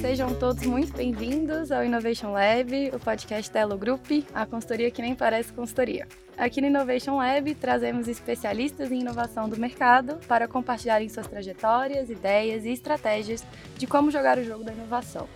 Sejam 0.00 0.34
todos 0.34 0.64
muito 0.64 0.92
bem-vindos 0.92 1.70
ao 1.72 1.84
Innovation 1.84 2.32
Lab, 2.32 2.90
o 2.94 2.98
podcast 2.98 3.52
da 3.52 3.60
Elo 3.60 3.78
Group, 3.78 4.06
a 4.34 4.44
consultoria 4.44 4.90
que 4.90 5.00
nem 5.00 5.14
parece 5.14 5.52
consultoria. 5.52 6.06
Aqui 6.36 6.60
no 6.60 6.66
Innovation 6.66 7.16
Lab, 7.16 7.54
trazemos 7.54 8.08
especialistas 8.08 8.92
em 8.92 9.00
inovação 9.00 9.48
do 9.48 9.58
mercado 9.58 10.18
para 10.26 10.46
compartilharem 10.46 11.08
suas 11.08 11.26
trajetórias, 11.26 12.10
ideias 12.10 12.64
e 12.64 12.70
estratégias 12.70 13.44
de 13.76 13.86
como 13.86 14.10
jogar 14.10 14.38
o 14.38 14.44
jogo 14.44 14.64
da 14.64 14.72
inovação. 14.72 15.28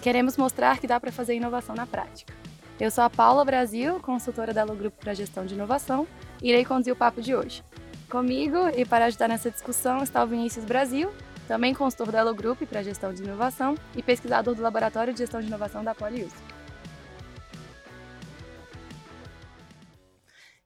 Queremos 0.00 0.36
mostrar 0.36 0.78
que 0.78 0.86
dá 0.86 1.00
para 1.00 1.10
fazer 1.10 1.34
inovação 1.34 1.74
na 1.74 1.86
prática. 1.86 2.32
Eu 2.78 2.92
sou 2.92 3.02
a 3.02 3.10
Paula 3.10 3.44
Brasil, 3.44 3.98
consultora 3.98 4.54
da 4.54 4.60
Elo 4.60 4.76
Group 4.76 4.94
para 4.94 5.12
Gestão 5.12 5.44
de 5.44 5.54
Inovação, 5.54 6.06
e 6.40 6.50
irei 6.50 6.64
conduzir 6.64 6.92
o 6.92 6.96
papo 6.96 7.20
de 7.20 7.34
hoje. 7.34 7.64
Comigo 8.10 8.70
e 8.74 8.86
para 8.86 9.04
ajudar 9.04 9.28
nessa 9.28 9.50
discussão 9.50 10.02
está 10.02 10.24
o 10.24 10.26
Vinícius 10.26 10.64
Brasil, 10.64 11.12
também 11.46 11.74
consultor 11.74 12.10
da 12.10 12.20
Elo 12.20 12.34
Group 12.34 12.62
para 12.62 12.82
Gestão 12.82 13.12
de 13.12 13.22
Inovação 13.22 13.74
e 13.94 14.02
pesquisador 14.02 14.54
do 14.54 14.62
Laboratório 14.62 15.12
de 15.12 15.18
Gestão 15.18 15.42
de 15.42 15.46
Inovação 15.46 15.84
da 15.84 15.94
Polius. 15.94 16.32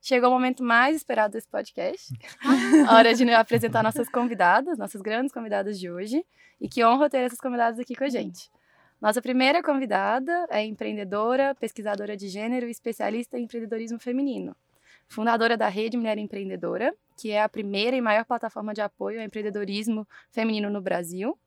Chegou 0.01 0.29
o 0.29 0.33
momento 0.33 0.63
mais 0.63 0.95
esperado 0.95 1.33
desse 1.33 1.47
podcast. 1.47 2.13
Hora 2.89 3.13
de 3.13 3.29
apresentar 3.33 3.83
nossas 3.83 4.07
convidadas, 4.07 4.77
nossas 4.77 5.01
grandes 5.01 5.33
convidadas 5.33 5.77
de 5.77 5.91
hoje. 5.91 6.25
E 6.61 6.69
que 6.69 6.83
honra 6.83 7.09
ter 7.09 7.19
essas 7.19 7.39
convidadas 7.39 7.77
aqui 7.77 7.93
com 7.93 8.05
a 8.05 8.09
gente. 8.09 8.49
Nossa 9.01 9.21
primeira 9.21 9.61
convidada 9.61 10.45
é 10.49 10.63
empreendedora, 10.63 11.55
pesquisadora 11.55 12.15
de 12.15 12.29
gênero 12.29 12.67
e 12.67 12.71
especialista 12.71 13.37
em 13.37 13.43
empreendedorismo 13.43 13.99
feminino. 13.99 14.55
Fundadora 15.07 15.55
da 15.55 15.67
Rede 15.67 15.97
Mulher 15.97 16.17
Empreendedora, 16.17 16.93
que 17.17 17.31
é 17.31 17.41
a 17.41 17.49
primeira 17.49 17.95
e 17.95 18.01
maior 18.01 18.25
plataforma 18.25 18.73
de 18.73 18.81
apoio 18.81 19.19
ao 19.19 19.25
empreendedorismo 19.25 20.07
feminino 20.31 20.69
no 20.69 20.81
Brasil, 20.81 21.37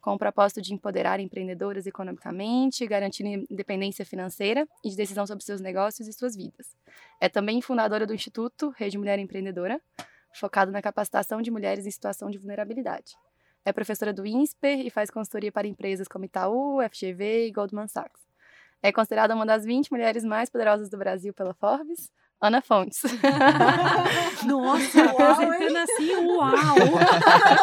com 0.00 0.14
o 0.14 0.18
propósito 0.18 0.62
de 0.62 0.72
empoderar 0.72 1.18
empreendedoras 1.18 1.84
economicamente, 1.84 2.86
garantir 2.86 3.24
independência 3.50 4.06
financeira 4.06 4.66
e 4.84 4.90
de 4.90 4.96
decisão 4.96 5.26
sobre 5.26 5.44
seus 5.44 5.60
negócios 5.60 6.06
e 6.06 6.12
suas 6.12 6.36
vidas. 6.36 6.76
É 7.20 7.28
também 7.28 7.60
fundadora 7.60 8.06
do 8.06 8.14
Instituto 8.14 8.72
Rede 8.76 8.96
Mulher 8.96 9.18
Empreendedora, 9.18 9.80
focado 10.32 10.70
na 10.70 10.80
capacitação 10.80 11.42
de 11.42 11.50
mulheres 11.50 11.86
em 11.86 11.90
situação 11.90 12.30
de 12.30 12.38
vulnerabilidade. 12.38 13.16
É 13.64 13.72
professora 13.72 14.12
do 14.12 14.24
INSPER 14.24 14.86
e 14.86 14.90
faz 14.90 15.10
consultoria 15.10 15.50
para 15.50 15.66
empresas 15.66 16.06
como 16.06 16.24
Itaú, 16.24 16.78
FGV 16.88 17.48
e 17.48 17.50
Goldman 17.50 17.88
Sachs. 17.88 18.20
É 18.80 18.92
considerada 18.92 19.34
uma 19.34 19.44
das 19.44 19.64
20 19.64 19.90
mulheres 19.90 20.22
mais 20.24 20.48
poderosas 20.48 20.88
do 20.88 20.96
Brasil 20.96 21.34
pela 21.34 21.52
Forbes, 21.52 22.12
Ana 22.40 22.60
Fontes. 22.60 23.02
Nossa, 24.46 25.04
apresentando 25.10 25.76
assim, 25.78 26.16
uau! 26.16 26.52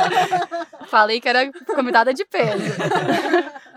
Falei 0.88 1.22
que 1.22 1.30
era 1.30 1.52
convidada 1.76 2.14
de 2.14 2.26
peso. 2.26 2.64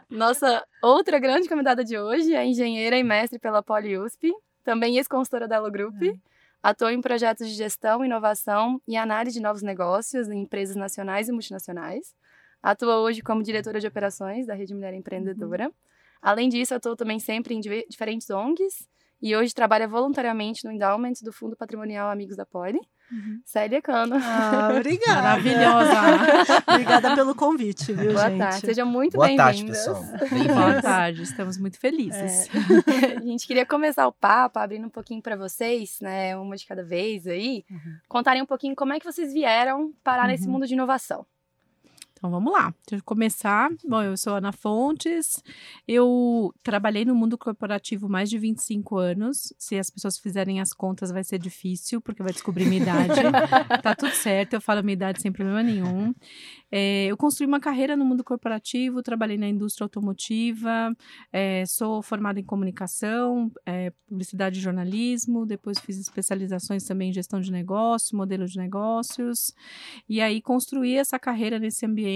Nossa 0.08 0.64
outra 0.82 1.18
grande 1.18 1.48
convidada 1.48 1.84
de 1.84 1.98
hoje 1.98 2.34
é 2.34 2.44
engenheira 2.46 2.96
e 2.96 3.02
mestre 3.02 3.38
pela 3.38 3.62
PoliUSP, 3.62 4.32
também 4.64 4.96
ex-consultora 4.96 5.46
da 5.46 5.56
Elo 5.56 5.70
Group. 5.70 6.02
É. 6.02 6.14
Atua 6.62 6.92
em 6.92 7.00
projetos 7.00 7.46
de 7.48 7.54
gestão, 7.54 8.04
inovação 8.04 8.80
e 8.88 8.96
análise 8.96 9.36
de 9.36 9.42
novos 9.42 9.62
negócios 9.62 10.28
em 10.28 10.40
empresas 10.40 10.74
nacionais 10.74 11.28
e 11.28 11.32
multinacionais. 11.32 12.14
Atua 12.62 12.98
hoje 12.98 13.20
como 13.20 13.42
diretora 13.42 13.78
de 13.78 13.86
operações 13.86 14.46
da 14.46 14.54
Rede 14.54 14.74
Mulher 14.74 14.94
Empreendedora. 14.94 15.66
Uhum. 15.66 15.72
Além 16.20 16.48
disso, 16.48 16.74
atua 16.74 16.96
também 16.96 17.20
sempre 17.20 17.54
em 17.54 17.60
diferentes 17.60 18.30
ONGs 18.30 18.88
e 19.20 19.34
hoje 19.34 19.54
trabalha 19.54 19.88
voluntariamente 19.88 20.64
no 20.64 20.72
endowment 20.72 21.14
do 21.22 21.32
Fundo 21.32 21.56
Patrimonial 21.56 22.10
Amigos 22.10 22.36
da 22.36 22.44
Poli. 22.44 22.80
Uhum. 23.10 23.40
Célia 23.44 23.80
Cano. 23.80 24.16
Ah, 24.16 24.70
obrigada. 24.76 25.22
Maravilhosa. 25.22 26.62
obrigada 26.66 27.14
pelo 27.14 27.34
convite, 27.34 27.92
viu, 27.92 28.12
Boa 28.12 28.28
gente? 28.28 28.38
tarde, 28.38 28.60
sejam 28.60 28.86
muito 28.86 29.18
bem-vindas. 29.18 29.86
Bem 30.30 30.46
Boa 30.48 30.82
tarde, 30.82 31.22
estamos 31.22 31.56
muito 31.56 31.78
felizes. 31.78 32.48
É. 32.48 33.16
A 33.18 33.20
gente 33.20 33.46
queria 33.46 33.64
começar 33.64 34.08
o 34.08 34.12
papo 34.12 34.58
abrindo 34.58 34.86
um 34.86 34.90
pouquinho 34.90 35.22
para 35.22 35.36
vocês, 35.36 35.98
né, 36.00 36.36
uma 36.36 36.56
de 36.56 36.66
cada 36.66 36.82
vez 36.82 37.26
aí, 37.26 37.64
uhum. 37.70 37.96
contarem 38.08 38.42
um 38.42 38.46
pouquinho 38.46 38.74
como 38.74 38.92
é 38.92 38.98
que 38.98 39.04
vocês 39.04 39.32
vieram 39.32 39.92
parar 40.02 40.24
uhum. 40.24 40.30
nesse 40.30 40.48
mundo 40.48 40.66
de 40.66 40.74
inovação. 40.74 41.24
Então 42.26 42.40
vamos 42.40 42.52
lá. 42.52 42.74
Deixa 42.88 43.00
eu 43.00 43.04
começar. 43.04 43.70
Bom, 43.86 44.02
eu 44.02 44.16
sou 44.16 44.34
Ana 44.34 44.50
Fontes. 44.50 45.44
Eu 45.86 46.52
trabalhei 46.60 47.04
no 47.04 47.14
mundo 47.14 47.38
corporativo 47.38 48.08
mais 48.08 48.28
de 48.28 48.36
25 48.36 48.98
anos. 48.98 49.54
Se 49.56 49.78
as 49.78 49.88
pessoas 49.88 50.18
fizerem 50.18 50.60
as 50.60 50.72
contas, 50.72 51.12
vai 51.12 51.22
ser 51.22 51.38
difícil, 51.38 52.00
porque 52.00 52.24
vai 52.24 52.32
descobrir 52.32 52.66
minha 52.66 52.82
idade. 52.82 53.20
tá 53.80 53.94
tudo 53.94 54.10
certo, 54.10 54.54
eu 54.54 54.60
falo 54.60 54.82
minha 54.82 54.94
idade 54.94 55.22
sem 55.22 55.30
problema 55.30 55.62
nenhum. 55.62 56.12
É, 56.70 57.06
eu 57.06 57.16
construí 57.16 57.46
uma 57.46 57.60
carreira 57.60 57.96
no 57.96 58.04
mundo 58.04 58.24
corporativo, 58.24 59.02
trabalhei 59.02 59.38
na 59.38 59.48
indústria 59.48 59.84
automotiva, 59.84 60.94
é, 61.32 61.64
sou 61.64 62.02
formada 62.02 62.40
em 62.40 62.44
comunicação, 62.44 63.52
é, 63.64 63.92
publicidade 64.08 64.58
e 64.58 64.62
jornalismo, 64.62 65.46
depois 65.46 65.78
fiz 65.78 65.96
especializações 65.96 66.84
também 66.84 67.10
em 67.10 67.12
gestão 67.12 67.40
de 67.40 67.52
negócio, 67.52 68.16
modelo 68.16 68.46
de 68.46 68.58
negócios, 68.58 69.54
e 70.08 70.20
aí 70.20 70.42
construí 70.42 70.96
essa 70.96 71.18
carreira 71.18 71.58
nesse 71.58 71.86
ambiente, 71.86 72.06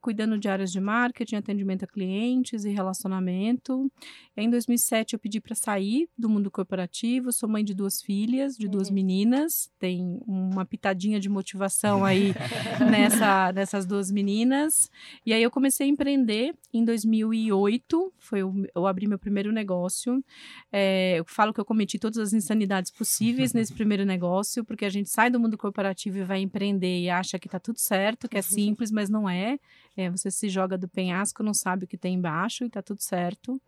cuidando 0.00 0.38
de 0.38 0.48
áreas 0.48 0.70
de 0.70 0.80
marketing, 0.80 1.36
atendimento 1.36 1.84
a 1.84 1.88
clientes 1.88 2.64
e 2.64 2.70
relacionamento. 2.70 3.90
Em 4.36 4.48
2007 4.48 5.14
eu 5.14 5.18
pedi 5.18 5.40
para 5.40 5.54
sair 5.54 6.08
do 6.16 6.28
mundo 6.28 6.50
corporativo, 6.50 7.32
sou 7.32 7.48
mãe 7.48 7.64
de 7.64 7.74
duas 7.74 8.00
filhas, 8.00 8.56
de 8.56 8.68
duas 8.68 8.88
uhum. 8.88 8.94
meninas, 8.94 9.70
tem 9.78 10.20
uma 10.26 10.64
pitadinha 10.64 11.18
de 11.18 11.28
motivação 11.28 12.04
aí 12.04 12.32
nessa, 12.90 13.52
nessa 13.52 13.72
essas 13.72 13.86
duas 13.86 14.10
meninas. 14.10 14.90
E 15.24 15.32
aí 15.32 15.42
eu 15.42 15.50
comecei 15.50 15.86
a 15.86 15.90
empreender 15.90 16.54
em 16.72 16.84
2008. 16.84 18.12
Foi 18.18 18.42
o, 18.42 18.66
eu 18.74 18.86
abri 18.86 19.06
meu 19.06 19.18
primeiro 19.18 19.50
negócio. 19.50 20.22
É, 20.70 21.18
eu 21.18 21.24
falo 21.26 21.52
que 21.54 21.60
eu 21.60 21.64
cometi 21.64 21.98
todas 21.98 22.18
as 22.18 22.32
insanidades 22.32 22.90
possíveis 22.90 23.52
nesse 23.54 23.72
primeiro 23.72 24.04
negócio, 24.04 24.64
porque 24.64 24.84
a 24.84 24.90
gente 24.90 25.08
sai 25.08 25.30
do 25.30 25.40
mundo 25.40 25.56
corporativo 25.56 26.18
e 26.18 26.24
vai 26.24 26.40
empreender 26.40 27.00
e 27.00 27.08
acha 27.08 27.38
que 27.38 27.48
tá 27.48 27.58
tudo 27.58 27.78
certo, 27.78 28.28
que 28.28 28.36
é 28.36 28.42
simples, 28.42 28.90
mas 28.90 29.08
não 29.08 29.21
é. 29.28 29.58
é 29.96 30.10
você 30.10 30.30
se 30.30 30.48
joga 30.48 30.76
do 30.76 30.88
penhasco, 30.88 31.42
não 31.42 31.54
sabe 31.54 31.84
o 31.84 31.88
que 31.88 31.96
tem 31.96 32.14
embaixo 32.14 32.64
e 32.64 32.70
tá 32.70 32.82
tudo 32.82 33.02
certo. 33.02 33.60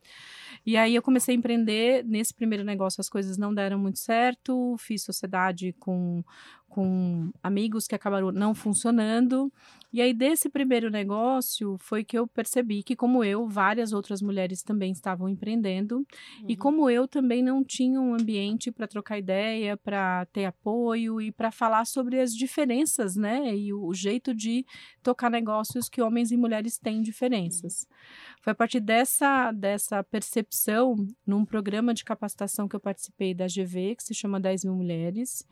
E 0.64 0.76
aí 0.76 0.94
eu 0.94 1.02
comecei 1.02 1.34
a 1.34 1.38
empreender. 1.38 2.04
Nesse 2.04 2.32
primeiro 2.32 2.64
negócio 2.64 3.00
as 3.00 3.08
coisas 3.08 3.36
não 3.36 3.54
deram 3.54 3.78
muito 3.78 3.98
certo. 3.98 4.76
Fiz 4.78 5.02
sociedade 5.02 5.74
com 5.78 6.24
com 6.74 7.30
amigos 7.40 7.86
que 7.86 7.94
acabaram 7.94 8.32
não 8.32 8.52
funcionando. 8.52 9.48
E 9.92 10.02
aí, 10.02 10.12
desse 10.12 10.48
primeiro 10.48 10.90
negócio, 10.90 11.76
foi 11.78 12.02
que 12.02 12.18
eu 12.18 12.26
percebi 12.26 12.82
que, 12.82 12.96
como 12.96 13.22
eu, 13.22 13.46
várias 13.46 13.92
outras 13.92 14.20
mulheres 14.20 14.60
também 14.60 14.90
estavam 14.90 15.28
empreendendo. 15.28 15.98
Uhum. 15.98 16.46
E 16.48 16.56
como 16.56 16.90
eu 16.90 17.06
também 17.06 17.44
não 17.44 17.62
tinha 17.62 18.00
um 18.00 18.12
ambiente 18.12 18.72
para 18.72 18.88
trocar 18.88 19.20
ideia, 19.20 19.76
para 19.76 20.26
ter 20.32 20.46
apoio 20.46 21.20
e 21.20 21.30
para 21.30 21.52
falar 21.52 21.84
sobre 21.84 22.18
as 22.18 22.34
diferenças, 22.34 23.14
né? 23.14 23.56
E 23.56 23.72
o, 23.72 23.86
o, 23.86 23.94
jeito 23.94 24.34
de 24.34 24.66
tocar 25.00 25.30
negócios 25.30 25.88
que 25.88 26.02
homens 26.02 26.32
e 26.32 26.36
mulheres 26.36 26.76
têm 26.76 27.00
diferenças. 27.00 27.86
Uhum. 27.88 28.33
Foi 28.44 28.50
a 28.50 28.54
partir 28.54 28.78
dessa, 28.78 29.50
dessa 29.52 30.04
percepção, 30.04 30.94
num 31.26 31.46
programa 31.46 31.94
de 31.94 32.04
capacitação 32.04 32.68
que 32.68 32.76
eu 32.76 32.80
participei 32.80 33.32
da 33.32 33.46
GV, 33.46 33.96
que 33.96 34.02
se 34.02 34.12
chama 34.12 34.38
10 34.38 34.64
mil 34.64 34.74
mulheres, 34.74 35.48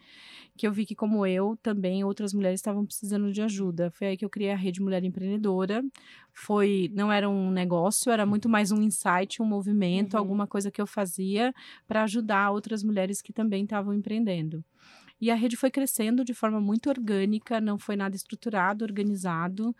que 0.58 0.66
eu 0.66 0.72
vi 0.74 0.84
que, 0.84 0.94
como 0.94 1.24
eu, 1.24 1.58
também 1.62 2.04
outras 2.04 2.34
mulheres 2.34 2.60
estavam 2.60 2.84
precisando 2.84 3.32
de 3.32 3.40
ajuda. 3.40 3.90
Foi 3.90 4.08
aí 4.08 4.16
que 4.18 4.26
eu 4.26 4.28
criei 4.28 4.50
a 4.52 4.56
Rede 4.56 4.82
Mulher 4.82 5.02
Empreendedora. 5.04 5.82
Foi, 6.34 6.90
não 6.92 7.10
era 7.10 7.30
um 7.30 7.50
negócio, 7.50 8.12
era 8.12 8.26
muito 8.26 8.46
mais 8.46 8.70
um 8.70 8.82
insight, 8.82 9.40
um 9.40 9.46
movimento, 9.46 10.12
uhum. 10.12 10.20
alguma 10.20 10.46
coisa 10.46 10.70
que 10.70 10.82
eu 10.82 10.86
fazia 10.86 11.54
para 11.88 12.02
ajudar 12.02 12.50
outras 12.50 12.82
mulheres 12.82 13.22
que 13.22 13.32
também 13.32 13.64
estavam 13.64 13.94
empreendendo. 13.94 14.62
E 15.22 15.30
a 15.30 15.36
rede 15.36 15.56
foi 15.56 15.70
crescendo 15.70 16.24
de 16.24 16.34
forma 16.34 16.60
muito 16.60 16.88
orgânica, 16.90 17.60
não 17.60 17.78
foi 17.78 17.94
nada 17.94 18.16
estruturado, 18.16 18.84
organizado. 18.84 19.72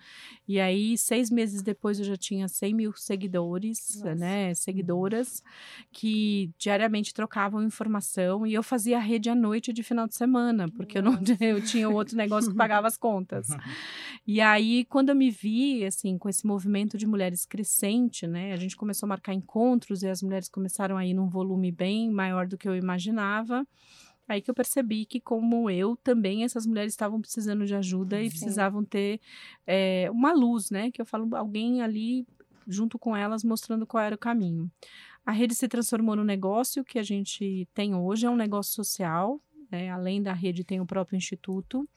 E 0.46 0.60
aí, 0.60 0.96
seis 0.96 1.32
meses 1.32 1.62
depois, 1.62 1.98
eu 1.98 2.04
já 2.04 2.16
tinha 2.16 2.46
100 2.46 2.72
mil 2.72 2.92
seguidores, 2.92 3.96
Nossa. 3.96 4.14
né, 4.14 4.54
seguidoras, 4.54 5.42
que 5.90 6.48
diariamente 6.56 7.12
trocavam 7.12 7.60
informação. 7.60 8.46
E 8.46 8.54
eu 8.54 8.62
fazia 8.62 8.98
a 8.98 9.00
rede 9.00 9.28
à 9.28 9.34
noite 9.34 9.72
de 9.72 9.82
final 9.82 10.06
de 10.06 10.14
semana, 10.14 10.68
porque 10.70 10.98
eu, 10.98 11.02
não, 11.02 11.18
eu 11.40 11.60
tinha 11.60 11.88
outro 11.88 12.16
negócio 12.16 12.52
que 12.52 12.56
pagava 12.56 12.86
as 12.86 12.96
contas. 12.96 13.48
E 14.24 14.40
aí, 14.40 14.84
quando 14.84 15.08
eu 15.08 15.16
me 15.16 15.28
vi, 15.28 15.84
assim, 15.84 16.16
com 16.18 16.28
esse 16.28 16.46
movimento 16.46 16.96
de 16.96 17.04
mulheres 17.04 17.44
crescente, 17.44 18.28
né, 18.28 18.52
a 18.52 18.56
gente 18.56 18.76
começou 18.76 19.08
a 19.08 19.08
marcar 19.08 19.34
encontros 19.34 20.04
e 20.04 20.08
as 20.08 20.22
mulheres 20.22 20.48
começaram 20.48 20.96
a 20.96 21.04
ir 21.04 21.14
num 21.14 21.28
volume 21.28 21.72
bem 21.72 22.12
maior 22.12 22.46
do 22.46 22.56
que 22.56 22.68
eu 22.68 22.76
imaginava. 22.76 23.66
Aí 24.28 24.40
que 24.40 24.50
eu 24.50 24.54
percebi 24.54 25.04
que, 25.04 25.20
como 25.20 25.69
eu, 25.69 25.96
também 25.96 26.44
essas 26.44 26.66
mulheres 26.66 26.92
estavam 26.92 27.20
precisando 27.20 27.66
de 27.66 27.74
ajuda 27.74 28.20
e 28.20 28.24
Sim. 28.24 28.30
precisavam 28.30 28.84
ter 28.84 29.20
é, 29.66 30.08
uma 30.10 30.32
luz, 30.32 30.70
né? 30.70 30.90
Que 30.90 31.02
eu 31.02 31.06
falo, 31.06 31.34
alguém 31.36 31.82
ali 31.82 32.26
junto 32.66 32.98
com 32.98 33.16
elas 33.16 33.42
mostrando 33.42 33.86
qual 33.86 34.02
era 34.02 34.14
o 34.14 34.19
caminho. 34.19 34.70
A 35.24 35.32
rede 35.32 35.54
se 35.54 35.69
transformou 35.69 36.16
no 36.16 36.24
negócio 36.24 36.84
que 36.84 36.98
a 36.98 37.02
gente 37.02 37.69
tem 37.74 37.94
hoje, 37.94 38.26
é 38.26 38.30
um 38.30 38.36
negócio 38.36 38.72
social, 38.72 39.40
né? 39.70 39.90
além 39.90 40.22
da 40.22 40.32
rede, 40.32 40.64
tem 40.64 40.80
o 40.80 40.86
próprio 40.86 41.16
instituto. 41.16 41.88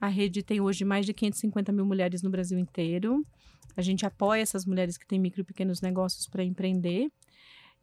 A 0.00 0.06
rede 0.06 0.42
tem 0.42 0.60
hoje 0.60 0.84
mais 0.84 1.04
de 1.04 1.12
550 1.12 1.72
mil 1.72 1.84
mulheres 1.84 2.22
no 2.22 2.30
Brasil 2.30 2.58
inteiro. 2.58 3.24
A 3.76 3.82
gente 3.82 4.06
apoia 4.06 4.40
essas 4.40 4.64
mulheres 4.64 4.96
que 4.96 5.06
têm 5.06 5.18
micro 5.18 5.42
e 5.42 5.44
pequenos 5.44 5.80
negócios 5.80 6.26
para 6.26 6.44
empreender. 6.44 7.10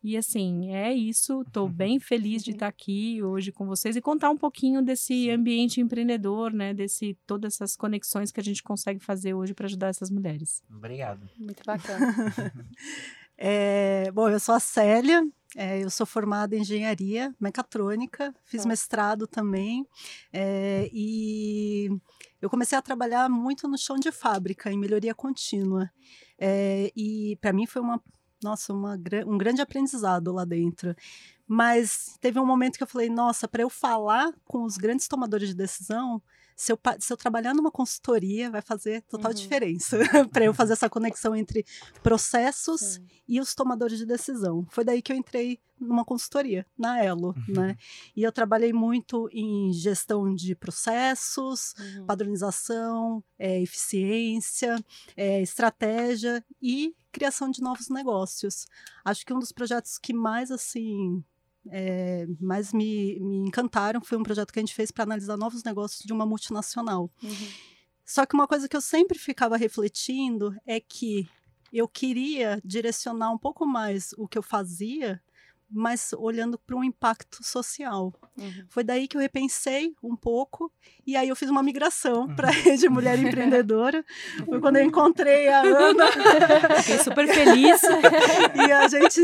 E 0.04 0.16
assim, 0.16 0.74
é 0.74 0.94
isso. 0.94 1.42
Estou 1.42 1.68
bem 1.68 2.00
feliz 2.00 2.44
de 2.44 2.52
estar 2.52 2.68
aqui 2.68 3.22
hoje 3.24 3.52
com 3.52 3.66
vocês 3.66 3.96
e 3.96 4.02
contar 4.02 4.30
um 4.30 4.38
pouquinho 4.38 4.82
desse 4.82 5.30
ambiente 5.30 5.82
empreendedor, 5.82 6.54
né? 6.54 6.74
Desse 6.74 7.18
todas 7.26 7.56
essas 7.56 7.76
conexões 7.76 8.32
que 8.32 8.40
a 8.40 8.44
gente 8.44 8.64
consegue 8.64 9.00
fazer 9.00 9.34
hoje 9.34 9.54
para 9.54 9.66
ajudar 9.66 9.88
essas 9.88 10.10
mulheres. 10.10 10.64
Obrigado. 10.70 11.28
Muito 11.38 11.64
bacana. 11.66 12.14
É, 13.40 14.10
bom, 14.14 14.28
eu 14.30 14.40
sou 14.40 14.56
a 14.56 14.60
Célia, 14.60 15.24
é, 15.56 15.84
eu 15.84 15.92
sou 15.92 16.08
formada 16.08 16.56
em 16.56 16.62
engenharia 16.62 17.32
mecatrônica, 17.40 18.34
fiz 18.44 18.64
Tá. 18.64 18.68
mestrado 18.68 19.28
também, 19.28 19.86
é, 20.34 20.90
e 20.92 21.88
eu 22.42 22.50
comecei 22.50 22.76
a 22.76 22.82
trabalhar 22.82 23.30
muito 23.30 23.68
no 23.68 23.78
chão 23.78 23.96
de 23.96 24.12
fábrica, 24.12 24.72
em 24.72 24.78
melhoria 24.80 25.14
contínua. 25.14 25.88
É, 26.40 26.92
e 26.96 27.38
para 27.40 27.54
mim 27.54 27.68
foi 27.68 27.80
uma, 27.80 28.02
nossa, 28.44 28.74
uma, 28.74 29.00
um 29.26 29.38
grande 29.38 29.62
aprendizado 29.62 30.32
lá 30.34 30.46
dentro. 30.46 30.96
Mas 31.48 32.18
teve 32.20 32.40
um 32.40 32.46
momento 32.46 32.78
que 32.78 32.84
eu 32.84 32.88
falei, 32.88 33.10
nossa, 33.10 33.48
para 33.48 33.64
eu 33.64 33.70
falar 33.70 34.34
com 34.46 34.64
os 34.64 34.78
grandes 34.78 35.08
tomadores 35.08 35.48
de 35.50 35.56
decisão, 35.56 36.22
se 36.56 36.72
eu, 36.72 36.80
se 37.00 37.14
eu 37.14 37.18
trabalhar 37.18 37.54
numa 37.54 37.72
consultoria, 37.72 38.50
vai 38.50 38.62
fazer 38.62 39.02
total 39.04 39.32
Uhum. 39.32 39.38
diferença 39.38 39.98
para 40.34 40.44
eu 40.44 40.54
fazer 40.54 40.74
essa 40.74 40.90
conexão 40.90 41.36
entre 41.36 41.64
processos 42.02 42.82
Sim. 42.82 43.06
e 43.28 43.40
os 43.40 43.54
tomadores 43.54 43.98
de 44.00 44.06
decisão. 44.06 44.66
Foi 44.72 44.84
daí 44.84 45.02
que 45.02 45.12
eu 45.14 45.16
entrei 45.16 45.60
numa 45.80 46.04
consultoria, 46.04 46.66
na 46.76 47.04
Elo, 47.04 47.36
né? 47.48 47.78
E 48.16 48.24
eu 48.24 48.32
trabalhei 48.32 48.74
muito 48.74 49.30
em 49.32 49.72
gestão 49.72 50.34
de 50.34 50.56
processos, 50.56 51.76
Uhum. 51.80 52.06
padronização, 52.08 53.24
eh, 53.38 53.62
eficiência, 53.62 54.84
eh, 55.16 55.42
estratégia 55.44 56.44
e 56.60 56.96
criação 57.18 57.50
de 57.50 57.62
novos 57.62 57.90
negócios. 57.90 58.68
Acho 59.04 59.26
que 59.26 59.34
um 59.34 59.40
dos 59.40 59.52
projetos 59.52 59.98
que 59.98 60.14
mais 60.14 60.52
assim 60.52 61.24
eh, 61.72 62.28
mais 62.40 62.72
me, 62.72 63.20
me 63.20 63.38
encantaram 63.48 64.02
foi 64.02 64.18
um 64.18 64.24
projeto 64.24 64.54
que 64.54 64.60
a 64.60 64.62
gente 64.62 64.76
fez 64.76 64.92
para 64.92 65.04
analisar 65.04 65.38
novos 65.38 65.64
negócios 65.64 66.04
de 66.06 66.14
uma 66.14 66.26
multinacional. 66.26 67.12
Uhum. 67.24 67.48
Só 68.06 68.26
que 68.26 68.36
uma 68.36 68.48
coisa 68.48 68.70
que 68.70 68.78
eu 68.78 68.82
sempre 68.82 69.18
ficava 69.18 69.58
refletindo 69.58 70.56
é 70.66 70.80
que 70.80 71.28
eu 71.74 71.88
queria 71.88 72.62
direcionar 72.64 73.32
um 73.32 73.38
pouco 73.38 73.66
mais 73.66 74.14
o 74.18 74.28
que 74.28 74.38
eu 74.38 74.44
fazia, 74.44 75.22
mas 75.70 76.14
olhando 76.14 76.58
para 76.58 76.76
um 76.76 76.84
impacto 76.84 77.44
social. 77.44 78.14
Uhum. 78.38 78.66
Foi 78.70 78.84
daí 78.84 79.08
que 79.08 79.18
eu 79.18 79.22
repensei 79.22 79.96
um 80.02 80.16
pouco 80.16 80.72
e 81.06 81.16
aí 81.16 81.30
eu 81.30 81.36
fiz 81.36 81.50
uma 81.50 81.62
migração 81.62 82.34
para 82.36 82.48
a 82.48 82.52
rede 82.52 82.88
Mulher 82.88 83.20
Empreendedora. 83.20 84.04
Foi 84.46 84.60
quando 84.60 84.78
eu 84.78 84.84
encontrei 84.84 85.50
a 85.50 85.62
Ana 85.62 86.08
Fiquei 86.82 87.00
super 87.00 87.28
feliz. 87.28 87.82
e 88.56 88.72
a 88.72 88.88
gente, 88.88 89.22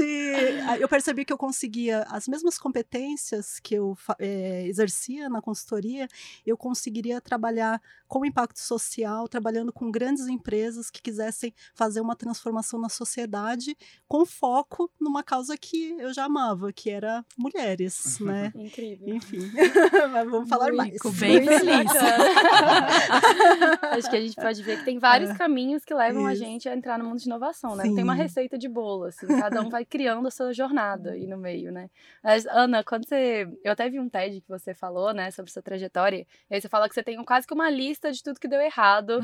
eu 0.80 0.88
percebi 0.88 1.24
que 1.25 1.31
eu 1.31 1.38
conseguia 1.38 2.04
as 2.10 2.28
mesmas 2.28 2.57
competências 2.57 3.60
que 3.60 3.75
eu 3.75 3.98
eh, 4.19 4.66
exercia 4.68 5.30
na 5.30 5.42
consultoria, 5.42 6.07
eu 6.46 6.57
conseguiria 6.57 7.22
trabalhar 7.22 7.81
com 8.07 8.25
impacto 8.25 8.60
social, 8.60 9.28
trabalhando 9.28 9.74
com 9.74 9.89
grandes 9.89 10.28
empresas 10.28 10.89
que 10.89 11.01
quisessem 11.01 11.54
fazer 11.74 12.01
uma 12.01 12.16
transformação 12.16 12.80
na 12.80 12.89
sociedade, 12.89 13.75
com 14.07 14.25
foco 14.25 14.92
numa 15.00 15.24
causa 15.24 15.57
que 15.57 15.96
eu 16.00 16.13
já 16.13 16.30
amava, 16.33 16.74
que 16.74 16.89
era 16.89 17.24
mulheres, 17.38 18.19
né? 18.19 18.51
Incrível. 18.56 19.15
Enfim, 19.15 19.39
mas 20.12 20.30
vamos 20.30 20.50
falar 20.50 20.71
mais. 20.74 20.94
Fico 20.94 21.12
bem 21.12 21.41
Muito 21.44 21.59
feliz. 21.59 21.91
Acho 23.91 24.09
que 24.09 24.15
a 24.15 24.21
gente 24.21 24.35
pode 24.35 24.63
ver 24.63 24.80
que 24.80 24.85
tem 24.85 24.97
vários 25.00 25.30
É. 25.30 25.35
caminhos 25.35 25.85
que 25.85 25.94
levam 25.94 26.25
a 26.25 26.33
Isso. 26.33 26.44
gente 26.44 26.68
a 26.69 26.75
entrar 26.75 26.97
no 26.97 27.06
mundo 27.06 27.19
de 27.19 27.25
inovação, 27.25 27.75
né? 27.75 27.83
Não 27.85 27.95
tem 27.95 28.03
uma 28.03 28.15
Sim. 28.15 28.21
receita 28.24 28.57
de 28.57 28.68
bolo, 28.68 29.06
assim. 29.06 29.27
Cada 29.27 29.62
um 29.62 29.69
vai 29.69 29.85
criando 29.85 30.27
a 30.27 30.31
sua 30.31 30.53
jornada 30.53 31.12
aí 31.12 31.27
no 31.27 31.38
meio, 31.38 31.71
né? 31.71 31.89
Mas, 32.24 32.45
Ana, 32.47 32.83
quando 32.83 33.07
você... 33.07 33.47
Eu 33.63 33.71
até 33.74 33.89
vi 33.89 34.00
um 34.00 34.09
TED 34.09 34.41
que 34.41 34.47
você 34.50 34.74
falou, 34.74 35.13
né? 35.13 35.29
Sobre 35.31 35.51
sua 35.51 35.62
trajetória. 35.62 36.25
E 36.50 36.56
aí 36.56 36.62
você 36.62 36.68
fala 36.69 36.88
que 36.89 36.95
você 36.95 37.03
tem 37.03 37.21
quase 37.24 37.45
que 37.47 37.53
uma 37.53 37.69
lista 37.69 38.12
de 38.12 38.21
tudo 38.24 38.39
que 38.39 38.47
deu 38.47 38.59
errado 38.62 39.19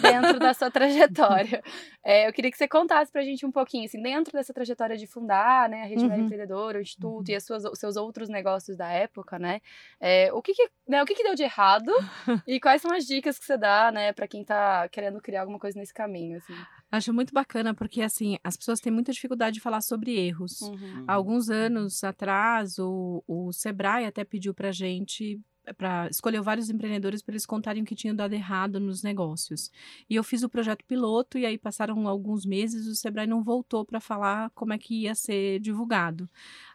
dentro 0.00 0.38
da 0.38 0.54
sua 0.54 0.70
trajetória. 0.70 1.62
É, 2.06 2.28
eu 2.28 2.32
queria 2.34 2.50
que 2.50 2.58
você 2.58 2.68
contasse 2.68 3.10
pra 3.10 3.22
gente 3.22 3.46
um 3.46 3.50
pouquinho, 3.50 3.86
assim, 3.86 4.00
dentro 4.02 4.30
dessa 4.32 4.52
trajetória 4.52 4.94
de 4.94 5.06
fundar, 5.06 5.70
né? 5.70 5.82
A 5.82 5.86
Rede 5.86 6.02
Mulher 6.04 6.18
Uhum. 6.18 6.24
Empreendedora, 6.26 6.53
o 6.54 6.80
Instituto 6.80 7.30
e 7.30 7.34
as 7.34 7.44
suas, 7.44 7.64
os 7.64 7.78
seus 7.78 7.96
outros 7.96 8.28
negócios 8.28 8.76
da 8.76 8.88
época, 8.88 9.38
né? 9.38 9.60
É, 10.00 10.32
o 10.32 10.40
que 10.40 10.54
que, 10.54 10.68
né, 10.88 11.02
o 11.02 11.06
que 11.06 11.14
que 11.14 11.22
deu 11.22 11.34
de 11.34 11.42
errado 11.42 11.90
e 12.46 12.60
quais 12.60 12.82
são 12.82 12.92
as 12.92 13.04
dicas 13.04 13.38
que 13.38 13.44
você 13.44 13.56
dá, 13.56 13.90
né, 13.92 14.12
para 14.12 14.28
quem 14.28 14.44
tá 14.44 14.88
querendo 14.88 15.20
criar 15.20 15.42
alguma 15.42 15.58
coisa 15.58 15.78
nesse 15.78 15.92
caminho, 15.92 16.38
assim? 16.38 16.54
Acho 16.90 17.12
muito 17.12 17.32
bacana 17.32 17.74
porque 17.74 18.02
assim, 18.02 18.38
as 18.44 18.56
pessoas 18.56 18.80
têm 18.80 18.92
muita 18.92 19.12
dificuldade 19.12 19.54
de 19.54 19.60
falar 19.60 19.80
sobre 19.80 20.16
erros. 20.16 20.60
Uhum. 20.62 21.04
Há 21.06 21.14
alguns 21.14 21.50
anos 21.50 22.04
atrás, 22.04 22.78
o, 22.78 23.22
o 23.26 23.52
Sebrae 23.52 24.06
até 24.06 24.24
pediu 24.24 24.54
para 24.54 24.70
gente 24.70 25.40
para 25.72 26.08
escolher 26.08 26.40
vários 26.42 26.68
empreendedores 26.68 27.22
para 27.22 27.32
eles 27.32 27.46
contarem 27.46 27.82
o 27.82 27.86
que 27.86 27.94
tinham 27.94 28.14
dado 28.14 28.34
errado 28.34 28.78
nos 28.78 29.02
negócios. 29.02 29.70
E 30.08 30.14
eu 30.14 30.24
fiz 30.24 30.42
o 30.42 30.48
projeto 30.48 30.84
piloto 30.84 31.38
e 31.38 31.46
aí 31.46 31.56
passaram 31.56 32.06
alguns 32.06 32.44
meses, 32.44 32.86
o 32.86 32.94
Sebrae 32.94 33.26
não 33.26 33.42
voltou 33.42 33.84
para 33.84 34.00
falar 34.00 34.50
como 34.50 34.72
é 34.72 34.78
que 34.78 35.02
ia 35.02 35.14
ser 35.14 35.60
divulgado. 35.60 36.28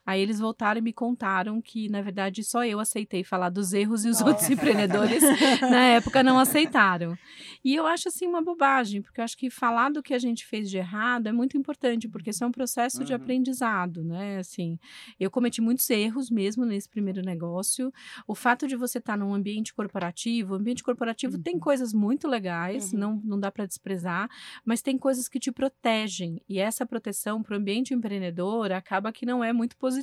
Aí 0.10 0.22
eles 0.22 0.40
voltaram 0.40 0.80
e 0.80 0.82
me 0.82 0.92
contaram 0.92 1.62
que, 1.62 1.88
na 1.88 2.02
verdade, 2.02 2.44
só 2.44 2.66
eu 2.66 2.80
aceitei 2.80 3.24
falar 3.24 3.50
dos 3.52 3.74
erros 3.74 4.06
e 4.06 4.10
os 4.10 4.22
outros 4.22 4.50
empreendedores 4.50 5.22
na 5.62 5.82
época 5.86 6.24
não 6.24 6.40
aceitaram. 6.40 7.16
E 7.64 7.76
eu 7.76 7.86
acho 7.86 8.08
assim 8.08 8.26
uma 8.26 8.42
bobagem, 8.42 9.04
porque 9.04 9.22
eu 9.22 9.24
acho 9.24 9.38
que 9.38 9.52
falar 9.52 9.92
do 9.92 10.02
que 10.02 10.16
a 10.16 10.18
gente 10.18 10.48
fez 10.48 10.68
de 10.68 10.78
errado 10.78 11.28
é 11.28 11.32
muito 11.32 11.56
importante, 11.58 12.08
porque 12.08 12.32
isso 12.32 12.44
é 12.44 12.48
um 12.48 12.52
processo 12.52 13.04
de 13.06 13.12
Uhum. 13.14 13.18
aprendizado, 13.18 14.04
né? 14.04 14.40
Assim, 14.40 14.80
eu 15.20 15.30
cometi 15.30 15.62
muitos 15.62 15.88
erros 15.92 16.32
mesmo 16.32 16.66
nesse 16.66 16.90
primeiro 16.90 17.22
negócio. 17.22 17.94
O 18.28 18.34
fato 18.34 18.68
de 18.68 18.76
você 18.76 18.98
estar 18.98 19.16
num 19.16 19.32
ambiente 19.34 19.76
corporativo, 19.76 20.54
o 20.54 20.58
ambiente 20.58 20.82
corporativo 20.84 21.38
tem 21.38 21.60
coisas 21.60 21.94
muito 21.94 22.28
legais, 22.28 22.92
Uhum. 22.94 23.00
não, 23.00 23.22
não 23.24 23.40
dá 23.40 23.52
para 23.52 23.68
desprezar, 23.68 24.28
mas 24.66 24.82
tem 24.82 24.98
coisas 24.98 25.28
que 25.30 25.40
te 25.40 25.52
protegem. 25.52 26.42
E 26.50 26.58
essa 26.58 26.84
proteção 26.84 27.44
para 27.44 27.54
o 27.54 27.60
ambiente 27.60 27.94
empreendedor 27.94 28.72
acaba 28.72 29.12
que 29.12 29.24
não 29.26 29.44
é 29.44 29.54
muito 29.54 29.78
positiva. 29.78 29.99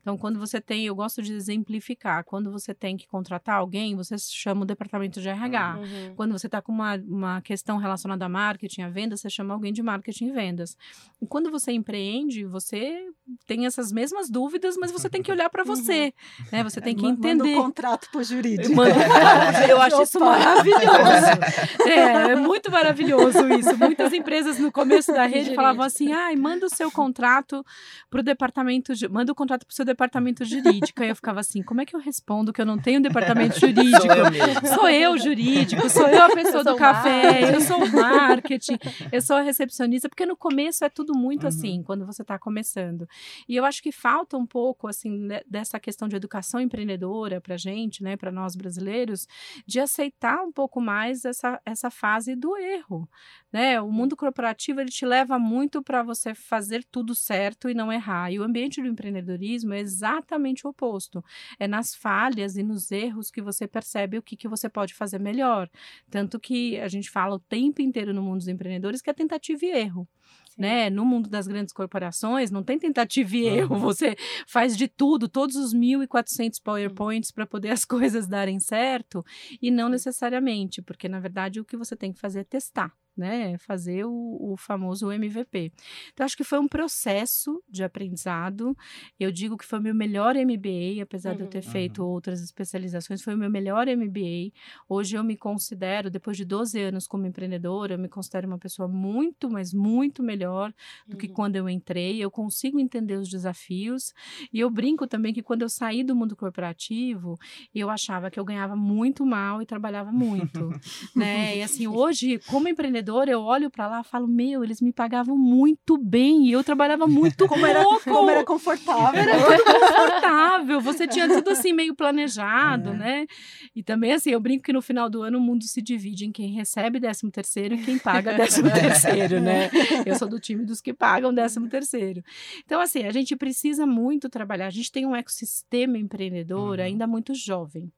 Então, 0.00 0.16
quando 0.16 0.38
você 0.38 0.60
tem, 0.60 0.86
eu 0.86 0.94
gosto 0.94 1.22
de 1.22 1.32
exemplificar, 1.32 2.24
quando 2.24 2.50
você 2.50 2.74
tem 2.74 2.96
que 2.96 3.06
contratar 3.06 3.56
alguém, 3.56 3.94
você 3.96 4.16
chama 4.18 4.62
o 4.62 4.64
departamento 4.64 5.20
de 5.20 5.28
RH. 5.28 5.76
Uhum. 5.78 6.14
Quando 6.16 6.32
você 6.32 6.46
está 6.46 6.60
com 6.62 6.72
uma, 6.72 6.96
uma 6.96 7.40
questão 7.42 7.76
relacionada 7.78 8.24
a 8.24 8.28
marketing, 8.28 8.82
a 8.82 8.88
vendas, 8.88 9.20
você 9.20 9.30
chama 9.30 9.54
alguém 9.54 9.72
de 9.72 9.82
marketing 9.82 10.26
e 10.28 10.32
vendas. 10.32 10.76
E 11.20 11.26
quando 11.26 11.50
você 11.50 11.72
empreende, 11.72 12.44
você 12.44 13.06
tem 13.46 13.66
essas 13.66 13.92
mesmas 13.92 14.30
dúvidas, 14.30 14.76
mas 14.76 14.90
você 14.90 15.08
tem 15.08 15.22
que 15.22 15.30
olhar 15.32 15.50
para 15.50 15.64
você, 15.64 16.12
né? 16.52 16.62
Você 16.64 16.80
tem 16.80 16.94
que 16.94 17.02
Ma- 17.02 17.08
Manda 17.08 17.28
entender. 17.28 17.56
o 17.56 17.62
contrato 17.62 18.08
pro 18.10 18.22
jurídico. 18.22 18.74
Mano, 18.74 18.94
eu 19.68 19.80
acho 19.80 20.02
isso 20.02 20.20
maravilhoso. 20.20 21.86
É, 21.86 22.32
é 22.32 22.36
muito 22.36 22.70
maravilhoso 22.70 23.48
isso. 23.48 23.76
Muitas 23.78 24.12
empresas 24.12 24.58
no 24.58 24.70
começo 24.70 25.12
da 25.12 25.26
rede 25.26 25.54
falavam 25.54 25.84
assim: 25.84 26.12
ai, 26.12 26.36
manda 26.36 26.66
o 26.66 26.70
seu 26.70 26.90
contrato 26.90 27.64
pro 28.10 28.22
departamento, 28.22 28.94
manda 29.08 29.30
o 29.30 29.34
contrato 29.34 29.66
pro 29.66 29.74
seu 29.74 29.84
departamento 29.84 30.44
jurídico. 30.44 31.02
Aí 31.02 31.08
eu 31.10 31.16
ficava 31.16 31.40
assim: 31.40 31.62
como 31.62 31.80
é 31.80 31.86
que 31.86 31.94
eu 31.94 32.00
respondo 32.00 32.52
que 32.52 32.60
eu 32.60 32.66
não 32.66 32.78
tenho 32.78 33.00
departamento 33.00 33.58
jurídico? 33.60 33.98
Sou 34.00 34.14
eu. 34.14 34.74
Sou 34.74 34.88
eu, 34.88 35.18
jurídico, 35.18 35.88
sou 35.90 36.08
eu 36.08 36.22
a 36.22 36.28
pessoa 36.30 36.62
Eu 36.62 36.64
do 36.64 36.76
café, 36.76 37.22
marketing. 37.22 37.52
eu 37.54 37.60
sou 37.60 37.84
o 37.84 37.92
marketing, 37.92 38.78
eu 39.12 39.20
sou 39.22 39.36
a 39.36 39.42
recepcionista, 39.42 40.08
porque 40.08 40.24
no 40.26 40.36
começo 40.36 40.84
é 40.84 40.88
tudo 40.88 41.12
muito 41.16 41.42
Uhum. 41.42 41.48
assim, 41.48 41.82
quando 41.82 42.06
você 42.06 42.22
está 42.22 42.38
começando. 42.38 43.06
E 43.48 43.54
eu 43.56 43.64
acho 43.64 43.82
que 43.82 43.92
falta 43.92 44.36
um 44.36 44.46
pouco, 44.46 44.88
assim, 44.88 45.10
né, 45.10 45.40
dessa 45.46 45.78
questão 45.78 46.08
de 46.08 46.16
educação 46.16 46.60
empreendedora 46.60 47.40
pra 47.40 47.56
gente, 47.56 48.02
né, 48.02 48.16
para 48.16 48.32
nós 48.32 48.56
brasileiros, 48.56 49.26
de 49.66 49.78
aceitar 49.80 50.42
um 50.42 50.50
pouco 50.52 50.80
mais 50.80 51.24
essa, 51.24 51.60
essa 51.66 51.90
fase 51.90 52.34
do 52.34 52.56
erro, 52.56 53.08
né? 53.52 53.80
O 53.80 53.90
mundo 53.90 54.16
corporativo, 54.16 54.80
ele 54.80 54.90
te 54.90 55.04
leva 55.06 55.38
muito 55.38 55.82
para 55.82 56.02
você 56.02 56.34
fazer 56.34 56.84
tudo 56.90 57.14
certo 57.14 57.68
e 57.68 57.74
não 57.74 57.92
errar. 57.92 58.30
E 58.32 58.38
o 58.38 58.42
ambiente 58.42 58.80
do 58.88 58.92
empreendedorismo 58.92 59.74
é 59.74 59.80
exatamente 59.80 60.66
o 60.66 60.70
oposto. 60.70 61.22
É 61.58 61.68
nas 61.68 61.94
falhas 61.94 62.56
e 62.56 62.62
nos 62.62 62.90
erros 62.90 63.30
que 63.30 63.42
você 63.42 63.66
percebe 63.66 64.18
o 64.18 64.22
que, 64.22 64.36
que 64.36 64.48
você 64.48 64.68
pode 64.68 64.94
fazer 64.94 65.18
melhor. 65.18 65.68
Tanto 66.10 66.40
que 66.40 66.78
a 66.80 66.88
gente 66.88 67.10
fala 67.10 67.36
o 67.36 67.40
tempo 67.40 67.82
inteiro 67.82 68.12
no 68.14 68.22
mundo 68.22 68.38
dos 68.38 68.48
empreendedores 68.48 69.02
que 69.02 69.10
é 69.10 69.12
tentativa 69.12 69.64
e 69.64 69.70
erro. 69.70 70.08
Né? 70.56 70.90
No 70.90 71.04
mundo 71.04 71.30
das 71.30 71.46
grandes 71.46 71.72
corporações, 71.72 72.50
não 72.50 72.64
tem 72.64 72.78
tentativa 72.78 73.36
e 73.36 73.46
erro. 73.46 73.76
Você 73.78 74.16
faz 74.46 74.76
de 74.76 74.88
tudo, 74.88 75.28
todos 75.28 75.54
os 75.54 75.72
1.400 75.72 76.60
PowerPoints 76.62 77.30
para 77.30 77.46
poder 77.46 77.70
as 77.70 77.84
coisas 77.86 78.26
darem 78.26 78.58
certo, 78.58 79.24
e 79.62 79.70
não 79.70 79.88
necessariamente, 79.88 80.82
porque 80.82 81.08
na 81.08 81.20
verdade 81.20 81.60
o 81.60 81.64
que 81.64 81.76
você 81.76 81.94
tem 81.94 82.12
que 82.12 82.18
fazer 82.18 82.40
é 82.40 82.44
testar. 82.44 82.92
Né? 83.18 83.58
Fazer 83.58 84.04
o, 84.04 84.38
o 84.40 84.56
famoso 84.56 85.10
MVP. 85.10 85.72
Então, 86.12 86.24
acho 86.24 86.36
que 86.36 86.44
foi 86.44 86.58
um 86.58 86.68
processo 86.68 87.62
de 87.68 87.82
aprendizado. 87.82 88.76
Eu 89.18 89.32
digo 89.32 89.58
que 89.58 89.64
foi 89.64 89.78
o 89.78 89.82
meu 89.82 89.94
melhor 89.94 90.34
MBA, 90.36 91.02
apesar 91.02 91.30
uhum. 91.30 91.36
de 91.36 91.42
eu 91.42 91.48
ter 91.48 91.64
uhum. 91.64 91.70
feito 91.70 92.02
uhum. 92.02 92.08
outras 92.08 92.40
especializações, 92.40 93.22
foi 93.22 93.34
o 93.34 93.38
meu 93.38 93.50
melhor 93.50 93.86
MBA. 93.86 94.52
Hoje 94.88 95.16
eu 95.16 95.24
me 95.24 95.36
considero, 95.36 96.10
depois 96.10 96.36
de 96.36 96.44
12 96.44 96.80
anos 96.80 97.06
como 97.06 97.26
empreendedora, 97.26 97.94
eu 97.94 97.98
me 97.98 98.08
considero 98.08 98.46
uma 98.46 98.58
pessoa 98.58 98.88
muito, 98.88 99.50
mas 99.50 99.74
muito 99.74 100.22
melhor 100.22 100.72
do 101.06 101.14
uhum. 101.14 101.18
que 101.18 101.28
quando 101.28 101.56
eu 101.56 101.68
entrei. 101.68 102.22
Eu 102.22 102.30
consigo 102.30 102.78
entender 102.78 103.16
os 103.16 103.28
desafios. 103.28 104.14
E 104.52 104.60
eu 104.60 104.70
brinco 104.70 105.06
também 105.06 105.34
que 105.34 105.42
quando 105.42 105.62
eu 105.62 105.68
saí 105.68 106.04
do 106.04 106.14
mundo 106.14 106.36
corporativo, 106.36 107.36
eu 107.74 107.90
achava 107.90 108.30
que 108.30 108.38
eu 108.38 108.44
ganhava 108.44 108.76
muito 108.76 109.26
mal 109.26 109.60
e 109.60 109.66
trabalhava 109.66 110.12
muito, 110.12 110.70
né? 111.16 111.56
E 111.56 111.62
assim, 111.62 111.86
hoje, 111.86 112.38
como 112.46 112.68
empreendedora, 112.68 113.07
eu 113.28 113.40
olho 113.40 113.70
para 113.70 113.86
lá 113.86 114.00
e 114.00 114.04
falo, 114.04 114.26
meu, 114.26 114.62
eles 114.62 114.80
me 114.80 114.92
pagavam 114.92 115.36
muito 115.36 115.96
bem 115.96 116.46
e 116.46 116.52
eu 116.52 116.62
trabalhava 116.62 117.06
muito 117.06 117.46
como 117.48 117.64
era, 117.64 117.82
como 118.04 118.30
era 118.30 118.44
confortável. 118.44 119.20
Era 119.20 119.32
tudo 119.32 119.64
confortável. 119.64 120.80
Você 120.80 121.06
tinha 121.06 121.28
tudo 121.28 121.50
assim 121.50 121.72
meio 121.72 121.94
planejado, 121.94 122.90
é. 122.90 122.96
né? 122.96 123.26
E 123.74 123.82
também 123.82 124.12
assim, 124.12 124.30
eu 124.30 124.40
brinco 124.40 124.64
que 124.64 124.72
no 124.72 124.82
final 124.82 125.08
do 125.08 125.22
ano 125.22 125.38
o 125.38 125.40
mundo 125.40 125.64
se 125.64 125.80
divide 125.80 126.26
em 126.26 126.32
quem 126.32 126.52
recebe 126.52 127.00
13 127.00 127.30
terceiro 127.30 127.74
e 127.74 127.82
quem 127.82 127.98
paga 127.98 128.34
13 128.36 128.62
terceiro, 128.62 129.40
né? 129.40 129.70
Eu 130.04 130.14
sou 130.16 130.28
do 130.28 130.38
time 130.38 130.64
dos 130.64 130.80
que 130.80 130.92
pagam 130.92 131.34
13 131.34 131.68
terceiro. 131.68 132.22
Então 132.64 132.80
assim, 132.80 133.04
a 133.04 133.12
gente 133.12 133.34
precisa 133.36 133.86
muito 133.86 134.28
trabalhar. 134.28 134.66
A 134.66 134.70
gente 134.70 134.92
tem 134.92 135.06
um 135.06 135.16
ecossistema 135.16 135.98
empreendedor 135.98 136.78
uhum. 136.78 136.84
ainda 136.84 137.06
muito 137.06 137.34
jovem. 137.34 137.92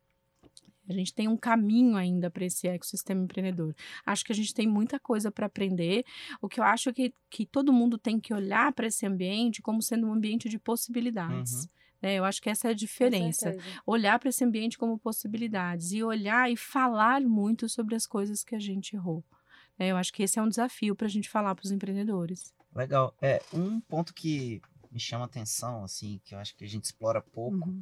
A 0.90 0.92
gente 0.92 1.14
tem 1.14 1.28
um 1.28 1.36
caminho 1.36 1.96
ainda 1.96 2.28
para 2.28 2.44
esse 2.44 2.66
ecossistema 2.66 3.22
empreendedor. 3.22 3.74
Acho 4.04 4.24
que 4.24 4.32
a 4.32 4.34
gente 4.34 4.52
tem 4.52 4.66
muita 4.66 4.98
coisa 4.98 5.30
para 5.30 5.46
aprender. 5.46 6.04
O 6.40 6.48
que 6.48 6.58
eu 6.58 6.64
acho 6.64 6.88
é 6.88 6.92
que, 6.92 7.14
que 7.30 7.46
todo 7.46 7.72
mundo 7.72 7.96
tem 7.96 8.18
que 8.18 8.34
olhar 8.34 8.72
para 8.72 8.88
esse 8.88 9.06
ambiente 9.06 9.62
como 9.62 9.80
sendo 9.80 10.08
um 10.08 10.12
ambiente 10.12 10.48
de 10.48 10.58
possibilidades. 10.58 11.52
Uhum. 11.52 11.68
Né? 12.02 12.14
Eu 12.16 12.24
acho 12.24 12.42
que 12.42 12.50
essa 12.50 12.66
é 12.66 12.70
a 12.72 12.74
diferença. 12.74 13.56
Olhar 13.86 14.18
para 14.18 14.30
esse 14.30 14.44
ambiente 14.44 14.76
como 14.76 14.98
possibilidades 14.98 15.92
e 15.92 16.02
olhar 16.02 16.50
e 16.50 16.56
falar 16.56 17.20
muito 17.20 17.68
sobre 17.68 17.94
as 17.94 18.04
coisas 18.04 18.42
que 18.42 18.56
a 18.56 18.60
gente 18.60 18.96
errou. 18.96 19.24
Né? 19.78 19.92
Eu 19.92 19.96
acho 19.96 20.12
que 20.12 20.24
esse 20.24 20.40
é 20.40 20.42
um 20.42 20.48
desafio 20.48 20.96
para 20.96 21.06
a 21.06 21.10
gente 21.10 21.28
falar 21.28 21.54
para 21.54 21.64
os 21.64 21.70
empreendedores. 21.70 22.52
Legal. 22.74 23.14
É 23.22 23.40
um 23.52 23.80
ponto 23.80 24.12
que 24.12 24.60
me 24.90 24.98
chama 24.98 25.24
atenção, 25.24 25.84
assim, 25.84 26.20
que 26.24 26.34
eu 26.34 26.38
acho 26.40 26.56
que 26.56 26.64
a 26.64 26.68
gente 26.68 26.84
explora 26.84 27.22
pouco. 27.22 27.68
Uhum. 27.68 27.80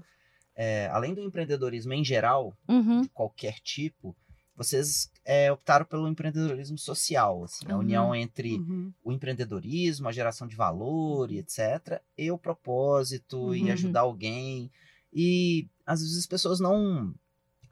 É, 0.61 0.89
além 0.89 1.15
do 1.15 1.23
empreendedorismo 1.23 1.93
em 1.93 2.05
geral, 2.05 2.53
uhum. 2.69 3.03
de 3.03 3.09
qualquer 3.11 3.61
tipo, 3.61 4.17
vocês 4.57 5.09
é, 5.25 5.53
optaram 5.53 5.87
pelo 5.87 6.09
empreendedorismo 6.09 6.77
social, 6.77 7.45
assim, 7.45 7.65
uhum. 7.67 7.75
a 7.75 7.79
união 7.79 8.15
entre 8.15 8.57
uhum. 8.57 8.93
o 9.05 9.13
empreendedorismo, 9.13 10.09
a 10.09 10.13
geração 10.13 10.49
de 10.49 10.57
valor 10.57 11.31
e 11.31 11.39
etc., 11.39 12.03
e 12.17 12.29
o 12.33 12.37
propósito 12.37 13.39
uhum. 13.39 13.55
e 13.55 13.71
ajudar 13.71 14.01
alguém. 14.01 14.69
E 15.13 15.69
às 15.87 16.01
vezes 16.01 16.19
as 16.19 16.27
pessoas 16.27 16.59
não 16.59 17.15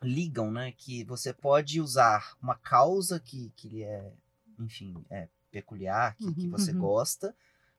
ligam, 0.01 0.53
né, 0.53 0.73
que 0.77 1.03
você 1.03 1.33
pode 1.33 1.81
usar 1.81 2.37
uma 2.41 2.55
causa 2.55 3.19
que, 3.19 3.53
que 3.57 3.83
é, 3.83 4.13
enfim, 4.61 4.95
é 5.11 5.27
peculiar, 5.51 6.15
que, 6.17 6.33
que 6.35 6.49
você 6.49 6.71
uhum. 6.71 6.79
gosta, 6.79 7.35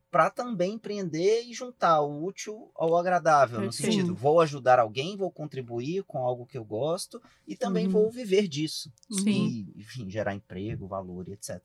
para 0.09 0.29
também 0.29 0.73
empreender 0.73 1.43
e 1.43 1.53
juntar 1.53 2.01
o 2.01 2.23
útil 2.23 2.71
ao 2.75 2.95
agradável, 2.95 3.59
no 3.59 3.71
sentido, 3.71 4.15
vou 4.15 4.39
ajudar 4.39 4.79
alguém, 4.79 5.17
vou 5.17 5.29
contribuir 5.29 6.03
com 6.03 6.19
algo 6.19 6.45
que 6.45 6.57
eu 6.57 6.63
gosto 6.63 7.21
e 7.45 7.55
também 7.55 7.85
uhum. 7.87 7.91
vou 7.91 8.11
viver 8.11 8.47
disso. 8.47 8.91
Sim. 9.11 9.73
E, 9.75 9.81
enfim, 9.81 10.09
gerar 10.09 10.33
emprego, 10.33 10.87
valor 10.87 11.27
e 11.27 11.33
etc. 11.33 11.61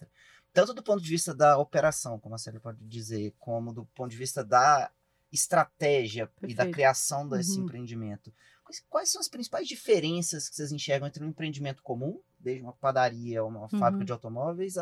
Tanto 0.53 0.75
do 0.75 0.83
ponto 0.83 1.03
de 1.03 1.09
vista 1.09 1.33
da 1.33 1.57
operação, 1.57 2.19
como 2.19 2.35
a 2.35 2.39
Célia 2.39 2.61
pode 2.61 2.85
dizer, 2.85 3.33
como 3.39 3.73
do 3.73 3.85
ponto 3.95 4.11
de 4.11 4.17
vista 4.17 4.45
da 4.45 4.91
estratégia 5.31 6.27
Perfeito. 6.27 6.53
e 6.53 6.55
da 6.55 6.71
criação 6.71 7.29
desse 7.29 7.59
uhum. 7.59 7.65
empreendimento. 7.65 8.33
Quais, 8.65 8.85
quais, 8.89 9.11
são 9.11 9.21
as 9.21 9.29
principais 9.29 9.67
diferenças 9.67 10.49
que 10.49 10.57
vocês 10.57 10.73
enxergam 10.73 11.09
entre 11.09 11.25
um 11.25 11.29
empreendimento 11.29 11.83
comum, 11.83 12.21
desde 12.39 12.63
uma 12.63 12.73
padaria 12.73 13.43
ou 13.43 13.49
uma 13.49 13.63
uhum. 13.63 13.79
fábrica 13.79 14.05
de 14.05 14.13
automóveis, 14.13 14.75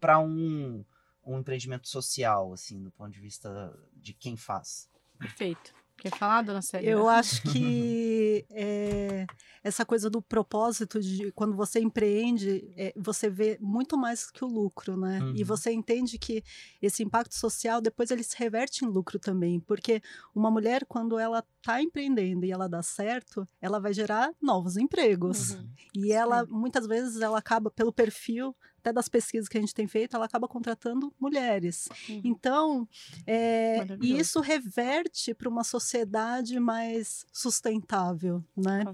para 0.00 0.18
um 0.18 0.84
um 1.26 1.38
empreendimento 1.38 1.88
social, 1.88 2.52
assim, 2.52 2.82
do 2.82 2.90
ponto 2.90 3.10
de 3.10 3.20
vista 3.20 3.76
de 3.94 4.14
quem 4.14 4.36
faz. 4.36 4.88
Perfeito. 5.18 5.74
Quer 5.96 6.10
falar, 6.10 6.42
dona 6.42 6.62
Célia? 6.62 6.90
Eu 6.90 7.08
acho 7.08 7.42
que 7.50 8.46
é, 8.50 9.26
essa 9.66 9.84
coisa 9.84 10.08
do 10.08 10.22
propósito 10.22 11.00
de 11.00 11.32
quando 11.32 11.56
você 11.56 11.80
empreende, 11.80 12.72
é, 12.76 12.92
você 12.96 13.28
vê 13.28 13.58
muito 13.60 13.98
mais 13.98 14.30
que 14.30 14.44
o 14.44 14.48
lucro, 14.48 14.96
né? 14.96 15.20
Uhum. 15.20 15.32
E 15.34 15.42
você 15.42 15.72
entende 15.72 16.18
que 16.18 16.44
esse 16.80 17.02
impacto 17.02 17.34
social 17.34 17.80
depois 17.80 18.12
ele 18.12 18.22
se 18.22 18.36
reverte 18.38 18.84
em 18.84 18.88
lucro 18.88 19.18
também, 19.18 19.58
porque 19.58 20.00
uma 20.32 20.52
mulher 20.52 20.86
quando 20.86 21.18
ela 21.18 21.44
está 21.58 21.82
empreendendo 21.82 22.46
e 22.46 22.52
ela 22.52 22.68
dá 22.68 22.80
certo, 22.80 23.46
ela 23.60 23.80
vai 23.80 23.92
gerar 23.92 24.32
novos 24.40 24.76
empregos. 24.76 25.54
Uhum. 25.54 25.68
E 25.96 26.12
ela 26.12 26.44
Sim. 26.44 26.52
muitas 26.52 26.86
vezes 26.86 27.20
ela 27.20 27.38
acaba 27.38 27.68
pelo 27.68 27.92
perfil 27.92 28.54
até 28.86 28.92
das 28.92 29.08
pesquisas 29.08 29.48
que 29.48 29.58
a 29.58 29.60
gente 29.60 29.74
tem 29.74 29.88
feito, 29.88 30.14
ela 30.14 30.26
acaba 30.26 30.46
contratando 30.46 31.12
mulheres. 31.18 31.88
Uhum. 32.08 32.20
Então, 32.24 32.88
é, 33.26 33.84
e 34.00 34.16
isso 34.16 34.40
reverte 34.40 35.34
para 35.34 35.48
uma 35.48 35.64
sociedade 35.64 36.60
mais 36.60 37.26
sustentável, 37.32 38.44
né? 38.56 38.84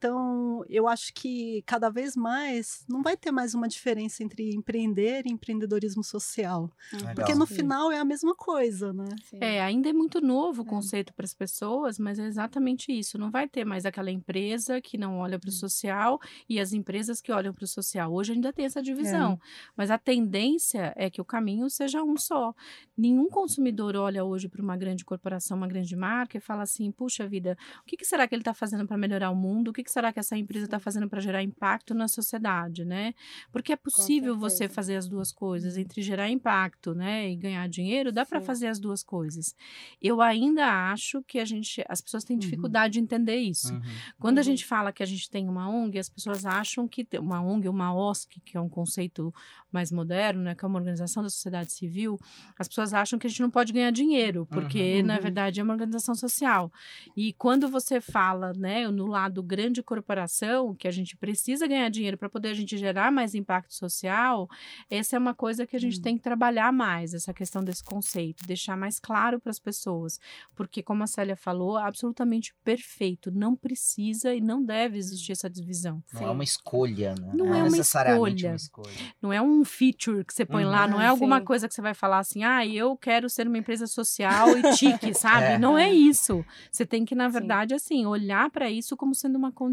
Então, 0.00 0.64
eu 0.66 0.88
acho 0.88 1.12
que 1.12 1.62
cada 1.66 1.90
vez 1.90 2.16
mais 2.16 2.86
não 2.88 3.02
vai 3.02 3.18
ter 3.18 3.30
mais 3.30 3.54
uma 3.54 3.68
diferença 3.68 4.22
entre 4.24 4.54
empreender 4.54 5.26
e 5.26 5.30
empreendedorismo 5.30 6.02
social. 6.02 6.70
Legal. 6.90 7.14
Porque 7.16 7.34
no 7.34 7.44
final 7.44 7.92
é 7.92 7.98
a 7.98 8.04
mesma 8.04 8.34
coisa, 8.34 8.94
né? 8.94 9.14
Sim. 9.24 9.36
É, 9.42 9.60
ainda 9.60 9.90
é 9.90 9.92
muito 9.92 10.18
novo 10.18 10.62
o 10.62 10.64
é. 10.64 10.68
conceito 10.68 11.10
é. 11.10 11.12
para 11.12 11.26
as 11.26 11.34
pessoas, 11.34 11.98
mas 11.98 12.18
é 12.18 12.24
exatamente 12.24 12.90
isso. 12.90 13.18
Não 13.18 13.30
vai 13.30 13.46
ter 13.46 13.66
mais 13.66 13.84
aquela 13.84 14.10
empresa 14.10 14.80
que 14.80 14.96
não 14.96 15.18
olha 15.18 15.38
para 15.38 15.50
o 15.50 15.52
social 15.52 16.18
e 16.48 16.58
as 16.58 16.72
empresas 16.72 17.20
que 17.20 17.30
olham 17.30 17.52
para 17.52 17.64
o 17.64 17.68
social. 17.68 18.10
Hoje 18.10 18.32
ainda 18.32 18.54
tem 18.54 18.64
essa 18.64 18.80
divisão. 18.80 19.32
É. 19.34 19.38
Mas 19.76 19.90
a 19.90 19.98
tendência 19.98 20.94
é 20.96 21.10
que 21.10 21.20
o 21.20 21.24
caminho 21.26 21.68
seja 21.68 22.02
um 22.02 22.16
só. 22.16 22.54
Nenhum 22.96 23.28
consumidor 23.28 23.96
olha 23.96 24.24
hoje 24.24 24.48
para 24.48 24.62
uma 24.62 24.78
grande 24.78 25.04
corporação, 25.04 25.58
uma 25.58 25.68
grande 25.68 25.94
marca 25.94 26.38
e 26.38 26.40
fala 26.40 26.62
assim: 26.62 26.90
puxa 26.90 27.28
vida, 27.28 27.54
o 27.82 27.84
que, 27.84 27.98
que 27.98 28.04
será 28.06 28.26
que 28.26 28.34
ele 28.34 28.40
está 28.40 28.54
fazendo 28.54 28.86
para 28.86 28.96
melhorar 28.96 29.30
o 29.30 29.36
mundo? 29.36 29.68
O 29.68 29.72
que, 29.74 29.84
que 29.84 29.89
será 29.92 30.12
que 30.12 30.20
essa 30.20 30.36
empresa 30.36 30.64
está 30.66 30.78
fazendo 30.78 31.08
para 31.08 31.20
gerar 31.20 31.42
impacto 31.42 31.94
na 31.94 32.08
sociedade, 32.08 32.84
né? 32.84 33.14
Porque 33.52 33.72
é 33.72 33.76
possível 33.76 34.36
você 34.38 34.68
fazer 34.68 34.96
as 34.96 35.08
duas 35.08 35.32
coisas, 35.32 35.74
uhum. 35.74 35.82
entre 35.82 36.02
gerar 36.02 36.28
impacto, 36.30 36.94
né, 36.94 37.30
e 37.30 37.36
ganhar 37.36 37.68
dinheiro, 37.68 38.12
dá 38.12 38.24
para 38.24 38.40
fazer 38.40 38.68
as 38.68 38.78
duas 38.78 39.02
coisas. 39.02 39.54
Eu 40.00 40.20
ainda 40.20 40.90
acho 40.90 41.22
que 41.24 41.38
a 41.38 41.44
gente, 41.44 41.84
as 41.88 42.00
pessoas 42.00 42.24
têm 42.24 42.36
uhum. 42.36 42.40
dificuldade 42.40 42.98
uhum. 42.98 43.04
de 43.06 43.14
entender 43.14 43.36
isso. 43.36 43.72
Uhum. 43.72 43.82
Quando 44.18 44.38
a 44.38 44.40
uhum. 44.40 44.44
gente 44.44 44.64
fala 44.64 44.92
que 44.92 45.02
a 45.02 45.06
gente 45.06 45.28
tem 45.28 45.48
uma 45.48 45.68
ONG, 45.68 45.98
as 45.98 46.08
pessoas 46.08 46.46
acham 46.46 46.86
que 46.86 47.06
uma 47.18 47.40
ONG, 47.40 47.68
uma 47.68 47.94
OSC, 47.94 48.40
que 48.44 48.56
é 48.56 48.60
um 48.60 48.68
conceito 48.68 48.90
conceito 49.00 49.34
mais 49.72 49.92
moderno, 49.92 50.42
né, 50.42 50.54
que 50.54 50.64
é 50.64 50.68
uma 50.68 50.78
organização 50.78 51.22
da 51.22 51.30
sociedade 51.30 51.72
civil, 51.72 52.18
as 52.58 52.66
pessoas 52.66 52.92
acham 52.92 53.20
que 53.20 53.26
a 53.28 53.30
gente 53.30 53.40
não 53.40 53.50
pode 53.50 53.72
ganhar 53.72 53.92
dinheiro, 53.92 54.44
porque 54.46 54.98
uhum. 54.98 55.06
na 55.06 55.18
verdade 55.18 55.60
é 55.60 55.62
uma 55.62 55.72
organização 55.72 56.14
social. 56.14 56.72
E 57.16 57.32
quando 57.34 57.68
você 57.68 58.00
fala, 58.00 58.52
né, 58.52 58.88
no 58.88 59.06
lado 59.06 59.40
grande 59.42 59.79
corporação, 59.82 60.74
que 60.74 60.88
a 60.88 60.90
gente 60.90 61.16
precisa 61.16 61.66
ganhar 61.66 61.88
dinheiro 61.88 62.18
para 62.18 62.28
poder 62.28 62.48
a 62.48 62.54
gente 62.54 62.76
gerar 62.76 63.10
mais 63.10 63.34
impacto 63.34 63.74
social, 63.74 64.48
essa 64.90 65.16
é 65.16 65.18
uma 65.18 65.34
coisa 65.34 65.66
que 65.66 65.76
a 65.76 65.80
gente 65.80 65.96
uhum. 65.96 66.02
tem 66.02 66.16
que 66.16 66.22
trabalhar 66.22 66.72
mais, 66.72 67.14
essa 67.14 67.32
questão 67.32 67.62
desse 67.62 67.82
conceito, 67.82 68.46
deixar 68.46 68.76
mais 68.76 68.98
claro 68.98 69.40
para 69.40 69.50
as 69.50 69.58
pessoas, 69.58 70.18
porque 70.54 70.82
como 70.82 71.02
a 71.02 71.06
Célia 71.06 71.36
falou, 71.36 71.78
é 71.78 71.82
absolutamente 71.82 72.54
perfeito, 72.64 73.30
não 73.30 73.56
precisa 73.56 74.34
e 74.34 74.40
não 74.40 74.64
deve 74.64 74.98
existir 74.98 75.32
essa 75.32 75.48
divisão. 75.48 76.02
Não 76.12 76.20
Sim. 76.20 76.26
é 76.26 76.30
uma 76.30 76.44
escolha, 76.44 77.14
né? 77.14 77.32
Não, 77.34 77.46
não 77.46 77.54
é, 77.54 77.60
é 77.60 77.62
necessariamente 77.64 78.46
escolha. 78.46 78.50
uma 78.50 78.56
escolha. 78.56 79.14
Não 79.22 79.32
é 79.32 79.42
um 79.42 79.64
feature 79.64 80.24
que 80.24 80.34
você 80.34 80.44
põe 80.44 80.64
uhum, 80.64 80.70
lá, 80.70 80.86
não 80.86 81.00
é 81.00 81.06
alguma 81.06 81.38
sim. 81.38 81.44
coisa 81.44 81.68
que 81.68 81.74
você 81.74 81.82
vai 81.82 81.94
falar 81.94 82.18
assim, 82.18 82.44
ah, 82.44 82.66
eu 82.66 82.96
quero 82.96 83.28
ser 83.28 83.46
uma 83.46 83.58
empresa 83.58 83.86
social 83.86 84.56
e 84.56 84.74
tique, 84.76 85.12
sabe? 85.14 85.54
É. 85.54 85.58
Não 85.58 85.78
é 85.78 85.92
isso. 85.92 86.44
Você 86.70 86.84
tem 86.84 87.04
que, 87.04 87.14
na 87.14 87.28
verdade, 87.28 87.70
sim. 87.70 87.76
assim, 87.76 88.06
olhar 88.06 88.50
para 88.50 88.70
isso 88.70 88.96
como 88.96 89.14
sendo 89.14 89.36
uma 89.36 89.52
condição. 89.52 89.69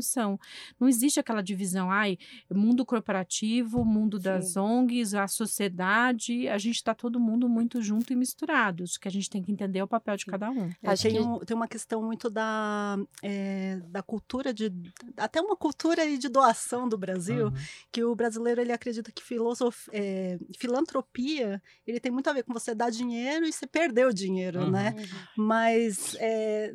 Não 0.80 0.88
existe 0.88 1.20
aquela 1.20 1.42
divisão, 1.42 1.92
ai, 1.92 2.18
mundo 2.50 2.86
corporativo, 2.86 3.84
mundo 3.84 4.20
das 4.20 4.54
sim. 4.54 4.60
ONGs, 4.60 5.13
a 5.13 5.27
sociedade, 5.27 6.48
a 6.48 6.58
gente 6.58 6.75
está 6.75 6.94
todo 6.94 7.20
mundo 7.20 7.48
muito 7.48 7.82
junto 7.82 8.13
e 8.13 8.16
misturado. 8.16 8.84
O 8.84 9.00
que 9.00 9.08
a 9.08 9.12
gente 9.12 9.30
tem 9.30 9.42
que 9.42 9.51
entender 9.51 9.80
é 9.80 9.84
o 9.84 9.88
papel 9.88 10.16
de 10.18 10.25
cada 10.25 10.50
um. 10.50 10.70
É, 10.82 10.96
tem, 10.96 11.20
um, 11.20 11.39
tem 11.39 11.56
uma 11.56 11.68
questão 11.68 12.01
muito 12.01 12.30
da, 12.30 12.98
é, 13.22 13.80
da 13.88 14.01
cultura 14.01 14.54
de. 14.54 14.72
Até 15.16 15.42
uma 15.42 15.56
cultura 15.56 16.06
de 16.18 16.30
doação 16.30 16.88
do 16.88 16.98
Brasil, 16.98 17.48
uhum. 17.48 17.54
que 17.92 18.04
o 18.04 18.16
brasileiro 18.16 18.62
ele 18.62 18.72
acredita 18.72 19.12
que 19.12 19.24
filosof, 19.24 19.89
é, 19.92 20.38
filantropia 20.58 21.62
ele 21.86 22.00
tem 22.00 22.12
muito 22.12 22.30
a 22.30 22.34
ver 22.34 22.44
com 22.44 22.54
você 22.54 22.75
dar 22.75 22.89
dinheiro 22.89 23.46
e 23.46 23.51
você 23.51 23.66
perder 23.66 24.08
o 24.08 24.13
dinheiro, 24.13 24.62
uhum. 24.62 24.72
né? 24.72 24.96
Mas 25.38 26.16
é, 26.20 26.74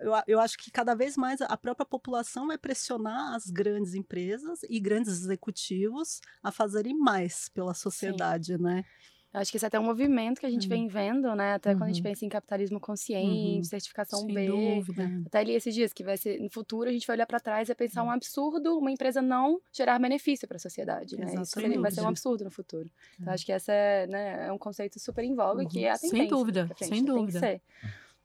eu, 0.00 0.12
eu 0.26 0.40
acho 0.40 0.58
que 0.58 0.70
cada 0.70 0.94
vez 0.94 1.16
mais 1.16 1.40
a 1.40 1.56
própria 1.56 1.86
população 1.86 2.46
vai 2.48 2.58
pressionar 2.58 3.34
as 3.34 3.46
grandes 3.46 3.94
empresas 3.94 4.60
e 4.68 4.80
grandes 4.80 5.12
executivos 5.12 6.20
a 6.42 6.50
fazerem 6.50 6.96
mais 6.96 7.48
pela 7.48 7.74
sociedade, 7.74 8.56
Sim. 8.56 8.62
né? 8.62 8.84
Acho 9.32 9.50
que 9.50 9.58
isso 9.58 9.66
é 9.66 9.68
até 9.68 9.78
um 9.78 9.84
movimento 9.84 10.40
que 10.40 10.46
a 10.46 10.50
gente 10.50 10.64
uhum. 10.64 10.70
vem 10.70 10.88
vendo, 10.88 11.34
né? 11.34 11.52
Até 11.52 11.70
uhum. 11.70 11.76
quando 11.76 11.90
a 11.90 11.92
gente 11.92 11.98
uhum. 11.98 12.10
pensa 12.10 12.24
em 12.24 12.28
capitalismo 12.30 12.80
consciente, 12.80 13.58
uhum. 13.58 13.62
certificação 13.62 14.20
Sem 14.20 14.34
B. 14.34 14.46
Dúvida. 14.46 15.22
Até 15.26 15.38
ali 15.40 15.52
esses 15.52 15.74
dias, 15.74 15.92
que 15.92 16.02
vai 16.02 16.16
ser 16.16 16.40
no 16.40 16.48
futuro 16.48 16.88
a 16.88 16.92
gente 16.92 17.06
vai 17.06 17.16
olhar 17.16 17.26
para 17.26 17.38
trás 17.38 17.68
e 17.68 17.74
pensar 17.74 18.02
um 18.02 18.06
uhum. 18.06 18.12
absurdo 18.12 18.78
uma 18.78 18.90
empresa 18.90 19.20
não 19.20 19.60
gerar 19.70 19.98
benefício 19.98 20.48
para 20.48 20.56
a 20.56 20.60
sociedade, 20.60 21.16
né? 21.18 21.26
Isso 21.34 21.44
seria, 21.44 21.78
vai 21.78 21.90
ser 21.90 22.00
um 22.00 22.08
absurdo 22.08 22.44
no 22.44 22.50
futuro. 22.50 22.90
Então, 23.20 23.30
é. 23.30 23.34
acho 23.34 23.44
que 23.44 23.52
essa 23.52 23.70
é, 23.70 24.06
né, 24.06 24.46
é 24.46 24.52
um 24.52 24.58
conceito 24.58 24.98
super 24.98 25.22
em 25.22 25.34
voga 25.34 25.66
que 25.66 25.84
é 25.84 25.90
a 25.90 25.98
tendência. 25.98 26.18
Sem 26.18 26.28
dúvida, 26.28 26.70
sem 26.78 27.04
dúvida. 27.04 27.60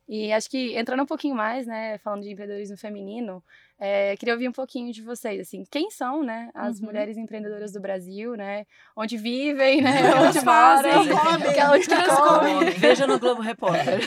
E 0.08 0.34
acho 0.34 0.50
que 0.50 0.77
entrando 0.77 1.03
um 1.03 1.06
pouquinho 1.06 1.36
mais, 1.36 1.65
né, 1.65 1.98
falando 1.98 2.24
de 2.24 2.32
empreendedorismo 2.32 2.77
feminino, 2.77 3.44
é, 3.85 4.15
queria 4.15 4.33
ouvir 4.33 4.47
um 4.47 4.53
pouquinho 4.53 4.93
de 4.93 5.01
vocês, 5.01 5.41
assim, 5.41 5.65
quem 5.69 5.91
são, 5.91 6.23
né, 6.23 6.49
as 6.53 6.79
uhum. 6.79 6.85
mulheres 6.85 7.17
empreendedoras 7.17 7.73
do 7.73 7.81
Brasil, 7.81 8.33
né, 8.37 8.65
onde 8.95 9.17
vivem, 9.17 9.81
né, 9.81 10.15
onde 10.15 10.37
é 10.37 11.67
onde 11.69 11.89
comem. 12.15 12.69
Veja 12.79 13.05
no 13.05 13.19
Globo 13.19 13.41
Repórter. 13.41 13.99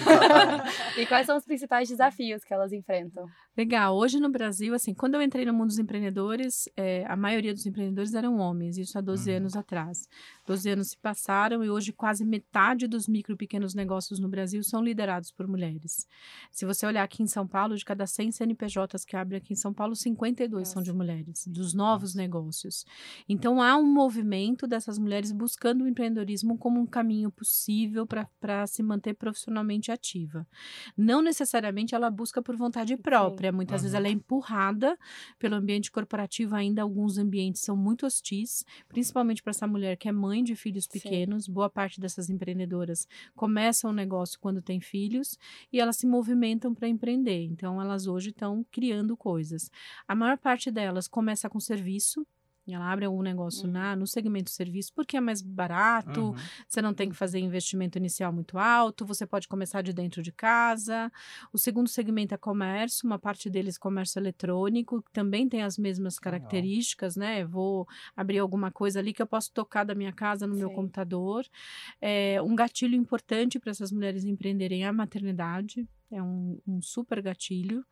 e 0.97 1.05
quais 1.05 1.27
são 1.27 1.37
os 1.37 1.45
principais 1.45 1.91
desafios 1.91 2.43
que 2.43 2.55
elas 2.55 2.73
enfrentam? 2.73 3.27
Legal, 3.55 3.95
hoje 3.95 4.19
no 4.19 4.31
Brasil, 4.31 4.75
assim, 4.75 4.95
quando 4.95 5.17
eu 5.17 5.21
entrei 5.21 5.45
no 5.45 5.53
mundo 5.53 5.69
dos 5.69 5.79
empreendedores, 5.79 6.67
é, 6.75 7.05
a 7.07 7.15
maioria 7.15 7.53
dos 7.53 7.67
empreendedores 7.67 8.15
eram 8.15 8.39
homens, 8.39 8.79
isso 8.79 8.97
há 8.97 9.03
12 9.03 9.31
uhum. 9.31 9.37
anos 9.37 9.57
atrás. 9.57 10.09
12 10.47 10.71
anos 10.71 10.89
se 10.89 10.97
passaram 10.97 11.63
e 11.63 11.69
hoje 11.69 11.93
quase 11.93 12.25
metade 12.25 12.87
dos 12.87 13.07
micro 13.07 13.35
e 13.35 13.37
pequenos 13.37 13.75
negócios 13.75 14.19
no 14.19 14.29
Brasil 14.29 14.63
são 14.63 14.83
liderados 14.83 15.31
por 15.31 15.47
mulheres. 15.47 16.07
Se 16.51 16.65
você 16.65 16.87
olhar 16.87 17.03
aqui 17.03 17.23
em 17.23 17.27
São 17.27 17.47
Paulo, 17.47 17.77
de 17.77 17.85
cada 17.85 18.07
100 18.07 18.33
CNPJs 18.33 19.05
que 19.05 19.17
abrem 19.17 19.39
aqui 19.39 19.53
em 19.53 19.57
São 19.57 19.66
são 19.67 19.75
Paulo, 19.75 19.97
52 19.97 20.61
Nossa. 20.61 20.73
são 20.73 20.83
de 20.83 20.93
mulheres, 20.93 21.47
dos 21.47 21.75
novos 21.75 22.15
Nossa. 22.15 22.19
negócios. 22.19 22.87
Então, 23.29 23.61
há 23.61 23.77
um 23.77 23.87
movimento 23.87 24.67
dessas 24.67 24.99
mulheres 24.99 25.33
buscando 25.33 25.83
o 25.83 25.89
empreendedorismo 25.89 26.57
como 26.57 26.81
um 26.81 26.87
caminho 26.87 27.31
possível 27.31 28.07
para 28.07 28.67
se 28.67 28.83
manter 28.83 29.15
profissionalmente 29.15 29.91
ativa. 29.91 30.47
Não 30.97 31.21
necessariamente 31.21 31.95
ela 31.95 32.11
busca 32.11 32.41
por 32.41 32.57
vontade 32.57 32.97
própria, 32.97 33.51
Sim. 33.51 33.57
muitas 33.57 33.81
uhum. 33.81 33.83
vezes 33.83 33.95
ela 33.95 34.07
é 34.07 34.11
empurrada 34.11 34.97
pelo 35.39 35.57
ambiente 35.57 35.91
corporativo, 35.91 36.55
ainda 36.55 36.83
alguns 36.83 37.19
ambientes 37.19 37.63
são 37.63 37.77
muito 37.77 38.07
hostis, 38.07 38.65
principalmente 38.89 39.43
para 39.43 39.51
essa 39.51 39.67
mulher 39.67 39.97
que 39.97 40.09
é 40.09 40.13
mãe 40.13 40.45
de 40.45 40.55
filhos 40.55 40.87
pequenos. 40.87 41.47
Sim. 41.47 41.53
Boa 41.53 41.69
parte 41.69 42.01
dessas 42.01 42.31
empreendedoras 42.31 43.09
começam 43.35 43.91
o 43.91 43.95
negócio 43.95 44.39
quando 44.39 44.63
tem 44.63 44.81
filhos 44.81 45.39
e 45.73 45.81
elas 45.81 45.97
se 45.97 46.07
movimentam 46.07 46.75
para 46.75 46.89
empreender. 46.89 47.43
Então, 47.45 47.81
elas 47.81 48.07
hoje 48.07 48.31
estão 48.31 48.65
criando 48.71 49.17
coisas 49.17 49.56
coisas. 49.57 49.71
A 50.07 50.15
maior 50.15 50.37
parte 50.39 50.71
delas 50.71 51.09
começa 51.09 51.49
com 51.49 51.59
serviço, 51.59 52.27
ela 52.69 52.91
abre 52.91 53.07
um 53.07 53.23
negócio 53.23 53.67
uhum. 53.67 53.73
na, 53.73 53.95
no 53.95 54.09
segmento 54.09 54.51
serviço 54.51 54.93
porque 54.93 55.17
é 55.17 55.21
mais 55.21 55.41
barato, 55.41 56.31
uhum. 56.31 56.35
você 56.67 56.83
não 56.83 56.93
tem 56.93 57.09
que 57.09 57.15
fazer 57.15 57.39
investimento 57.39 57.97
inicial 57.97 58.33
muito 58.33 58.59
alto, 58.59 59.07
você 59.07 59.25
pode 59.25 59.47
começar 59.47 59.83
de 59.83 59.93
dentro 59.93 60.21
de 60.21 60.33
casa. 60.33 61.13
O 61.53 61.59
segundo 61.59 61.89
segmento 61.89 62.35
é 62.35 62.37
comércio, 62.37 63.07
uma 63.07 63.21
parte 63.21 63.49
deles 63.49 63.79
comércio 63.79 64.19
eletrônico, 64.19 65.01
que 65.01 65.13
também 65.13 65.49
tem 65.49 65.63
as 65.63 65.79
mesmas 65.79 66.19
características, 66.19 67.15
né? 67.15 67.45
Vou 67.45 67.87
abrir 68.17 68.41
alguma 68.41 68.73
coisa 68.73 68.99
ali 68.99 69.13
que 69.13 69.23
eu 69.23 69.29
posso 69.29 69.53
tocar 69.53 69.85
da 69.85 69.95
minha 69.95 70.13
casa 70.13 70.45
no 70.45 70.55
Sim. 70.55 70.61
meu 70.61 70.71
computador. 70.71 71.47
É, 72.01 72.43
um 72.43 72.57
gatilho 72.57 72.97
importante 72.97 73.61
para 73.61 73.71
essas 73.71 73.93
mulheres 73.93 74.25
empreenderem 74.25 74.83
é 74.83 74.89
a 74.89 74.93
maternidade, 74.93 75.89
é 76.11 76.21
um, 76.21 76.59
um 76.67 76.83
super 76.83 77.23
gatilho. 77.23 77.87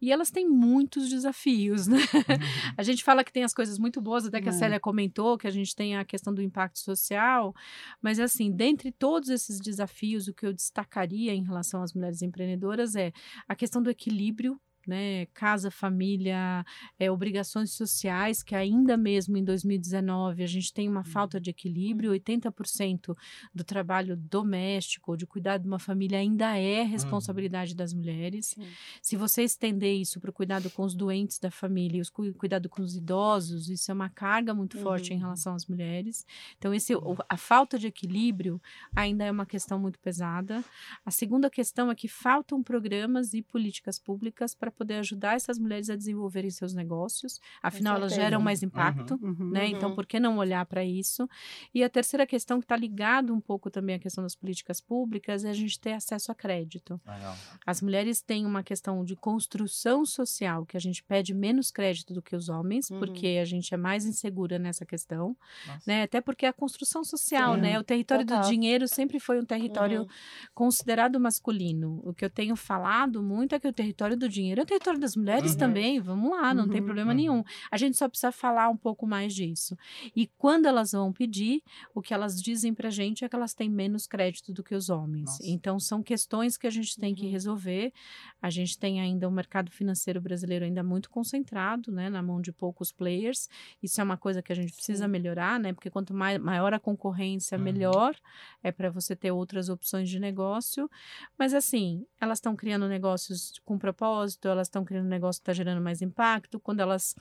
E 0.00 0.12
elas 0.12 0.30
têm 0.30 0.48
muitos 0.48 1.08
desafios, 1.08 1.86
né? 1.86 1.98
Uhum. 1.98 2.74
A 2.76 2.82
gente 2.82 3.02
fala 3.02 3.24
que 3.24 3.32
tem 3.32 3.44
as 3.44 3.54
coisas 3.54 3.78
muito 3.78 4.00
boas, 4.00 4.26
até 4.26 4.40
que 4.40 4.48
a 4.48 4.52
é. 4.52 4.54
Célia 4.54 4.80
comentou, 4.80 5.38
que 5.38 5.46
a 5.46 5.50
gente 5.50 5.74
tem 5.74 5.96
a 5.96 6.04
questão 6.04 6.34
do 6.34 6.42
impacto 6.42 6.78
social, 6.78 7.54
mas 8.02 8.20
assim, 8.20 8.50
dentre 8.50 8.92
todos 8.92 9.28
esses 9.28 9.58
desafios, 9.58 10.28
o 10.28 10.34
que 10.34 10.46
eu 10.46 10.52
destacaria 10.52 11.34
em 11.34 11.44
relação 11.44 11.82
às 11.82 11.94
mulheres 11.94 12.22
empreendedoras 12.22 12.94
é 12.94 13.12
a 13.48 13.54
questão 13.54 13.82
do 13.82 13.90
equilíbrio 13.90 14.60
né, 14.86 15.26
casa, 15.26 15.70
família, 15.70 16.64
é, 16.98 17.10
obrigações 17.10 17.72
sociais, 17.72 18.42
que 18.42 18.54
ainda 18.54 18.96
mesmo 18.96 19.36
em 19.36 19.44
2019 19.44 20.42
a 20.42 20.46
gente 20.46 20.72
tem 20.72 20.88
uma 20.88 21.04
falta 21.04 21.40
de 21.40 21.50
equilíbrio, 21.50 22.12
80% 22.12 23.16
do 23.54 23.64
trabalho 23.64 24.16
doméstico 24.16 25.16
de 25.16 25.26
cuidar 25.26 25.58
de 25.58 25.66
uma 25.66 25.78
família 25.78 26.18
ainda 26.18 26.56
é 26.56 26.82
responsabilidade 26.82 27.72
uhum. 27.72 27.76
das 27.76 27.92
mulheres. 27.92 28.46
Sim. 28.46 28.66
Se 29.02 29.16
você 29.16 29.42
estender 29.42 29.94
isso 29.94 30.20
para 30.20 30.30
o 30.30 30.32
cuidado 30.32 30.70
com 30.70 30.82
os 30.82 30.94
doentes 30.94 31.38
da 31.38 31.50
família, 31.50 32.02
o 32.02 32.34
cuidado 32.34 32.68
com 32.68 32.82
os 32.82 32.96
idosos, 32.96 33.68
isso 33.68 33.90
é 33.90 33.94
uma 33.94 34.08
carga 34.08 34.54
muito 34.54 34.76
uhum. 34.76 34.82
forte 34.82 35.12
em 35.12 35.16
uhum. 35.16 35.22
relação 35.22 35.54
às 35.54 35.66
mulheres. 35.66 36.24
Então, 36.58 36.72
esse, 36.72 36.92
a 37.28 37.36
falta 37.36 37.78
de 37.78 37.86
equilíbrio 37.86 38.60
ainda 38.94 39.24
é 39.24 39.30
uma 39.30 39.46
questão 39.46 39.78
muito 39.78 39.98
pesada. 39.98 40.64
A 41.04 41.10
segunda 41.10 41.50
questão 41.50 41.90
é 41.90 41.94
que 41.94 42.08
faltam 42.08 42.62
programas 42.62 43.34
e 43.34 43.42
políticas 43.42 43.98
públicas 43.98 44.54
para 44.54 44.70
poder 44.76 44.94
ajudar 44.94 45.34
essas 45.34 45.58
mulheres 45.58 45.90
a 45.90 45.96
desenvolverem 45.96 46.50
seus 46.50 46.74
negócios. 46.74 47.40
Afinal, 47.62 47.96
elas 47.96 48.14
geram 48.14 48.40
mais 48.40 48.62
impacto, 48.62 49.18
uhum, 49.22 49.36
uhum, 49.38 49.50
né? 49.50 49.66
Então, 49.68 49.90
uhum. 49.90 49.94
por 49.94 50.06
que 50.06 50.20
não 50.20 50.38
olhar 50.38 50.64
para 50.66 50.84
isso? 50.84 51.28
E 51.74 51.82
a 51.82 51.88
terceira 51.88 52.26
questão 52.26 52.58
que 52.58 52.64
está 52.64 52.76
ligado 52.76 53.32
um 53.32 53.40
pouco 53.40 53.70
também 53.70 53.96
à 53.96 53.98
questão 53.98 54.22
das 54.22 54.34
políticas 54.34 54.80
públicas 54.80 55.44
é 55.44 55.50
a 55.50 55.54
gente 55.54 55.80
ter 55.80 55.92
acesso 55.92 56.30
a 56.30 56.34
crédito. 56.34 57.00
Legal. 57.06 57.36
As 57.64 57.80
mulheres 57.80 58.20
têm 58.20 58.44
uma 58.44 58.62
questão 58.62 59.04
de 59.04 59.16
construção 59.16 60.04
social 60.04 60.66
que 60.66 60.76
a 60.76 60.80
gente 60.80 61.02
pede 61.02 61.34
menos 61.34 61.70
crédito 61.70 62.12
do 62.12 62.22
que 62.22 62.36
os 62.36 62.48
homens, 62.48 62.90
uhum. 62.90 62.98
porque 62.98 63.38
a 63.40 63.44
gente 63.44 63.72
é 63.72 63.76
mais 63.76 64.04
insegura 64.04 64.58
nessa 64.58 64.84
questão, 64.84 65.36
Nossa. 65.66 65.82
né? 65.86 66.02
Até 66.02 66.20
porque 66.20 66.46
a 66.46 66.52
construção 66.52 67.02
social, 67.02 67.54
Sim. 67.54 67.60
né? 67.60 67.78
O 67.78 67.84
território 67.84 68.26
Total. 68.26 68.42
do 68.42 68.48
dinheiro 68.48 68.86
sempre 68.86 69.18
foi 69.18 69.40
um 69.40 69.44
território 69.44 70.02
uhum. 70.02 70.08
considerado 70.54 71.18
masculino. 71.18 72.00
O 72.04 72.12
que 72.12 72.24
eu 72.24 72.30
tenho 72.30 72.56
falado 72.56 73.22
muito 73.22 73.54
é 73.54 73.58
que 73.58 73.68
o 73.68 73.72
território 73.72 74.16
do 74.16 74.28
dinheiro 74.28 74.62
é 74.62 74.64
território 74.66 75.00
das 75.00 75.16
mulheres 75.16 75.52
uhum. 75.52 75.58
também, 75.58 76.00
vamos 76.00 76.30
lá, 76.30 76.52
não 76.52 76.64
uhum. 76.64 76.70
tem 76.70 76.82
problema 76.82 77.10
uhum. 77.12 77.16
nenhum. 77.16 77.44
A 77.70 77.76
gente 77.76 77.96
só 77.96 78.08
precisa 78.08 78.32
falar 78.32 78.68
um 78.68 78.76
pouco 78.76 79.06
mais 79.06 79.34
disso. 79.34 79.76
E 80.14 80.26
quando 80.38 80.66
elas 80.66 80.92
vão 80.92 81.12
pedir, 81.12 81.62
o 81.94 82.02
que 82.02 82.12
elas 82.12 82.40
dizem 82.40 82.74
pra 82.74 82.90
gente 82.90 83.24
é 83.24 83.28
que 83.28 83.36
elas 83.36 83.54
têm 83.54 83.70
menos 83.70 84.06
crédito 84.06 84.52
do 84.52 84.62
que 84.62 84.74
os 84.74 84.88
homens. 84.88 85.26
Nossa. 85.26 85.42
Então, 85.46 85.78
são 85.78 86.02
questões 86.02 86.56
que 86.56 86.66
a 86.66 86.70
gente 86.70 86.98
tem 86.98 87.14
que 87.14 87.24
uhum. 87.24 87.30
resolver. 87.30 87.92
A 88.40 88.50
gente 88.50 88.78
tem 88.78 89.00
ainda 89.00 89.26
o 89.26 89.30
um 89.30 89.34
mercado 89.34 89.70
financeiro 89.70 90.20
brasileiro 90.20 90.64
ainda 90.64 90.82
muito 90.82 91.10
concentrado, 91.10 91.90
né, 91.92 92.08
na 92.08 92.22
mão 92.22 92.40
de 92.40 92.52
poucos 92.52 92.92
players. 92.92 93.48
Isso 93.82 94.00
é 94.00 94.04
uma 94.04 94.16
coisa 94.16 94.42
que 94.42 94.52
a 94.52 94.56
gente 94.56 94.72
precisa 94.72 95.04
Sim. 95.04 95.10
melhorar, 95.10 95.58
né, 95.58 95.72
porque 95.72 95.90
quanto 95.90 96.12
maior 96.14 96.74
a 96.74 96.78
concorrência, 96.78 97.56
uhum. 97.56 97.64
melhor 97.64 98.14
é 98.62 98.72
para 98.72 98.90
você 98.90 99.14
ter 99.14 99.30
outras 99.30 99.68
opções 99.68 100.08
de 100.08 100.18
negócio. 100.18 100.90
Mas, 101.38 101.54
assim, 101.54 102.04
elas 102.20 102.38
estão 102.38 102.56
criando 102.56 102.88
negócios 102.88 103.52
com 103.64 103.78
propósito, 103.78 104.48
elas 104.56 104.66
estão 104.66 104.84
criando 104.84 105.06
um 105.06 105.08
negócio 105.08 105.40
que 105.40 105.42
está 105.42 105.52
gerando 105.52 105.82
mais 105.82 106.02
impacto. 106.02 106.58
Quando 106.58 106.80
elas 106.80 107.14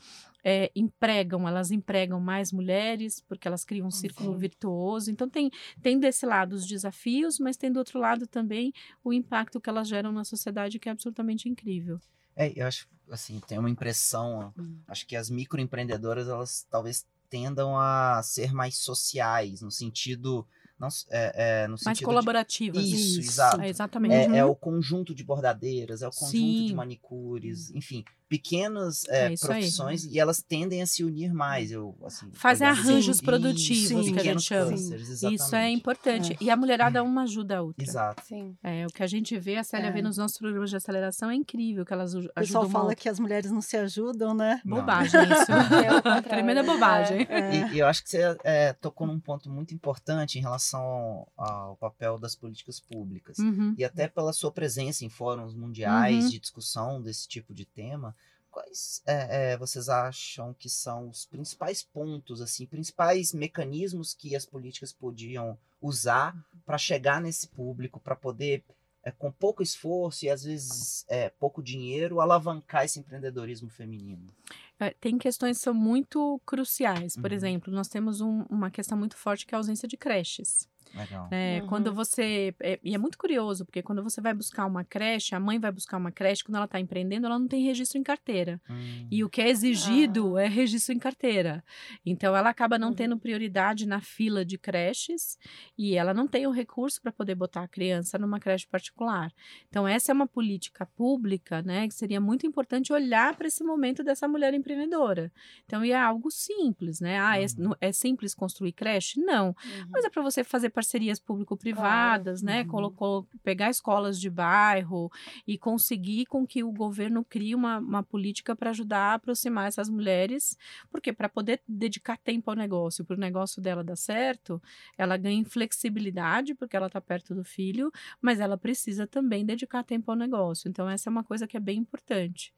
é, 0.44 0.72
empregam, 0.76 1.48
elas 1.48 1.72
empregam 1.72 2.20
mais 2.20 2.52
mulheres, 2.52 3.22
porque 3.22 3.48
elas 3.48 3.64
criam 3.64 3.88
um 3.88 3.92
círculo 3.92 4.34
Sim. 4.34 4.40
virtuoso. 4.40 5.12
Então, 5.12 5.30
tem, 5.30 5.52
tem 5.82 6.00
desse 6.00 6.26
lado 6.26 6.54
os 6.54 6.66
desafios, 6.66 7.40
mas 7.40 7.58
tem 7.58 7.72
do 7.72 7.80
outro 7.80 8.00
lado 8.00 8.26
também 8.26 8.74
o 9.04 9.14
impacto 9.14 9.62
que 9.62 9.70
elas 9.70 9.88
geram 9.88 10.12
na 10.12 10.24
sociedade, 10.24 10.80
que 10.80 10.90
é 10.90 10.92
absolutamente 10.92 11.48
incrível. 11.48 12.00
É, 12.36 12.52
eu 12.56 12.68
acho, 12.68 12.88
assim, 13.10 13.40
tem 13.48 13.58
uma 13.58 13.70
impressão, 13.70 14.54
hum. 14.58 14.80
acho 14.88 15.06
que 15.08 15.16
as 15.16 15.30
microempreendedoras, 15.30 16.28
elas 16.28 16.66
talvez 16.70 17.06
tendam 17.30 17.78
a 17.78 18.22
ser 18.24 18.54
mais 18.54 18.78
sociais, 18.78 19.62
no 19.62 19.72
sentido 19.72 20.48
não, 20.80 20.90
é, 21.10 21.64
é, 21.64 21.68
no 21.68 21.78
Mais 21.86 22.00
colaborativas. 22.02 22.84
De... 22.84 22.96
Isso, 22.96 23.20
Isso, 23.22 23.32
exato. 23.32 23.62
É, 23.62 23.70
exatamente. 23.70 24.14
É, 24.14 24.38
é, 24.38 24.46
uhum. 24.46 24.52
o 24.52 24.56
conjunto 24.56 25.16
de 25.16 25.24
bordadeiras, 25.24 26.02
é 26.02 26.08
o 26.08 26.12
conjunto 26.12 26.32
Sim. 26.32 26.68
de 26.68 26.74
manicures, 26.74 27.72
enfim, 27.72 28.04
pequenas 28.28 29.06
é, 29.08 29.34
é 29.34 29.38
profissões 29.38 30.06
aí. 30.06 30.14
e 30.14 30.20
elas 30.20 30.42
tendem 30.42 30.82
a 30.82 30.86
se 30.86 31.04
unir 31.04 31.34
mais. 31.34 31.72
Eu, 31.72 31.96
assim, 32.04 32.30
Fazem 32.34 32.68
arranjos 32.68 33.18
sim, 33.18 33.26
produtivos, 33.26 34.06
sim, 34.06 34.14
que 34.14 34.20
a 34.20 34.24
gente 34.24 34.42
chama. 34.42 34.74
Isso 34.74 35.56
é 35.56 35.70
importante. 35.70 36.34
É. 36.34 36.38
E 36.42 36.50
a 36.50 36.58
mulherada 36.58 37.04
uma 37.04 37.24
ajuda 37.24 37.58
a 37.58 37.62
outra. 37.62 37.84
Exato. 37.84 38.24
Sim. 38.26 38.56
É, 38.64 38.86
o 38.86 38.90
que 38.90 39.04
a 39.04 39.08
gente 39.08 39.38
vê, 39.38 39.58
a 39.58 39.64
Célia 39.64 39.92
vê 39.92 40.02
nos 40.02 40.18
nossos 40.18 40.38
programas 40.38 40.70
de 40.70 40.76
aceleração 40.76 41.30
é 41.30 41.36
incrível, 41.36 41.86
que 41.86 41.94
elas 41.94 42.16
ajudam. 42.16 42.32
O 42.32 42.40
pessoal 42.40 42.70
fala 42.70 42.96
que 42.96 43.08
as 43.08 43.20
mulheres 43.20 43.52
não 43.52 43.62
se 43.62 43.78
ajudam, 43.78 44.34
né? 44.34 44.62
Bobagem 44.66 45.22
isso. 45.24 45.52
é 46.16 46.22
Tremenda 46.22 46.64
bobagem. 46.64 47.28
E, 47.30 47.76
e, 47.76 47.80
eu 47.80 47.88
acho 47.88 48.04
que 48.04 48.10
você 48.10 48.38
tocou 48.82 49.08
num 49.08 49.20
ponto 49.20 49.50
muito 49.50 49.74
importante 49.74 50.38
em 50.38 50.42
relação 50.42 51.28
ao 51.38 51.76
papel 51.78 52.18
das 52.18 52.36
políticas 52.36 52.80
públicas. 52.80 53.38
Uhum. 53.38 53.76
E 53.78 53.84
até 53.84 54.08
pela 54.08 54.34
sua 54.34 54.52
presença 54.52 55.06
em 55.06 55.10
fóruns 55.10 55.54
mundiais 55.54 56.26
uhum. 56.26 56.30
de 56.30 56.40
discussão 56.40 57.02
desse 57.02 57.28
tipo 57.28 57.54
de 57.54 57.66
tema, 57.66 58.16
quais 58.56 59.02
é, 59.06 59.52
é, 59.52 59.58
vocês 59.58 59.90
acham 59.90 60.54
que 60.54 60.70
são 60.70 61.10
os 61.10 61.26
principais 61.26 61.84
pontos, 61.84 62.42
assim, 62.42 62.66
principais 62.66 63.34
mecanismos 63.34 64.14
que 64.14 64.34
as 64.34 64.46
políticas 64.46 64.94
podiam 64.94 65.58
usar 65.82 66.34
para 66.66 66.78
chegar 66.78 67.20
nesse 67.20 67.50
público, 67.50 68.00
para 68.00 68.16
poder, 68.16 68.64
é, 69.04 69.12
com 69.12 69.30
pouco 69.30 69.62
esforço 69.62 70.24
e 70.24 70.30
às 70.30 70.46
vezes 70.46 71.06
pouco 71.38 71.62
dinheiro, 71.62 72.22
alavancar 72.22 72.86
esse 72.86 72.98
empreendedorismo 72.98 73.70
feminino? 73.70 74.34
É, 74.80 74.92
tem 74.92 75.18
questões 75.18 75.58
que 75.58 75.64
são 75.64 75.74
muito 75.74 76.40
cruciais. 76.46 77.18
Por 77.18 77.32
uhum. 77.32 77.36
exemplo, 77.36 77.74
nós 77.74 77.90
temos 77.90 78.22
um, 78.22 78.44
uma 78.50 78.72
questão 78.72 78.98
muito 78.98 79.18
forte 79.18 79.46
que 79.46 79.54
é 79.54 79.58
a 79.58 79.60
ausência 79.60 79.88
de 79.88 79.98
creches. 79.98 80.68
Legal. 80.94 81.28
É, 81.32 81.60
uhum. 81.62 81.68
Quando 81.68 81.94
você. 81.94 82.54
É, 82.60 82.80
e 82.84 82.94
é 82.94 82.98
muito 82.98 83.18
curioso, 83.18 83.66
porque 83.66 83.82
quando 83.82 84.04
você 84.04 84.22
vai 84.22 84.34
buscar 84.34 84.66
uma 84.66 84.84
creche, 84.84 85.36
a 85.36 85.40
mãe 85.40 85.60
vai 85.60 85.72
buscar 85.72 85.98
uma 85.98 86.12
creche, 86.12 86.44
quando 86.44 86.56
ela 86.56 86.66
está 86.66 86.80
empreendendo, 86.80 87.26
ela 87.26 87.40
não 87.40 87.48
tem 87.48 87.64
registro 87.64 87.98
em 87.98 88.04
carteira. 88.04 88.62
Uhum. 88.70 89.08
E 89.12 89.24
o 89.24 89.30
que 89.30 89.42
é 89.42 89.50
exigido 89.50 90.38
ah. 90.38 90.44
é 90.44 90.48
registro 90.48 90.94
em 90.94 91.00
carteira. 91.00 91.64
Então 92.06 92.36
ela 92.36 92.50
acaba 92.50 92.78
não 92.78 92.90
uhum. 92.90 92.94
tendo 92.94 93.18
prioridade 93.18 93.86
na 93.86 94.02
fila 94.02 94.46
de 94.46 94.58
creches 94.58 95.38
e 95.78 95.96
ela 95.96 96.14
não 96.14 96.28
tem 96.28 96.48
o 96.48 96.52
recurso 96.52 97.02
para 97.02 97.12
poder 97.12 97.36
botar 97.36 97.64
a 97.64 97.68
criança 97.68 98.18
numa 98.18 98.40
creche 98.40 98.68
particular. 98.68 99.32
Então, 99.70 99.88
essa 99.88 100.12
é 100.12 100.14
uma 100.14 100.28
política 100.28 100.86
pública, 100.86 101.62
né? 101.62 101.88
Que 101.88 101.94
seria 101.94 102.20
muito 102.20 102.46
importante 102.46 102.94
olhar 102.94 103.36
para 103.36 103.48
esse 103.48 103.64
momento 103.64 104.04
dessa 104.04 104.28
mulher 104.28 104.54
empreendedora. 104.54 105.32
Então, 105.66 105.84
e 105.84 105.92
é 105.92 106.00
algo 106.00 106.32
simples, 106.32 107.00
né? 107.00 107.20
Ah, 107.20 107.40
é, 107.40 107.46
uhum. 107.58 107.74
é 107.80 107.92
simples 107.92 108.34
construir 108.34 108.72
creche? 108.72 109.20
Não. 109.20 109.48
Uhum. 109.48 109.88
Mas 109.90 110.06
é 110.06 110.10
para 110.10 110.24
você 110.24 110.44
fazer 110.44 110.70
parcerias 110.76 111.20
público-privadas, 111.22 112.42
claro. 112.42 112.58
né? 112.58 112.64
Uhum. 112.64 112.68
Colocou, 112.68 113.28
pegar 113.42 113.70
escolas 113.70 114.20
de 114.20 114.30
bairro 114.30 115.10
e 115.48 115.58
conseguir 115.58 116.26
com 116.26 116.46
que 116.46 116.64
o 116.64 116.72
governo 116.72 117.24
crie 117.24 117.56
uma, 117.56 117.80
uma 117.80 118.04
política 118.04 118.54
para 118.54 118.72
ajudar 118.72 119.12
a 119.12 119.14
aproximar 119.14 119.70
essas 119.70 119.90
mulheres, 119.90 120.58
porque 120.92 121.14
para 121.14 121.30
poder 121.30 121.62
dedicar 121.66 122.18
tempo 122.18 122.50
ao 122.52 122.58
negócio, 122.58 123.06
para 123.06 123.16
o 123.16 123.20
negócio 123.20 123.62
dela 123.62 123.84
dar 123.84 123.96
certo, 123.96 124.62
ela 124.98 125.16
ganha 125.16 125.46
flexibilidade, 125.46 126.54
porque 126.54 126.76
ela 126.76 126.88
está 126.88 127.00
perto 127.00 127.34
do 127.34 127.44
filho, 127.44 127.90
mas 128.22 128.42
ela 128.42 128.58
precisa 128.58 129.08
também 129.08 129.46
dedicar 129.46 129.84
tempo 129.84 130.12
ao 130.12 130.18
negócio. 130.18 130.68
Então, 130.68 130.90
essa 130.90 131.10
é 131.10 131.12
uma 131.12 131.24
coisa 131.24 131.48
que 131.48 131.56
é 131.56 131.60
bem 131.60 131.80
importante. 131.80 132.54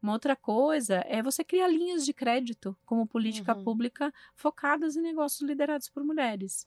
Uma 0.00 0.12
outra 0.12 0.34
coisa 0.34 1.04
é 1.06 1.22
você 1.22 1.44
criar 1.44 1.68
linhas 1.68 2.06
de 2.06 2.14
crédito 2.14 2.74
como 2.86 3.06
política 3.06 3.54
uhum. 3.54 3.64
pública 3.64 4.14
focadas 4.34 4.96
em 4.96 5.02
negócios 5.02 5.46
liderados 5.46 5.90
por 5.90 6.02
mulheres 6.02 6.66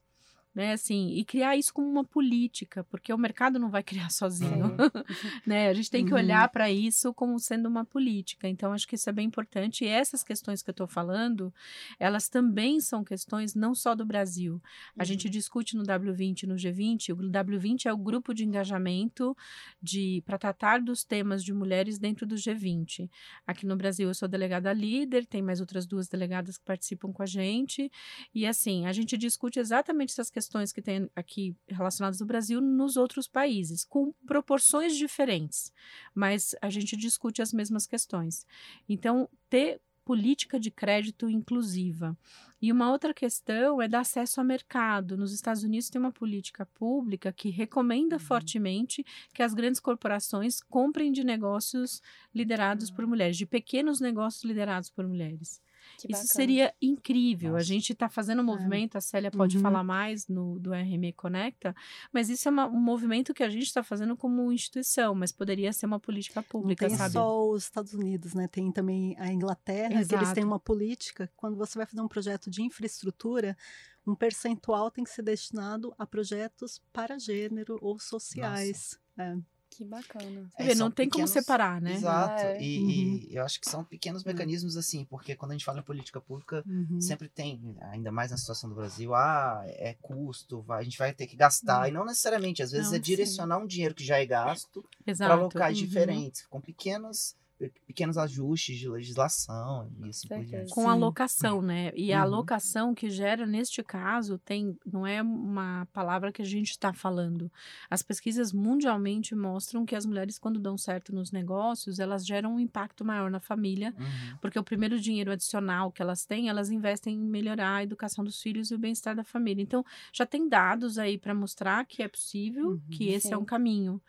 né, 0.54 0.74
assim, 0.74 1.12
e 1.14 1.24
criar 1.24 1.56
isso 1.56 1.74
como 1.74 1.90
uma 1.90 2.04
política, 2.04 2.84
porque 2.84 3.14
o 3.14 3.18
mercado 3.18 3.58
não 3.58 3.70
vai 3.70 3.82
criar 3.84 4.10
sozinho, 4.10 4.76
né? 5.48 5.70
A 5.70 5.74
gente 5.74 5.90
tem 5.90 6.06
que 6.06 6.14
olhar 6.14 6.44
uhum. 6.48 6.52
para 6.52 6.70
isso 6.70 7.14
como 7.14 7.40
sendo 7.40 7.70
uma 7.70 7.86
política. 7.86 8.48
Então, 8.48 8.74
acho 8.74 8.88
que 8.88 8.96
isso 8.96 9.10
é 9.10 9.14
bem 9.14 9.28
importante. 9.28 9.86
E 9.86 9.88
essas 9.88 10.24
questões 10.24 10.62
que 10.62 10.70
eu 10.70 10.74
estou 10.74 10.88
falando, 10.88 11.54
elas 11.98 12.28
também 12.28 12.80
são 12.82 13.04
questões 13.04 13.56
não 13.56 13.74
só 13.74 13.96
do 13.96 14.06
Brasil. 14.06 14.62
A 14.98 15.02
uhum. 15.02 15.06
gente 15.06 15.30
discute 15.30 15.76
no 15.76 15.84
W20 15.84 16.44
no 16.44 16.56
G20. 16.56 17.14
O 17.14 17.18
W20 17.18 17.86
é 17.86 17.94
o 17.94 17.98
grupo 17.98 18.34
de 18.34 18.44
engajamento 18.44 19.36
de 19.82 20.22
para 20.26 20.38
tratar 20.38 20.82
dos 20.82 21.04
temas 21.04 21.44
de 21.44 21.54
mulheres 21.54 21.98
dentro 21.98 22.26
do 22.26 22.36
G20. 22.36 23.10
Aqui 23.48 23.66
no 23.66 23.78
Brasil, 23.78 24.10
eu 24.10 24.14
sou 24.14 24.28
delegada 24.28 24.74
líder, 24.74 25.26
tem 25.26 25.42
mais 25.42 25.62
outras 25.62 25.86
duas 25.86 26.08
delegadas 26.10 26.58
que 26.58 26.66
participam 26.66 27.14
com 27.14 27.24
a 27.24 27.26
gente. 27.26 27.90
E 28.36 28.46
assim, 28.46 28.86
a 28.86 28.92
gente 28.92 29.18
discute 29.18 29.60
exatamente 29.60 30.12
essas 30.12 30.30
questões 30.30 30.41
questões 30.42 30.74
que 30.74 30.82
tem 30.82 31.08
aqui 31.16 31.56
relacionadas 31.68 32.20
ao 32.20 32.28
Brasil 32.28 32.60
nos 32.60 32.98
outros 32.98 33.28
países, 33.28 33.86
com 33.86 34.12
proporções 34.26 34.98
diferentes, 34.98 35.72
mas 36.16 36.56
a 36.60 36.70
gente 36.70 36.98
discute 36.98 37.44
as 37.44 37.54
mesmas 37.54 37.86
questões. 37.86 38.48
Então, 38.90 39.30
ter 39.48 39.80
política 40.04 40.60
de 40.60 40.72
crédito 40.72 41.30
inclusiva. 41.30 42.18
E 42.60 42.72
uma 42.72 42.92
outra 42.92 43.14
questão 43.14 43.80
é 43.80 43.88
dar 43.88 44.00
acesso 44.00 44.40
ao 44.40 44.46
mercado. 44.46 45.16
Nos 45.16 45.32
Estados 45.32 45.64
Unidos 45.64 45.92
tem 45.92 46.02
uma 46.02 46.12
política 46.12 46.66
pública 46.66 47.32
que 47.32 47.50
recomenda 47.50 48.16
uhum. 48.16 48.20
fortemente 48.20 49.06
que 49.32 49.44
as 49.44 49.54
grandes 49.54 49.80
corporações 49.80 50.60
comprem 50.60 51.12
de 51.12 51.24
negócios 51.24 52.02
liderados 52.34 52.90
uhum. 52.90 52.96
por 52.96 53.06
mulheres, 53.06 53.38
de 53.38 53.46
pequenos 53.46 54.00
negócios 54.00 54.44
liderados 54.44 54.90
por 54.90 55.08
mulheres. 55.08 55.62
Isso 56.08 56.28
seria 56.28 56.74
incrível. 56.82 57.52
Nossa. 57.52 57.62
A 57.62 57.66
gente 57.66 57.94
está 57.94 58.10
fazendo 58.10 58.40
um 58.40 58.44
é. 58.44 58.46
movimento, 58.46 58.96
é. 58.96 58.98
a 58.98 59.02
Célia 59.02 59.32
pode 59.32 59.58
uhum. 59.58 59.64
falar 59.64 59.84
mais 59.84 60.28
no, 60.28 60.60
do 60.60 60.72
RME 60.72 61.14
Conecta, 61.14 61.76
mas 62.12 62.30
isso 62.30 62.48
é 62.48 62.52
uma, 62.52 62.68
um 62.68 62.80
movimento 62.80 63.34
que 63.34 63.44
a 63.44 63.50
gente 63.50 63.64
está 63.64 63.84
fazendo 63.84 64.16
como 64.16 64.52
instituição, 64.52 65.14
mas 65.16 65.32
poderia 65.32 65.72
ser 65.74 65.86
uma 65.86 66.00
política 66.00 66.42
pública, 66.42 66.86
Não 66.86 66.90
tem 66.90 66.98
sabe? 66.98 67.14
só 67.14 67.50
os 67.50 67.64
Estados 67.64 67.94
Unidos, 67.94 68.34
né? 68.34 68.48
Tem 68.48 68.72
também 68.72 69.16
a 69.20 69.32
Inglaterra, 69.32 70.00
Exato. 70.00 70.08
que 70.08 70.16
eles 70.16 70.34
têm 70.34 70.44
uma 70.44 70.60
política, 70.60 71.32
quando 71.36 71.56
você 71.56 71.78
vai 71.78 71.86
fazer 71.86 72.02
um 72.02 72.08
projeto 72.08 72.50
de 72.50 72.62
infraestrutura, 72.62 73.58
um 74.06 74.16
percentual 74.16 74.90
tem 74.90 75.04
que 75.04 75.10
ser 75.10 75.22
destinado 75.22 75.94
a 75.98 76.06
projetos 76.06 76.82
para 76.92 77.20
gênero 77.20 77.78
ou 77.82 78.00
sociais. 78.00 79.00
É. 79.18 79.38
Que 79.72 79.86
bacana. 79.86 80.52
É, 80.58 80.66
vê, 80.66 80.76
não 80.76 80.92
tem 80.92 81.08
pequenos... 81.08 81.32
como 81.32 81.42
separar, 81.42 81.82
né? 81.82 81.94
Exato. 81.94 82.44
É. 82.44 82.62
E, 82.62 82.80
uhum. 82.80 82.90
e, 82.90 83.36
eu 83.36 83.44
acho 83.44 83.60
que 83.60 83.70
são 83.70 83.86
pequenos 83.86 84.22
uhum. 84.22 84.28
mecanismos 84.28 84.76
assim, 84.76 85.06
porque 85.06 85.34
quando 85.34 85.52
a 85.52 85.54
gente 85.54 85.64
fala 85.64 85.80
em 85.80 85.84
política 85.84 86.20
pública, 86.20 86.62
uhum. 86.68 87.00
sempre 87.00 87.30
tem, 87.30 87.78
ainda 87.80 88.12
mais 88.12 88.32
na 88.32 88.38
situação 88.38 88.70
do 88.70 88.76
Brasil, 88.76 89.16
ah, 89.16 89.64
é 89.66 89.96
custo, 90.02 90.62
vai, 90.62 90.82
a 90.82 90.84
gente 90.84 90.98
vai 90.98 91.14
ter 91.14 91.26
que 91.26 91.38
gastar. 91.38 91.84
Uhum. 91.84 91.88
E 91.88 91.92
não 91.92 92.06
necessariamente, 92.06 92.62
às 92.62 92.72
vezes 92.72 92.90
não, 92.90 92.98
é 92.98 93.00
direcionar 93.00 93.58
sim. 93.58 93.64
um 93.64 93.68
dinheiro 93.68 93.96
que 93.96 94.04
já 94.04 94.20
é 94.20 94.26
gasto 94.26 94.86
para 95.18 95.36
locais 95.36 95.80
uhum. 95.80 95.86
diferentes, 95.86 96.46
com 96.48 96.60
pequenos 96.60 97.36
pequenos 97.86 98.18
ajustes 98.18 98.78
de 98.78 98.90
legislação 98.90 99.92
e 100.00 100.10
assim 100.10 100.28
por 100.28 100.44
diante. 100.44 100.72
Com 100.72 100.90
alocação, 100.90 101.62
né? 101.62 101.92
E 101.96 102.12
uhum. 102.12 102.18
a 102.18 102.22
alocação 102.22 102.94
que 102.94 103.10
gera, 103.10 103.46
neste 103.46 103.84
caso, 103.84 104.38
tem 104.38 104.78
não 104.86 105.06
é 105.06 105.22
uma 105.22 105.88
palavra 105.94 106.32
que 106.32 106.42
a 106.42 106.46
gente 106.46 106.72
está 106.72 106.94
falando. 106.94 107.52
As 107.90 108.02
pesquisas 108.02 108.52
mundialmente 108.52 109.36
mostram 109.36 109.86
que 109.86 109.96
as 109.96 110.06
mulheres, 110.06 110.40
quando 110.40 110.60
dão 110.60 110.78
certo 110.78 111.14
nos 111.14 111.32
negócios, 111.32 112.00
elas 112.00 112.26
geram 112.26 112.56
um 112.56 112.60
impacto 112.60 113.04
maior 113.06 113.30
na 113.30 113.40
família, 113.40 113.94
uhum. 113.98 114.38
porque 114.42 114.60
o 114.60 114.64
primeiro 114.64 115.00
dinheiro 115.00 115.32
adicional 115.32 115.92
que 115.92 116.02
elas 116.02 116.26
têm, 116.26 116.50
elas 116.50 116.70
investem 116.70 117.16
em 117.16 117.20
melhorar 117.20 117.76
a 117.76 117.84
educação 117.84 118.24
dos 118.24 118.42
filhos 118.42 118.72
e 118.72 118.76
o 118.76 118.80
bem-estar 118.80 119.16
da 119.16 119.24
família. 119.24 119.62
Então, 119.62 119.86
já 120.14 120.26
tem 120.26 120.48
dados 120.48 120.98
aí 120.98 121.18
para 121.18 121.34
mostrar 121.34 121.86
que 121.86 122.04
é 122.04 122.08
possível, 122.08 122.72
uhum, 122.72 122.82
que 122.92 123.10
esse 123.10 123.28
sim. 123.28 123.34
é 123.34 123.38
um 123.38 123.46
caminho. 123.46 124.02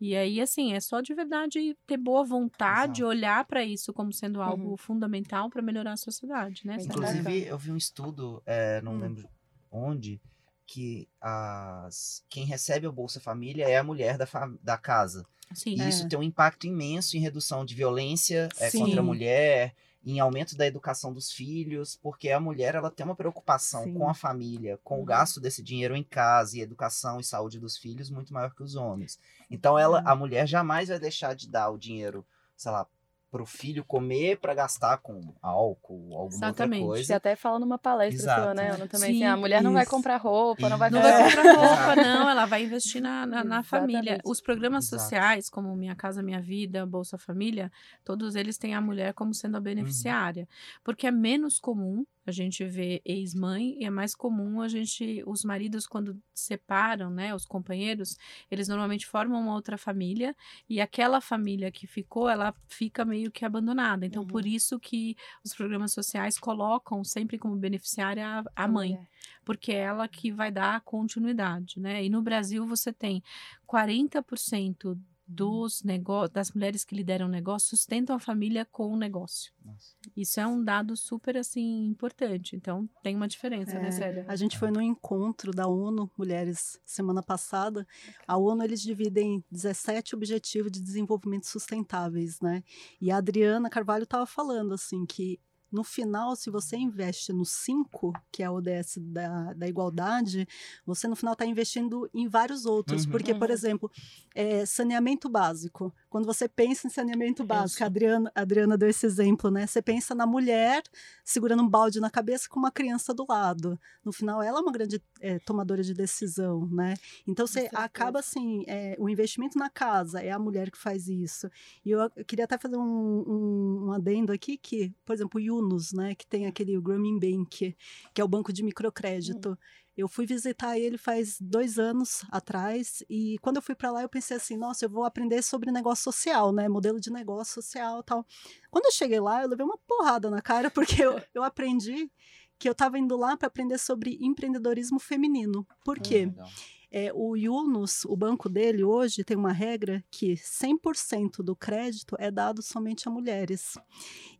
E 0.00 0.14
aí, 0.14 0.40
assim, 0.40 0.74
é 0.74 0.80
só 0.80 1.00
de 1.00 1.12
verdade 1.12 1.76
ter 1.86 1.96
boa 1.96 2.24
vontade, 2.24 3.00
Exato. 3.02 3.08
olhar 3.08 3.44
para 3.46 3.64
isso 3.64 3.92
como 3.92 4.12
sendo 4.12 4.40
algo 4.40 4.70
uhum. 4.70 4.76
fundamental 4.76 5.50
para 5.50 5.60
melhorar 5.60 5.92
a 5.92 5.96
sociedade, 5.96 6.64
né? 6.64 6.76
Inclusive, 6.80 7.46
eu 7.46 7.58
vi 7.58 7.72
um 7.72 7.76
estudo, 7.76 8.40
é, 8.46 8.80
não 8.80 8.94
hum. 8.94 9.00
lembro 9.00 9.28
onde, 9.70 10.20
que 10.68 11.08
as, 11.20 12.22
quem 12.28 12.44
recebe 12.44 12.86
o 12.86 12.92
Bolsa 12.92 13.18
Família 13.18 13.66
é 13.66 13.78
a 13.78 13.82
mulher 13.82 14.18
da, 14.18 14.28
da 14.62 14.76
casa. 14.76 15.26
Sim, 15.54 15.76
e 15.76 15.80
é. 15.80 15.88
isso 15.88 16.06
tem 16.08 16.18
um 16.18 16.22
impacto 16.22 16.66
imenso 16.66 17.16
em 17.16 17.20
redução 17.20 17.64
de 17.64 17.74
violência 17.74 18.50
é, 18.58 18.70
contra 18.70 19.00
a 19.00 19.02
mulher, 19.02 19.74
em 20.04 20.20
aumento 20.20 20.56
da 20.56 20.66
educação 20.66 21.12
dos 21.12 21.30
filhos, 21.30 21.96
porque 21.96 22.30
a 22.30 22.40
mulher 22.40 22.74
ela 22.74 22.90
tem 22.90 23.04
uma 23.04 23.16
preocupação 23.16 23.84
Sim. 23.84 23.94
com 23.94 24.08
a 24.08 24.14
família, 24.14 24.78
com 24.82 24.96
uhum. 24.96 25.02
o 25.02 25.04
gasto 25.04 25.40
desse 25.40 25.62
dinheiro 25.62 25.96
em 25.96 26.04
casa 26.04 26.56
e 26.56 26.60
educação 26.60 27.18
e 27.20 27.24
saúde 27.24 27.58
dos 27.58 27.76
filhos 27.76 28.10
muito 28.10 28.32
maior 28.32 28.54
que 28.54 28.62
os 28.62 28.74
homens. 28.74 29.18
Então 29.50 29.78
ela, 29.78 30.00
uhum. 30.00 30.08
a 30.08 30.16
mulher 30.16 30.46
jamais 30.46 30.88
vai 30.88 30.98
deixar 30.98 31.34
de 31.34 31.48
dar 31.48 31.70
o 31.70 31.78
dinheiro, 31.78 32.24
sei 32.56 32.70
lá, 32.72 32.86
para 33.30 33.42
o 33.42 33.46
filho 33.46 33.84
comer 33.84 34.38
para 34.38 34.54
gastar 34.54 34.98
com 34.98 35.20
álcool, 35.42 36.08
alguma 36.12 36.26
Exatamente. 36.28 36.82
outra 36.82 36.94
coisa. 36.94 37.04
Você 37.04 37.14
até 37.14 37.36
fala 37.36 37.58
numa 37.58 37.78
palestra 37.78 38.22
Exato. 38.22 38.42
sua, 38.42 38.54
né? 38.54 38.70
Ana, 38.70 38.86
também, 38.86 39.12
Sim, 39.12 39.24
assim, 39.24 39.24
a 39.24 39.36
mulher 39.36 39.56
isso. 39.56 39.64
não 39.64 39.72
vai 39.72 39.84
comprar 39.84 40.16
roupa, 40.16 40.68
não 40.68 40.78
vai... 40.78 40.90
Não 40.90 41.02
vai 41.02 41.24
comprar 41.24 41.42
roupa, 41.54 41.96
não. 41.96 42.30
Ela 42.30 42.46
vai 42.46 42.64
investir 42.64 43.02
na, 43.02 43.26
na, 43.26 43.44
na 43.44 43.62
família. 43.62 44.18
Os 44.24 44.40
programas 44.40 44.86
Exato. 44.86 45.02
sociais, 45.02 45.50
como 45.50 45.76
Minha 45.76 45.94
Casa 45.94 46.22
Minha 46.22 46.40
Vida, 46.40 46.86
Bolsa 46.86 47.18
Família, 47.18 47.70
todos 48.04 48.34
eles 48.34 48.56
têm 48.56 48.74
a 48.74 48.80
mulher 48.80 49.12
como 49.12 49.34
sendo 49.34 49.56
a 49.56 49.60
beneficiária. 49.60 50.42
Uhum. 50.42 50.80
Porque 50.82 51.06
é 51.06 51.10
menos 51.10 51.60
comum 51.60 52.06
a 52.30 52.32
gente 52.32 52.64
vê 52.64 53.00
ex-mãe 53.04 53.76
e 53.78 53.84
é 53.84 53.90
mais 53.90 54.14
comum 54.14 54.60
a 54.60 54.68
gente 54.68 55.22
os 55.26 55.44
maridos 55.44 55.86
quando 55.86 56.20
separam, 56.34 57.10
né, 57.10 57.34
os 57.34 57.44
companheiros, 57.44 58.16
eles 58.50 58.68
normalmente 58.68 59.06
formam 59.06 59.40
uma 59.40 59.54
outra 59.54 59.78
família 59.78 60.34
e 60.68 60.80
aquela 60.80 61.20
família 61.20 61.70
que 61.70 61.86
ficou, 61.86 62.28
ela 62.28 62.54
fica 62.68 63.04
meio 63.04 63.30
que 63.30 63.44
abandonada. 63.44 64.06
Então 64.06 64.22
uhum. 64.22 64.28
por 64.28 64.46
isso 64.46 64.78
que 64.78 65.16
os 65.44 65.54
programas 65.54 65.92
sociais 65.92 66.38
colocam 66.38 67.02
sempre 67.04 67.38
como 67.38 67.56
beneficiária 67.56 68.26
a, 68.26 68.64
a 68.64 68.68
mãe, 68.68 68.98
porque 69.44 69.72
é 69.72 69.78
ela 69.78 70.06
que 70.06 70.30
vai 70.30 70.50
dar 70.50 70.80
continuidade, 70.82 71.80
né? 71.80 72.04
E 72.04 72.08
no 72.08 72.22
Brasil 72.22 72.66
você 72.66 72.92
tem 72.92 73.22
40% 73.66 74.98
dos 75.28 75.82
negócios, 75.82 76.32
das 76.32 76.52
mulheres 76.52 76.84
que 76.84 76.94
lideram 76.94 77.28
negócio 77.28 77.68
sustentam 77.68 78.16
a 78.16 78.18
família 78.18 78.64
com 78.64 78.90
o 78.90 78.96
negócio. 78.96 79.52
Nossa. 79.62 79.94
Isso 80.16 80.40
é 80.40 80.46
um 80.46 80.64
dado 80.64 80.96
super 80.96 81.36
assim 81.36 81.84
importante. 81.84 82.56
Então 82.56 82.88
tem 83.02 83.14
uma 83.14 83.28
diferença, 83.28 83.74
né, 83.74 83.80
é, 83.80 83.82
né, 83.82 83.90
Célia? 83.90 84.24
A 84.26 84.34
gente 84.34 84.58
foi 84.58 84.70
no 84.70 84.80
encontro 84.80 85.52
da 85.52 85.68
ONU 85.68 86.10
Mulheres 86.16 86.80
semana 86.84 87.22
passada. 87.22 87.86
A 88.26 88.38
ONU 88.38 88.64
eles 88.64 88.80
dividem 88.80 89.44
17 89.50 90.16
objetivos 90.16 90.72
de 90.72 90.80
desenvolvimento 90.80 91.46
sustentáveis, 91.46 92.40
né? 92.40 92.64
E 92.98 93.10
a 93.10 93.18
Adriana 93.18 93.68
Carvalho 93.68 94.04
estava 94.04 94.24
falando 94.24 94.72
assim 94.72 95.04
que 95.04 95.38
no 95.70 95.84
final, 95.84 96.34
se 96.34 96.50
você 96.50 96.76
investe 96.76 97.32
no 97.32 97.44
5, 97.44 98.12
que 98.32 98.42
é 98.42 98.46
a 98.46 98.52
ODS 98.52 98.98
da, 98.98 99.52
da 99.52 99.68
igualdade, 99.68 100.48
você 100.84 101.06
no 101.06 101.14
final 101.14 101.34
está 101.34 101.44
investindo 101.44 102.08
em 102.14 102.26
vários 102.26 102.64
outros. 102.64 103.04
Uhum. 103.04 103.10
Porque, 103.10 103.34
por 103.34 103.48
uhum. 103.48 103.54
exemplo, 103.54 103.90
é, 104.34 104.64
saneamento 104.64 105.28
básico. 105.28 105.92
Quando 106.08 106.24
você 106.24 106.48
pensa 106.48 106.86
em 106.86 106.90
saneamento 106.90 107.44
básico, 107.44 107.82
a 107.82 107.86
Adriana, 107.86 108.32
a 108.34 108.40
Adriana 108.40 108.78
deu 108.78 108.88
esse 108.88 109.04
exemplo, 109.04 109.50
né? 109.50 109.66
Você 109.66 109.82
pensa 109.82 110.14
na 110.14 110.26
mulher 110.26 110.82
segurando 111.24 111.62
um 111.62 111.68
balde 111.68 112.00
na 112.00 112.10
cabeça 112.10 112.48
com 112.48 112.58
uma 112.58 112.70
criança 112.70 113.12
do 113.12 113.26
lado. 113.28 113.78
No 114.04 114.12
final, 114.12 114.42
ela 114.42 114.58
é 114.58 114.62
uma 114.62 114.72
grande 114.72 115.02
é, 115.20 115.38
tomadora 115.40 115.82
de 115.82 115.92
decisão, 115.92 116.66
né? 116.70 116.94
Então, 117.26 117.46
você 117.46 117.68
acaba 117.74 118.20
assim, 118.20 118.64
é, 118.66 118.96
o 118.98 119.08
investimento 119.08 119.58
na 119.58 119.68
casa 119.68 120.20
é 120.20 120.30
a 120.30 120.38
mulher 120.38 120.70
que 120.70 120.78
faz 120.78 121.08
isso. 121.08 121.50
E 121.84 121.90
eu, 121.90 122.10
eu 122.16 122.24
queria 122.24 122.46
até 122.46 122.56
fazer 122.56 122.76
um, 122.76 122.80
um, 122.82 123.86
um 123.86 123.92
adendo 123.92 124.32
aqui 124.32 124.56
que, 124.56 124.94
por 125.04 125.12
exemplo, 125.12 125.38
o 125.38 125.44
Yunus, 125.58 125.92
né, 125.92 126.14
que 126.14 126.26
tem 126.26 126.46
aquele 126.46 126.80
Grameen 126.80 127.18
Bank, 127.18 127.76
que 128.14 128.20
é 128.20 128.24
o 128.24 128.28
banco 128.28 128.52
de 128.52 128.62
microcrédito. 128.62 129.50
Hum. 129.50 129.56
Eu 129.96 130.08
fui 130.08 130.26
visitar 130.26 130.78
ele 130.78 130.96
faz 130.96 131.38
dois 131.40 131.76
anos 131.76 132.24
atrás 132.30 133.02
e 133.10 133.36
quando 133.40 133.56
eu 133.56 133.62
fui 133.62 133.74
para 133.74 133.90
lá 133.90 134.02
eu 134.02 134.08
pensei 134.08 134.36
assim, 134.36 134.56
nossa, 134.56 134.84
eu 134.84 134.88
vou 134.88 135.04
aprender 135.04 135.42
sobre 135.42 135.72
negócio 135.72 136.04
social, 136.04 136.52
né, 136.52 136.68
modelo 136.68 137.00
de 137.00 137.10
negócio 137.10 137.54
social, 137.54 138.02
tal. 138.04 138.24
Quando 138.70 138.86
eu 138.86 138.92
cheguei 138.92 139.18
lá, 139.18 139.42
eu 139.42 139.48
levei 139.48 139.66
uma 139.66 139.78
porrada 139.78 140.30
na 140.30 140.40
cara 140.40 140.70
porque 140.72 141.02
eu, 141.02 141.20
eu 141.34 141.42
aprendi 141.42 142.10
que 142.58 142.68
eu 142.68 142.72
estava 142.72 142.98
indo 142.98 143.16
lá 143.16 143.36
para 143.36 143.48
aprender 143.48 143.78
sobre 143.78 144.18
empreendedorismo 144.20 144.98
feminino. 144.98 145.66
Por 145.84 145.98
quê? 145.98 146.26
Hum, 146.26 146.44
é, 146.90 147.12
o 147.14 147.36
Yunus, 147.36 148.04
o 148.04 148.16
banco 148.16 148.48
dele 148.48 148.82
hoje 148.82 149.22
tem 149.22 149.36
uma 149.36 149.52
regra 149.52 150.02
que 150.10 150.34
100% 150.34 151.42
do 151.42 151.54
crédito 151.54 152.16
é 152.18 152.30
dado 152.30 152.62
somente 152.62 153.08
a 153.08 153.10
mulheres. 153.10 153.74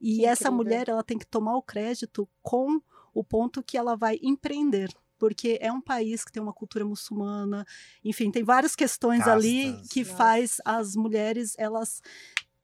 E 0.00 0.16
que 0.16 0.26
essa 0.26 0.48
incrível. 0.48 0.56
mulher 0.56 0.88
ela 0.88 1.04
tem 1.04 1.18
que 1.18 1.26
tomar 1.26 1.56
o 1.56 1.62
crédito 1.62 2.28
com 2.42 2.80
o 3.12 3.22
ponto 3.22 3.62
que 3.62 3.76
ela 3.76 3.96
vai 3.96 4.18
empreender 4.22 4.90
porque 5.18 5.58
é 5.60 5.72
um 5.72 5.80
país 5.80 6.24
que 6.24 6.30
tem 6.30 6.40
uma 6.40 6.52
cultura 6.52 6.84
muçulmana, 6.84 7.66
enfim, 8.04 8.30
tem 8.30 8.44
várias 8.44 8.76
questões 8.76 9.18
Castas. 9.18 9.34
ali 9.34 9.76
que 9.90 10.04
Nossa. 10.04 10.16
faz 10.16 10.56
as 10.64 10.94
mulheres 10.94 11.54
elas 11.58 12.00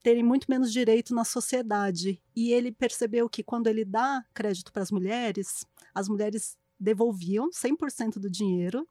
terem 0.05 0.23
muito 0.23 0.47
menos 0.49 0.73
direito 0.73 1.15
na 1.15 1.25
sociedade. 1.25 2.23
E 2.37 2.53
ele 2.53 2.71
percebeu 2.71 3.29
que 3.29 3.43
quando 3.43 3.67
ele 3.67 3.85
dá 3.85 4.25
crédito 4.33 4.73
para 4.73 4.83
as 4.83 4.91
mulheres, 4.93 5.67
as 5.93 6.09
mulheres 6.09 6.57
devolviam 6.79 7.51
100% 7.51 8.19
do 8.19 8.31
dinheiro 8.31 8.87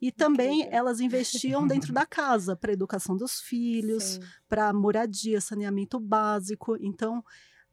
e 0.00 0.12
também 0.12 0.68
elas 0.70 1.00
investiam 1.00 1.66
dentro 1.66 1.92
da 1.92 2.06
casa 2.06 2.56
para 2.56 2.72
educação 2.72 3.16
dos 3.16 3.40
filhos, 3.40 4.18
para 4.48 4.72
moradia, 4.72 5.40
saneamento 5.40 5.98
básico. 5.98 6.76
Então, 6.80 7.22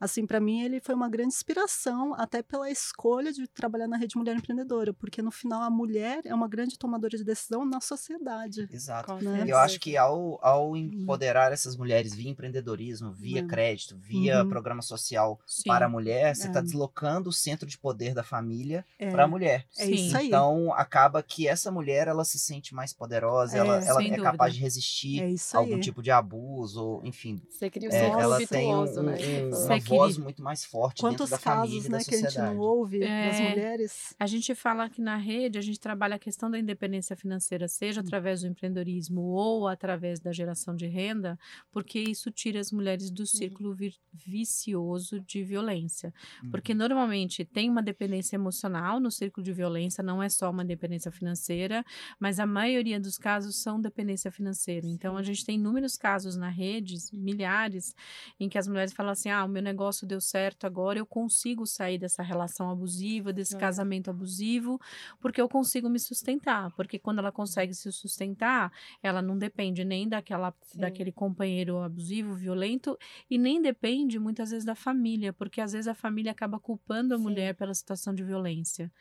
assim, 0.01 0.25
para 0.25 0.39
mim 0.39 0.63
ele 0.63 0.81
foi 0.81 0.95
uma 0.95 1.07
grande 1.07 1.29
inspiração, 1.29 2.15
até 2.15 2.41
pela 2.41 2.69
escolha 2.69 3.31
de 3.31 3.47
trabalhar 3.47 3.87
na 3.87 3.97
Rede 3.97 4.17
Mulher 4.17 4.35
Empreendedora, 4.35 4.93
porque 4.93 5.21
no 5.21 5.29
final 5.29 5.61
a 5.61 5.69
mulher 5.69 6.21
é 6.25 6.33
uma 6.33 6.47
grande 6.47 6.77
tomadora 6.77 7.15
de 7.15 7.23
decisão 7.23 7.63
na 7.63 7.79
sociedade. 7.79 8.67
Exato. 8.71 9.13
Né? 9.23 9.45
Eu 9.47 9.57
acho 9.57 9.79
que 9.79 9.95
ao, 9.95 10.43
ao 10.43 10.71
uhum. 10.71 10.77
empoderar 10.77 11.51
essas 11.51 11.77
mulheres 11.77 12.15
via 12.15 12.31
empreendedorismo, 12.31 13.11
via 13.11 13.41
uhum. 13.43 13.47
crédito, 13.47 13.95
via 13.95 14.41
uhum. 14.41 14.49
programa 14.49 14.81
social 14.81 15.39
Sim. 15.45 15.63
para 15.67 15.85
a 15.85 15.89
mulher, 15.89 16.35
você 16.35 16.47
está 16.47 16.59
é. 16.59 16.63
deslocando 16.63 17.29
o 17.29 17.33
centro 17.33 17.67
de 17.67 17.77
poder 17.77 18.15
da 18.15 18.23
família 18.23 18.83
é. 18.97 19.11
para 19.11 19.25
a 19.25 19.27
mulher. 19.27 19.67
É 19.77 19.85
Sim. 19.85 19.93
isso 19.93 20.17
aí. 20.17 20.27
Então 20.27 20.73
acaba 20.73 21.21
que 21.21 21.47
essa 21.47 21.71
mulher 21.71 22.07
ela 22.07 22.25
se 22.25 22.39
sente 22.39 22.73
mais 22.73 22.91
poderosa, 22.91 23.55
é, 23.55 23.59
ela, 23.59 23.85
ela 23.85 24.03
é 24.03 24.17
capaz 24.17 24.55
de 24.55 24.59
resistir 24.59 25.21
a 25.53 25.57
algum 25.57 25.79
tipo 25.79 26.01
de 26.01 26.09
abuso, 26.09 27.01
enfim. 27.03 27.39
Você 27.49 27.69
cria 27.69 27.89
o 27.89 27.93
é, 27.93 28.07
ela 28.07 28.47
tem 28.47 28.73
um, 28.73 28.85
né? 29.03 29.17
Um, 29.45 29.81
voz 29.97 30.17
muito 30.17 30.41
mais 30.41 30.65
forte 30.65 31.01
Quantos 31.01 31.29
dentro 31.29 31.43
da 31.43 31.51
casos, 31.51 31.69
família 31.69 31.89
né, 31.89 31.97
da 31.97 32.03
que 32.03 32.15
a 32.15 32.17
gente 32.17 32.37
não 32.37 32.57
ouve 32.57 33.03
é, 33.03 33.29
das 33.29 33.39
mulheres? 33.39 34.15
A 34.19 34.27
gente 34.27 34.55
fala 34.55 34.89
que 34.89 35.01
na 35.01 35.17
rede 35.17 35.57
a 35.57 35.61
gente 35.61 35.79
trabalha 35.79 36.15
a 36.15 36.19
questão 36.19 36.49
da 36.49 36.57
independência 36.57 37.15
financeira, 37.15 37.67
seja 37.67 38.01
hum. 38.01 38.03
através 38.05 38.41
do 38.41 38.47
empreendedorismo 38.47 39.21
ou 39.21 39.67
através 39.67 40.19
da 40.19 40.31
geração 40.31 40.75
de 40.75 40.87
renda, 40.87 41.37
porque 41.71 41.99
isso 41.99 42.31
tira 42.31 42.59
as 42.59 42.71
mulheres 42.71 43.11
do 43.11 43.25
círculo 43.25 43.75
vicioso 44.13 45.19
de 45.19 45.43
violência. 45.43 46.13
Porque 46.49 46.71
uhum. 46.71 46.77
normalmente 46.77 47.45
tem 47.45 47.69
uma 47.69 47.81
dependência 47.81 48.35
emocional 48.35 48.99
no 48.99 49.11
círculo 49.11 49.43
de 49.43 49.53
violência, 49.53 50.03
não 50.03 50.21
é 50.21 50.29
só 50.29 50.49
uma 50.49 50.65
dependência 50.65 51.11
financeira, 51.11 51.83
mas 52.19 52.39
a 52.39 52.45
maioria 52.45 52.99
dos 52.99 53.17
casos 53.17 53.61
são 53.61 53.79
dependência 53.79 54.31
financeira. 54.31 54.87
Então 54.87 55.17
a 55.17 55.23
gente 55.23 55.45
tem 55.45 55.55
inúmeros 55.55 55.95
casos 55.95 56.35
na 56.35 56.49
rede, 56.49 56.95
milhares, 57.13 57.95
em 58.39 58.49
que 58.49 58.57
as 58.57 58.67
mulheres 58.67 58.93
falam 58.93 59.11
assim: 59.11 59.29
ah, 59.29 59.43
o 59.43 59.47
meu 59.47 59.61
negócio 59.61 59.80
negócio 59.81 60.05
deu 60.05 60.21
certo 60.21 60.67
agora, 60.67 60.99
eu 60.99 61.05
consigo 61.05 61.65
sair 61.65 61.97
dessa 61.97 62.21
relação 62.21 62.69
abusiva, 62.69 63.33
desse 63.33 63.55
é. 63.55 63.59
casamento 63.59 64.11
abusivo, 64.11 64.79
porque 65.19 65.41
eu 65.41 65.49
consigo 65.49 65.89
me 65.89 65.99
sustentar. 65.99 66.71
Porque 66.75 66.99
quando 66.99 67.17
ela 67.19 67.31
consegue 67.31 67.73
se 67.73 67.91
sustentar, 67.91 68.71
ela 69.01 69.21
não 69.21 69.37
depende 69.37 69.83
nem 69.83 70.07
daquela, 70.07 70.53
daquele 70.75 71.11
companheiro 71.11 71.79
abusivo, 71.79 72.35
violento, 72.35 72.97
e 73.29 73.39
nem 73.39 73.59
depende 73.59 74.19
muitas 74.19 74.51
vezes 74.51 74.65
da 74.65 74.75
família, 74.75 75.33
porque 75.33 75.59
às 75.59 75.71
vezes 75.71 75.87
a 75.87 75.95
família 75.95 76.31
acaba 76.31 76.59
culpando 76.59 77.15
a 77.15 77.17
Sim. 77.17 77.23
mulher 77.23 77.55
pela 77.55 77.73
situação 77.73 78.13
de 78.13 78.23
violência. 78.23 78.91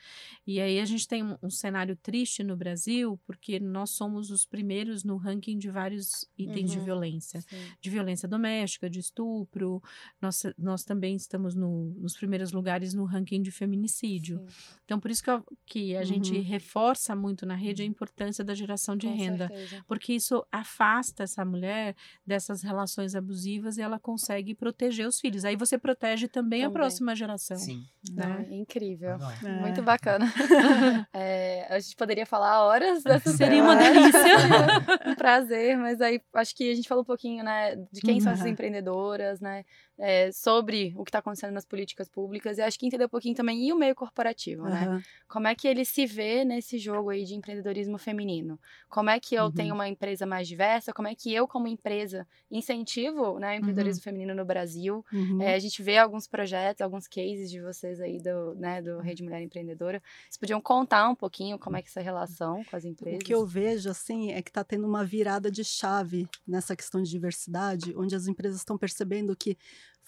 E 0.47 0.61
aí 0.61 0.81
a 0.81 0.85
gente 0.87 1.07
tem 1.07 1.23
um, 1.23 1.37
um, 1.43 1.51
cenário 1.51 1.95
triste 1.95 2.43
no 2.43 2.57
Brasil, 2.57 3.21
porque 3.27 3.61
nós 3.61 3.91
somos 3.91 4.31
os 4.31 4.47
primeiros 4.47 5.05
no 5.05 5.19
ranking 5.19 5.59
de 5.59 5.71
vários 5.71 6.27
itens 6.39 6.71
uhum. 6.71 6.79
de 6.79 6.85
violência. 6.85 7.41
Sim. 7.43 7.57
De 7.81 7.91
violência 7.91 8.27
doméstica, 8.27 8.89
de 8.89 8.99
estupro, 8.99 9.83
nós, 10.21 10.43
nós 10.57 10.70
também 10.77 11.17
estamos 11.17 11.55
no, 11.55 11.95
nos 11.99 12.17
primeiros 12.17 12.53
lugares 12.53 12.95
no 12.95 13.05
ranking 13.05 13.43
de 13.43 13.51
feminicídio. 13.51 14.39
Sim. 14.39 14.79
Então, 14.85 15.01
por 15.01 15.11
isso 15.11 15.23
que, 15.23 15.31
eu, 15.31 15.45
que 15.67 15.97
a 15.97 16.01
uhum. 16.01 16.05
gente 16.05 16.39
reforça 16.41 17.15
muito 17.15 17.45
na 17.47 17.55
rede 17.55 17.83
a 17.83 17.87
importância 17.87 18.45
da 18.45 18.55
geração 18.55 18.97
de 18.97 19.07
Com 19.07 19.15
renda, 19.17 19.49
certeza. 19.49 19.85
porque 19.87 20.13
isso 20.13 20.45
afasta 20.51 21.25
essa 21.25 21.45
mulher 21.45 21.95
dessas 22.27 22.63
relações 22.63 23.15
abusivas 23.15 23.77
e 23.77 23.83
ela 23.83 23.99
consegue 23.99 24.55
proteger 24.55 25.07
os 25.07 25.21
filhos. 25.21 25.45
Aí 25.45 25.57
você 25.57 25.79
protege 25.79 26.29
também, 26.29 26.61
também. 26.61 26.65
a 26.65 26.71
próxima 26.71 27.15
geração. 27.15 27.57
Sim. 27.57 27.83
Né? 28.13 28.47
é 28.51 28.55
incrível. 28.55 29.19
É. 29.45 29.61
Muito 29.61 29.83
bacana. 29.83 30.27
é, 31.13 31.67
a 31.69 31.79
gente 31.79 31.97
poderia 31.97 32.27
falar 32.27 32.65
horas 32.65 33.03
dessa 33.03 33.31
Seria 33.31 33.63
uma 33.63 33.77
delícia. 33.77 34.21
um 35.07 35.15
prazer, 35.15 35.77
mas 35.77 36.01
aí 36.01 36.21
acho 36.35 36.55
que 36.55 36.71
a 36.71 36.75
gente 36.75 36.89
falou 36.89 37.03
um 37.03 37.07
pouquinho, 37.07 37.45
né, 37.45 37.77
de 37.91 38.01
quem 38.01 38.15
uhum. 38.15 38.21
são 38.21 38.33
essas 38.33 38.47
empreendedoras, 38.47 39.41
né, 39.41 39.65
é, 39.99 40.31
sobre 40.51 40.93
o 40.97 41.05
que 41.05 41.11
está 41.11 41.21
acontecendo 41.21 41.53
nas 41.53 41.65
políticas 41.65 42.09
públicas 42.09 42.59
e 42.59 42.63
acho 42.63 42.77
que 42.77 42.85
entender 42.85 43.05
um 43.05 43.09
pouquinho 43.09 43.37
também 43.37 43.69
e 43.69 43.73
o 43.73 43.77
meio 43.77 43.95
corporativo, 43.95 44.65
uhum. 44.65 44.71
né? 44.71 45.03
Como 45.29 45.47
é 45.47 45.55
que 45.55 45.69
ele 45.69 45.85
se 45.85 46.05
vê 46.07 46.45
nesse 46.45 46.77
jogo 46.77 47.11
aí 47.11 47.25
de 47.25 47.35
empreendedorismo 47.35 47.97
feminino? 47.99 48.59
Como 48.89 49.09
é 49.11 49.21
que 49.21 49.37
eu 49.37 49.45
uhum. 49.45 49.53
tenho 49.53 49.75
uma 49.75 49.89
empresa 49.89 50.27
mais 50.27 50.49
diversa? 50.49 50.93
Como 50.93 51.07
é 51.07 51.15
que 51.15 51.33
eu, 51.33 51.47
como 51.47 51.69
empresa, 51.69 52.27
incentivo 52.51 53.39
né, 53.39 53.53
o 53.53 53.59
empreendedorismo 53.59 54.01
uhum. 54.01 54.05
feminino 54.05 54.35
no 54.35 54.45
Brasil? 54.45 55.05
É, 55.41 55.55
a 55.55 55.59
gente 55.61 55.83
vê 55.83 55.99
alguns 55.99 56.27
projetos, 56.27 56.81
alguns 56.81 57.07
cases 57.07 57.49
de 57.49 57.61
vocês 57.61 58.01
aí 58.01 58.19
do, 58.19 58.55
né, 58.57 58.83
do 58.83 58.99
Rede 58.99 59.23
Mulher 59.23 59.43
Empreendedora. 59.43 60.03
Vocês 60.25 60.37
podiam 60.37 60.61
contar 60.61 61.09
um 61.09 61.15
pouquinho 61.15 61.59
como 61.59 61.77
é 61.77 61.83
que 61.83 61.89
é 61.89 61.91
essa 61.91 62.01
relação 62.01 62.65
com 62.65 62.77
as 62.77 62.85
empresas? 62.85 63.21
O 63.21 63.25
que 63.25 63.35
eu 63.35 63.47
vejo, 63.47 63.89
assim, 63.89 64.33
é 64.33 64.43
que 64.43 64.51
está 64.51 64.65
tendo 64.65 64.87
uma 64.87 65.05
virada 65.05 65.49
de 65.49 65.63
chave 65.63 66.29
nessa 66.47 66.75
questão 66.75 67.01
de 67.01 67.09
diversidade, 67.09 67.95
onde 67.97 68.17
as 68.17 68.27
empresas 68.27 68.59
estão 68.59 68.77
percebendo 68.77 69.37
que 69.37 69.57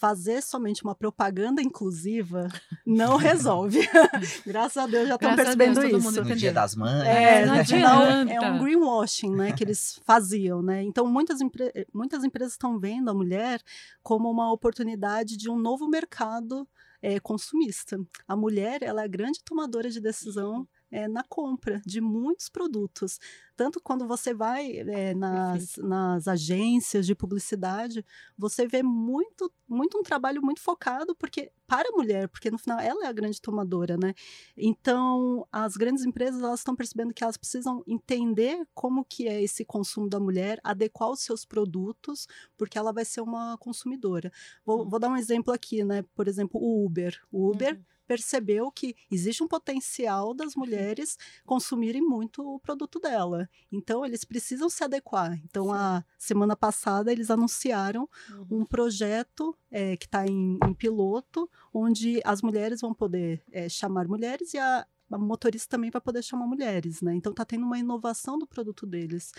fazer 0.02 0.42
somente 0.42 0.82
uma 0.82 0.96
propaganda 0.96 1.62
inclusiva 1.62 2.48
não 2.84 3.16
resolve. 3.16 3.78
Graças 4.44 4.76
a 4.76 4.84
Deus 4.88 5.06
já 5.06 5.14
estão 5.14 5.36
percebendo 5.36 5.80
Deus, 5.80 6.04
isso. 6.04 6.24
No 6.24 6.34
dia 6.34 6.52
das 6.52 6.74
mães. 6.74 7.06
É, 7.06 7.46
não 7.46 7.54
é 7.54 8.50
um 8.50 8.58
greenwashing, 8.58 9.30
né, 9.30 9.52
que 9.52 9.62
eles 9.62 10.00
faziam, 10.04 10.60
né? 10.60 10.82
Então 10.82 11.06
muitas, 11.06 11.40
empre 11.40 11.86
muitas 11.94 12.24
empresas 12.24 12.54
estão 12.54 12.80
vendo 12.80 13.10
a 13.10 13.14
mulher 13.14 13.62
como 14.02 14.28
uma 14.28 14.52
oportunidade 14.52 15.36
de 15.36 15.48
um 15.48 15.56
novo 15.56 15.86
mercado 15.88 16.66
é, 17.00 17.20
consumista. 17.20 17.96
A 18.26 18.34
mulher, 18.34 18.82
ela 18.82 19.02
é 19.02 19.04
a 19.04 19.08
grande 19.08 19.38
tomadora 19.44 19.88
de 19.88 20.00
decisão 20.00 20.66
é, 20.92 21.08
na 21.08 21.24
compra 21.24 21.80
de 21.86 22.02
muitos 22.02 22.50
produtos. 22.50 23.18
Tanto 23.56 23.80
quando 23.80 24.06
você 24.06 24.34
vai 24.34 24.76
é, 24.76 25.14
nas, 25.14 25.76
nas 25.78 26.28
agências 26.28 27.06
de 27.06 27.14
publicidade, 27.14 28.04
você 28.36 28.66
vê 28.66 28.82
muito, 28.82 29.50
muito 29.66 29.98
um 29.98 30.02
trabalho 30.02 30.42
muito 30.42 30.60
focado 30.60 31.14
porque 31.16 31.50
para 31.66 31.88
a 31.88 31.92
mulher, 31.92 32.28
porque 32.28 32.50
no 32.50 32.58
final 32.58 32.78
ela 32.78 33.06
é 33.06 33.08
a 33.08 33.12
grande 33.12 33.40
tomadora, 33.40 33.96
né? 33.96 34.12
Então, 34.54 35.46
as 35.50 35.74
grandes 35.74 36.04
empresas 36.04 36.42
elas 36.42 36.60
estão 36.60 36.76
percebendo 36.76 37.14
que 37.14 37.24
elas 37.24 37.38
precisam 37.38 37.82
entender 37.86 38.66
como 38.74 39.04
que 39.04 39.26
é 39.26 39.42
esse 39.42 39.64
consumo 39.64 40.10
da 40.10 40.20
mulher, 40.20 40.60
adequar 40.62 41.10
os 41.10 41.20
seus 41.20 41.46
produtos, 41.46 42.26
porque 42.58 42.76
ela 42.76 42.92
vai 42.92 43.06
ser 43.06 43.22
uma 43.22 43.56
consumidora. 43.56 44.30
Vou, 44.66 44.80
uhum. 44.80 44.88
vou 44.90 45.00
dar 45.00 45.08
um 45.08 45.16
exemplo 45.16 45.54
aqui, 45.54 45.82
né? 45.82 46.04
Por 46.14 46.28
exemplo, 46.28 46.60
o 46.60 46.84
Uber. 46.84 47.18
O 47.32 47.50
Uber 47.50 47.74
uhum 47.74 47.92
percebeu 48.12 48.70
que 48.70 48.94
existe 49.10 49.42
um 49.42 49.48
potencial 49.48 50.34
das 50.34 50.54
mulheres 50.54 51.16
consumirem 51.46 52.02
muito 52.02 52.46
o 52.46 52.60
produto 52.60 53.00
dela. 53.00 53.48
Então, 53.70 54.04
eles 54.04 54.22
precisam 54.22 54.68
se 54.68 54.84
adequar. 54.84 55.40
Então, 55.44 55.68
Sim. 55.68 55.72
a 55.72 56.04
semana 56.18 56.54
passada, 56.54 57.10
eles 57.10 57.30
anunciaram 57.30 58.06
uhum. 58.30 58.60
um 58.60 58.64
projeto 58.66 59.56
é, 59.70 59.96
que 59.96 60.04
está 60.04 60.26
em, 60.26 60.58
em, 60.62 60.74
piloto, 60.74 61.48
onde 61.72 62.20
as 62.22 62.42
mulheres 62.42 62.82
vão 62.82 62.92
poder 62.92 63.42
é, 63.50 63.66
chamar 63.66 64.06
mulheres 64.06 64.52
e 64.52 64.58
a, 64.58 64.86
a 65.12 65.18
motorista 65.18 65.76
também 65.76 65.90
vai 65.90 66.00
poder 66.00 66.22
chamar 66.22 66.46
mulheres, 66.46 67.00
né? 67.00 67.14
Então 67.14 67.30
está 67.30 67.44
tendo 67.44 67.64
uma 67.64 67.78
inovação 67.78 68.38
do 68.38 68.46
produto 68.46 68.86
deles. 68.86 69.32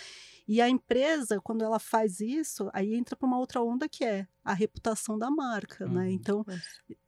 E 0.48 0.62
a 0.62 0.70
empresa, 0.70 1.40
quando 1.42 1.64
ela 1.64 1.80
faz 1.80 2.20
isso, 2.20 2.70
aí 2.74 2.94
entra 2.94 3.16
para 3.16 3.28
uma 3.28 3.40
outra 3.40 3.62
onda 3.62 3.88
que 3.88 4.04
é 4.04 4.28
a 4.44 4.54
reputação 4.54 5.18
da 5.18 5.32
marca, 5.32 5.88
né? 5.88 6.04
Uhum. 6.04 6.10
Então 6.10 6.46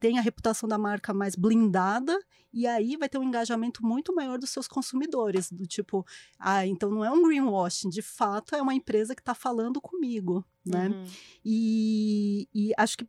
tem 0.00 0.18
a 0.18 0.22
reputação 0.22 0.68
da 0.68 0.78
marca 0.78 1.12
mais 1.12 1.34
blindada 1.36 2.18
e 2.52 2.66
aí 2.66 2.96
vai 2.96 3.08
ter 3.08 3.18
um 3.18 3.22
engajamento 3.22 3.84
muito 3.84 4.14
maior 4.14 4.38
dos 4.38 4.50
seus 4.50 4.66
consumidores, 4.66 5.52
do 5.52 5.66
tipo, 5.66 6.06
ah, 6.38 6.66
então 6.66 6.90
não 6.90 7.04
é 7.04 7.10
um 7.10 7.22
greenwashing, 7.22 7.90
de 7.90 8.00
fato 8.00 8.54
é 8.54 8.62
uma 8.62 8.74
empresa 8.74 9.14
que 9.14 9.20
está 9.20 9.34
falando 9.34 9.80
comigo, 9.80 10.42
né? 10.64 10.88
Uhum. 10.88 11.04
E, 11.44 12.48
e 12.54 12.72
acho 12.78 12.96
que 12.96 13.06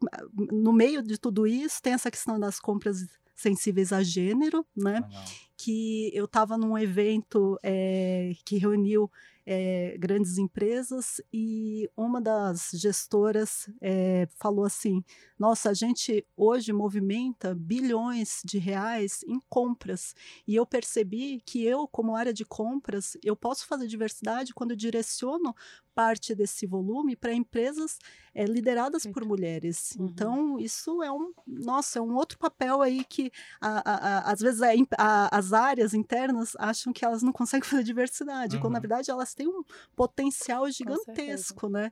no 0.51 0.73
meio 0.73 1.01
de 1.01 1.17
tudo 1.17 1.47
isso 1.47 1.81
tem 1.81 1.93
essa 1.93 2.11
questão 2.11 2.37
das 2.37 2.59
compras 2.59 3.07
sensíveis 3.33 3.93
a 3.93 4.03
gênero, 4.03 4.65
né? 4.75 4.95
Legal. 4.95 5.23
Que 5.57 6.11
eu 6.13 6.25
estava 6.25 6.57
num 6.57 6.77
evento 6.77 7.59
é, 7.63 8.33
que 8.45 8.57
reuniu 8.57 9.09
é, 9.49 9.95
grandes 9.97 10.37
empresas 10.37 11.21
e 11.31 11.89
uma 11.95 12.19
das 12.19 12.71
gestoras 12.73 13.69
é, 13.79 14.27
falou 14.35 14.65
assim: 14.65 15.01
Nossa, 15.39 15.69
a 15.69 15.73
gente 15.73 16.27
hoje 16.35 16.73
movimenta 16.73 17.55
bilhões 17.55 18.41
de 18.43 18.57
reais 18.57 19.23
em 19.25 19.39
compras 19.49 20.13
e 20.45 20.53
eu 20.53 20.65
percebi 20.65 21.41
que 21.45 21.63
eu, 21.63 21.87
como 21.87 22.13
área 22.13 22.33
de 22.33 22.43
compras, 22.43 23.15
eu 23.23 23.37
posso 23.37 23.65
fazer 23.65 23.87
diversidade 23.87 24.53
quando 24.53 24.71
eu 24.71 24.77
direciono 24.77 25.55
parte 25.95 26.35
desse 26.35 26.67
volume 26.67 27.15
para 27.15 27.33
empresas 27.33 27.97
é, 28.35 28.45
lideradas 28.45 29.07
por 29.07 29.25
mulheres. 29.25 29.95
Uhum. 29.97 30.05
Então, 30.05 30.59
isso 30.59 31.01
é 31.01 31.11
um, 31.11 31.33
nossa, 31.47 31.97
é 31.97 32.01
um 32.03 32.13
outro 32.13 32.37
papel 32.37 32.83
aí 32.83 33.03
que 33.03 33.31
a, 33.59 33.79
a, 33.79 33.95
a, 33.95 34.31
às 34.31 34.39
vezes 34.39 34.61
as 34.99 35.46
áreas 35.53 35.93
internas 35.93 36.53
acham 36.57 36.93
que 36.93 37.03
elas 37.03 37.21
não 37.21 37.31
conseguem 37.31 37.67
fazer 37.67 37.83
diversidade, 37.83 38.55
uhum. 38.55 38.61
quando 38.61 38.73
na 38.73 38.77
uhum. 38.77 38.81
verdade 38.81 39.11
elas 39.11 39.33
têm 39.33 39.47
um 39.47 39.63
potencial 39.95 40.69
gigantesco, 40.69 41.69
né? 41.69 41.91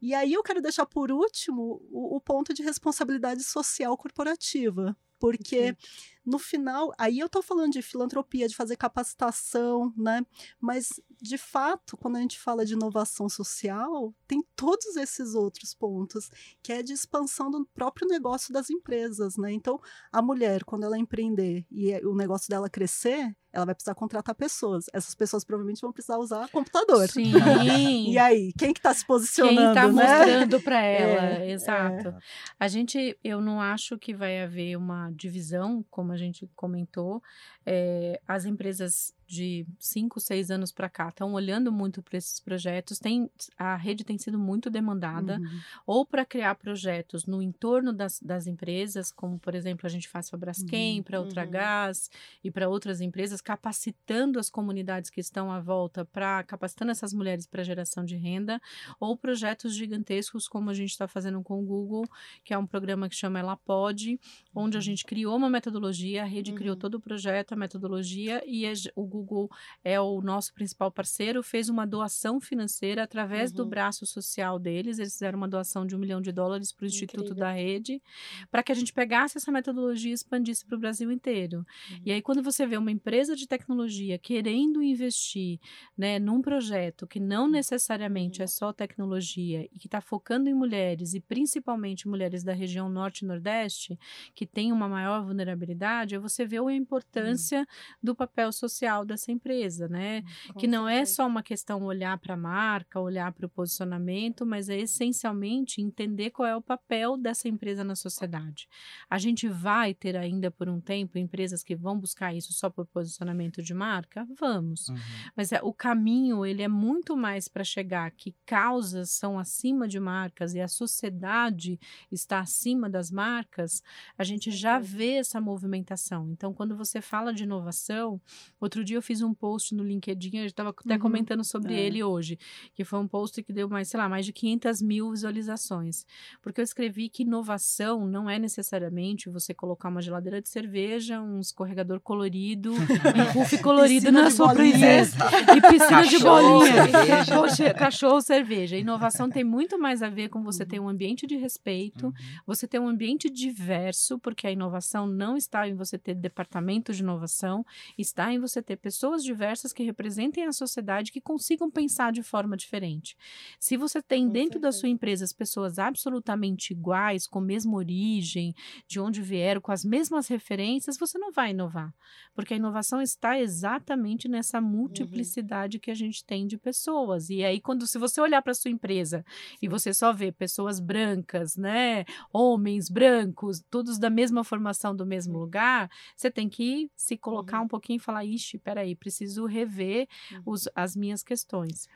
E 0.00 0.14
aí 0.14 0.32
eu 0.32 0.42
quero 0.42 0.62
deixar 0.62 0.86
por 0.86 1.12
último 1.12 1.82
o, 1.90 2.16
o 2.16 2.20
ponto 2.20 2.54
de 2.54 2.62
responsabilidade 2.62 3.44
social 3.44 3.96
corporativa, 3.98 4.96
porque 5.18 5.76
no 6.24 6.38
final, 6.38 6.92
aí 6.98 7.18
eu 7.18 7.26
estou 7.26 7.42
falando 7.42 7.72
de 7.72 7.82
filantropia, 7.82 8.48
de 8.48 8.54
fazer 8.54 8.76
capacitação, 8.76 9.92
né? 9.96 10.24
Mas, 10.60 11.00
de 11.20 11.38
fato, 11.38 11.96
quando 11.96 12.16
a 12.16 12.20
gente 12.20 12.38
fala 12.38 12.64
de 12.64 12.74
inovação 12.74 13.28
social, 13.28 14.14
tem 14.26 14.44
todos 14.54 14.96
esses 14.96 15.34
outros 15.34 15.74
pontos, 15.74 16.30
que 16.62 16.72
é 16.72 16.82
de 16.82 16.92
expansão 16.92 17.50
do 17.50 17.64
próprio 17.74 18.06
negócio 18.08 18.52
das 18.52 18.70
empresas, 18.70 19.36
né? 19.36 19.52
Então, 19.52 19.80
a 20.12 20.20
mulher, 20.20 20.64
quando 20.64 20.84
ela 20.84 20.98
empreender 20.98 21.66
e 21.70 21.94
o 22.06 22.14
negócio 22.14 22.48
dela 22.48 22.68
crescer, 22.68 23.34
ela 23.52 23.66
vai 23.66 23.74
precisar 23.74 23.94
contratar 23.94 24.34
pessoas. 24.34 24.86
Essas 24.92 25.14
pessoas 25.14 25.44
provavelmente 25.44 25.80
vão 25.80 25.92
precisar 25.92 26.18
usar 26.18 26.48
computador. 26.50 27.08
Sim. 27.08 27.32
e 28.08 28.18
aí, 28.18 28.52
quem 28.56 28.72
que 28.72 28.78
está 28.78 28.94
se 28.94 29.04
posicionando, 29.04 29.56
Quem 29.56 29.68
está 29.68 29.88
né? 29.88 29.92
mostrando 29.92 30.60
para 30.60 30.80
ela, 30.82 31.42
é, 31.42 31.50
exato. 31.50 32.08
É. 32.08 32.18
A 32.58 32.68
gente, 32.68 33.18
eu 33.24 33.40
não 33.40 33.60
acho 33.60 33.98
que 33.98 34.14
vai 34.14 34.42
haver 34.42 34.76
uma 34.76 35.10
divisão, 35.10 35.84
como 35.90 36.09
a 36.10 36.16
gente 36.16 36.48
comentou, 36.54 37.22
é, 37.64 38.20
as 38.26 38.44
empresas 38.44 39.14
de 39.30 39.64
cinco, 39.78 40.18
seis 40.18 40.50
anos 40.50 40.72
para 40.72 40.88
cá 40.88 41.08
estão 41.08 41.32
olhando 41.34 41.70
muito 41.70 42.02
para 42.02 42.18
esses 42.18 42.40
projetos. 42.40 42.98
Tem, 42.98 43.30
a 43.56 43.76
rede 43.76 44.02
tem 44.02 44.18
sido 44.18 44.36
muito 44.36 44.68
demandada, 44.68 45.38
uhum. 45.38 45.60
ou 45.86 46.04
para 46.04 46.24
criar 46.24 46.56
projetos 46.56 47.26
no 47.26 47.40
entorno 47.40 47.92
das, 47.92 48.18
das 48.20 48.48
empresas, 48.48 49.12
como 49.12 49.38
por 49.38 49.54
exemplo 49.54 49.86
a 49.86 49.88
gente 49.88 50.08
faz 50.08 50.28
para 50.28 50.36
a 50.36 50.40
Braskem, 50.40 50.98
uhum. 50.98 51.02
para 51.04 51.20
Ultragás 51.20 52.10
uhum. 52.12 52.40
e 52.44 52.50
para 52.50 52.68
outras 52.68 53.00
empresas, 53.00 53.40
capacitando 53.40 54.40
as 54.40 54.50
comunidades 54.50 55.10
que 55.10 55.20
estão 55.20 55.52
à 55.52 55.60
volta 55.60 56.04
para 56.04 56.42
capacitando 56.42 56.90
essas 56.90 57.12
mulheres 57.12 57.46
para 57.46 57.62
geração 57.62 58.04
de 58.04 58.16
renda, 58.16 58.60
ou 58.98 59.16
projetos 59.16 59.74
gigantescos 59.76 60.48
como 60.48 60.70
a 60.70 60.74
gente 60.74 60.90
está 60.90 61.06
fazendo 61.06 61.40
com 61.40 61.60
o 61.60 61.64
Google, 61.64 62.04
que 62.42 62.52
é 62.52 62.58
um 62.58 62.66
programa 62.66 63.08
que 63.08 63.14
chama 63.14 63.38
Ela 63.38 63.56
Pode, 63.56 64.18
onde 64.52 64.76
a 64.76 64.78
uhum. 64.78 64.82
gente 64.82 65.04
criou 65.04 65.36
uma 65.36 65.48
metodologia, 65.48 66.22
a 66.22 66.26
rede 66.26 66.52
criou 66.52 66.74
uhum. 66.74 66.80
todo 66.80 66.94
o 66.96 67.00
projeto, 67.00 67.52
a 67.52 67.56
metodologia 67.56 68.42
e 68.44 68.66
a, 68.66 68.72
o 68.96 69.06
Google 69.06 69.19
Google 69.20 69.50
é 69.84 70.00
o 70.00 70.20
nosso 70.20 70.52
principal 70.54 70.90
parceiro, 70.90 71.42
fez 71.42 71.68
uma 71.68 71.86
doação 71.86 72.40
financeira 72.40 73.02
através 73.02 73.50
uhum. 73.50 73.58
do 73.58 73.66
braço 73.66 74.06
social 74.06 74.58
deles. 74.58 74.98
Eles 74.98 75.12
fizeram 75.12 75.36
uma 75.36 75.48
doação 75.48 75.86
de 75.86 75.94
um 75.94 75.98
milhão 75.98 76.20
de 76.20 76.32
dólares 76.32 76.72
para 76.72 76.84
o 76.84 76.86
Instituto 76.86 77.34
da 77.34 77.52
Rede, 77.52 78.02
para 78.50 78.62
que 78.62 78.72
a 78.72 78.74
gente 78.74 78.92
pegasse 78.92 79.38
essa 79.38 79.52
metodologia 79.52 80.10
e 80.10 80.14
expandisse 80.14 80.64
para 80.64 80.76
o 80.76 80.80
Brasil 80.80 81.10
inteiro. 81.10 81.58
Uhum. 81.58 82.00
E 82.06 82.12
aí, 82.12 82.22
quando 82.22 82.42
você 82.42 82.66
vê 82.66 82.76
uma 82.76 82.90
empresa 82.90 83.36
de 83.36 83.46
tecnologia 83.46 84.18
querendo 84.18 84.82
investir 84.82 85.58
né, 85.96 86.18
num 86.18 86.40
projeto 86.40 87.06
que 87.06 87.20
não 87.20 87.44
uhum. 87.44 87.50
necessariamente 87.50 88.42
é 88.42 88.46
só 88.46 88.72
tecnologia 88.72 89.68
e 89.72 89.78
que 89.78 89.86
está 89.86 90.00
focando 90.00 90.48
em 90.48 90.54
mulheres, 90.54 91.14
e 91.14 91.20
principalmente 91.20 92.08
mulheres 92.08 92.42
da 92.42 92.52
região 92.52 92.88
norte 92.88 93.24
e 93.24 93.26
nordeste, 93.26 93.98
que 94.34 94.46
tem 94.46 94.72
uma 94.72 94.88
maior 94.88 95.24
vulnerabilidade, 95.24 96.16
você 96.18 96.44
vê 96.44 96.58
a 96.58 96.72
importância 96.72 97.66
do 98.02 98.14
papel 98.14 98.52
social 98.52 99.04
dessa 99.10 99.30
empresa, 99.32 99.88
né? 99.88 100.20
Hum, 100.20 100.52
com 100.52 100.60
que 100.60 100.66
não 100.66 100.88
é 100.88 101.04
só 101.04 101.26
uma 101.26 101.42
questão 101.42 101.82
olhar 101.82 102.18
para 102.18 102.34
a 102.34 102.36
marca, 102.36 103.00
olhar 103.00 103.32
para 103.32 103.46
o 103.46 103.48
posicionamento, 103.48 104.46
mas 104.46 104.68
é 104.68 104.78
essencialmente 104.78 105.80
entender 105.80 106.30
qual 106.30 106.48
é 106.48 106.56
o 106.56 106.62
papel 106.62 107.16
dessa 107.16 107.48
empresa 107.48 107.84
na 107.84 107.94
sociedade. 107.94 108.68
A 109.08 109.18
gente 109.18 109.48
vai 109.48 109.94
ter 109.94 110.16
ainda 110.16 110.50
por 110.50 110.68
um 110.68 110.80
tempo 110.80 111.18
empresas 111.18 111.62
que 111.62 111.76
vão 111.76 111.98
buscar 111.98 112.34
isso 112.34 112.52
só 112.52 112.70
por 112.70 112.86
posicionamento 112.86 113.62
de 113.62 113.74
marca? 113.74 114.26
Vamos. 114.38 114.88
Uhum. 114.88 114.96
Mas 115.36 115.52
é, 115.52 115.60
o 115.62 115.72
caminho, 115.72 116.46
ele 116.46 116.62
é 116.62 116.68
muito 116.68 117.16
mais 117.16 117.48
para 117.48 117.64
chegar 117.64 118.10
que 118.12 118.34
causas 118.46 119.10
são 119.10 119.38
acima 119.38 119.88
de 119.88 119.98
marcas 119.98 120.54
e 120.54 120.60
a 120.60 120.68
sociedade 120.68 121.78
está 122.10 122.40
acima 122.40 122.88
das 122.88 123.10
marcas, 123.10 123.82
a 124.16 124.24
gente 124.24 124.50
já 124.50 124.78
vê 124.78 125.14
essa 125.14 125.40
movimentação. 125.40 126.30
Então, 126.30 126.52
quando 126.52 126.76
você 126.76 127.00
fala 127.00 127.32
de 127.32 127.44
inovação, 127.44 128.20
outro 128.60 128.84
dia 128.84 128.99
eu 129.00 129.02
fiz 129.02 129.22
um 129.22 129.34
post 129.34 129.74
no 129.74 129.82
LinkedIn, 129.82 130.36
eu 130.36 130.44
estava 130.44 130.70
até 130.70 130.94
uhum. 130.94 131.00
comentando 131.00 131.42
sobre 131.42 131.74
é. 131.74 131.80
ele 131.80 132.04
hoje, 132.04 132.38
que 132.74 132.84
foi 132.84 132.98
um 132.98 133.08
post 133.08 133.42
que 133.42 133.52
deu 133.52 133.68
mais, 133.68 133.88
sei 133.88 133.98
lá, 133.98 134.08
mais 134.08 134.26
de 134.26 134.32
500 134.32 134.82
mil 134.82 135.10
visualizações. 135.10 136.04
Porque 136.42 136.60
eu 136.60 136.64
escrevi 136.64 137.08
que 137.08 137.22
inovação 137.22 138.06
não 138.06 138.28
é 138.28 138.38
necessariamente 138.38 139.30
você 139.30 139.54
colocar 139.54 139.88
uma 139.88 140.02
geladeira 140.02 140.40
de 140.40 140.48
cerveja, 140.48 141.20
um 141.20 141.40
escorregador 141.40 141.98
colorido, 142.00 142.74
um 142.76 143.32
puff 143.32 143.58
colorido 143.62 144.12
na 144.12 144.30
sua 144.30 144.52
empresa. 144.52 145.16
E 145.56 145.60
piscina 145.62 146.06
de 146.06 146.18
bolinha. 146.18 146.86
Cerveja. 146.86 147.74
Cachorro, 147.74 148.20
cerveja. 148.20 148.76
Inovação 148.76 149.30
tem 149.30 149.42
muito 149.42 149.78
mais 149.78 150.02
a 150.02 150.10
ver 150.10 150.28
com 150.28 150.42
você 150.42 150.66
ter 150.66 150.78
um 150.78 150.88
ambiente 150.88 151.26
de 151.26 151.36
respeito, 151.36 152.06
uhum. 152.06 152.12
você 152.46 152.68
ter 152.68 152.78
um 152.78 152.86
ambiente 152.86 153.30
diverso, 153.30 154.18
porque 154.18 154.46
a 154.46 154.52
inovação 154.52 155.06
não 155.06 155.36
está 155.36 155.66
em 155.66 155.74
você 155.74 155.96
ter 155.96 156.14
departamento 156.14 156.92
de 156.92 157.02
inovação, 157.02 157.64
está 157.96 158.30
em 158.32 158.38
você 158.38 158.60
ter 158.60 158.76
pessoas 158.76 158.89
diversas 159.22 159.72
que 159.72 159.82
representem 159.82 160.44
a 160.44 160.52
sociedade 160.52 161.12
que 161.12 161.20
consigam 161.20 161.70
pensar 161.70 162.12
de 162.12 162.22
forma 162.22 162.56
diferente. 162.56 163.16
Se 163.58 163.76
você 163.76 164.02
tem 164.02 164.26
com 164.26 164.32
dentro 164.32 164.54
certeza. 164.54 164.62
da 164.62 164.72
sua 164.72 164.88
empresa 164.88 165.24
as 165.24 165.32
pessoas 165.32 165.78
absolutamente 165.78 166.72
iguais, 166.72 167.26
com 167.26 167.38
a 167.38 167.42
mesma 167.42 167.76
origem, 167.76 168.54
de 168.86 169.00
onde 169.00 169.22
vieram, 169.22 169.60
com 169.60 169.72
as 169.72 169.84
mesmas 169.84 170.28
referências, 170.28 170.96
você 170.98 171.18
não 171.18 171.32
vai 171.32 171.50
inovar. 171.50 171.92
Porque 172.34 172.54
a 172.54 172.56
inovação 172.56 173.00
está 173.00 173.38
exatamente 173.38 174.28
nessa 174.28 174.58
uhum. 174.58 174.66
multiplicidade 174.66 175.76
uhum. 175.76 175.80
que 175.80 175.90
a 175.90 175.94
gente 175.94 176.24
tem 176.24 176.46
de 176.46 176.56
pessoas. 176.56 177.30
E 177.30 177.44
aí, 177.44 177.60
quando 177.60 177.86
se 177.86 177.98
você 177.98 178.20
olhar 178.20 178.42
para 178.42 178.54
sua 178.54 178.70
empresa 178.70 179.24
e 179.60 179.68
você 179.68 179.92
só 179.92 180.12
vê 180.12 180.32
pessoas 180.32 180.80
brancas, 180.80 181.56
né? 181.56 182.04
Homens 182.32 182.88
brancos, 182.88 183.62
todos 183.70 183.98
da 183.98 184.10
mesma 184.10 184.44
formação 184.44 184.94
do 184.94 185.06
mesmo 185.06 185.38
lugar, 185.38 185.90
você 186.16 186.30
tem 186.30 186.48
que 186.48 186.90
se 186.96 187.16
colocar 187.16 187.58
uhum. 187.58 187.64
um 187.64 187.68
pouquinho 187.68 187.96
e 187.98 188.00
falar, 188.00 188.24
ixi, 188.24 188.58
peraí, 188.70 188.94
preciso 188.94 189.46
rever 189.46 190.06
uhum. 190.30 190.42
os, 190.46 190.68
as 190.74 190.94
minhas 190.94 191.22
questões. 191.22 191.88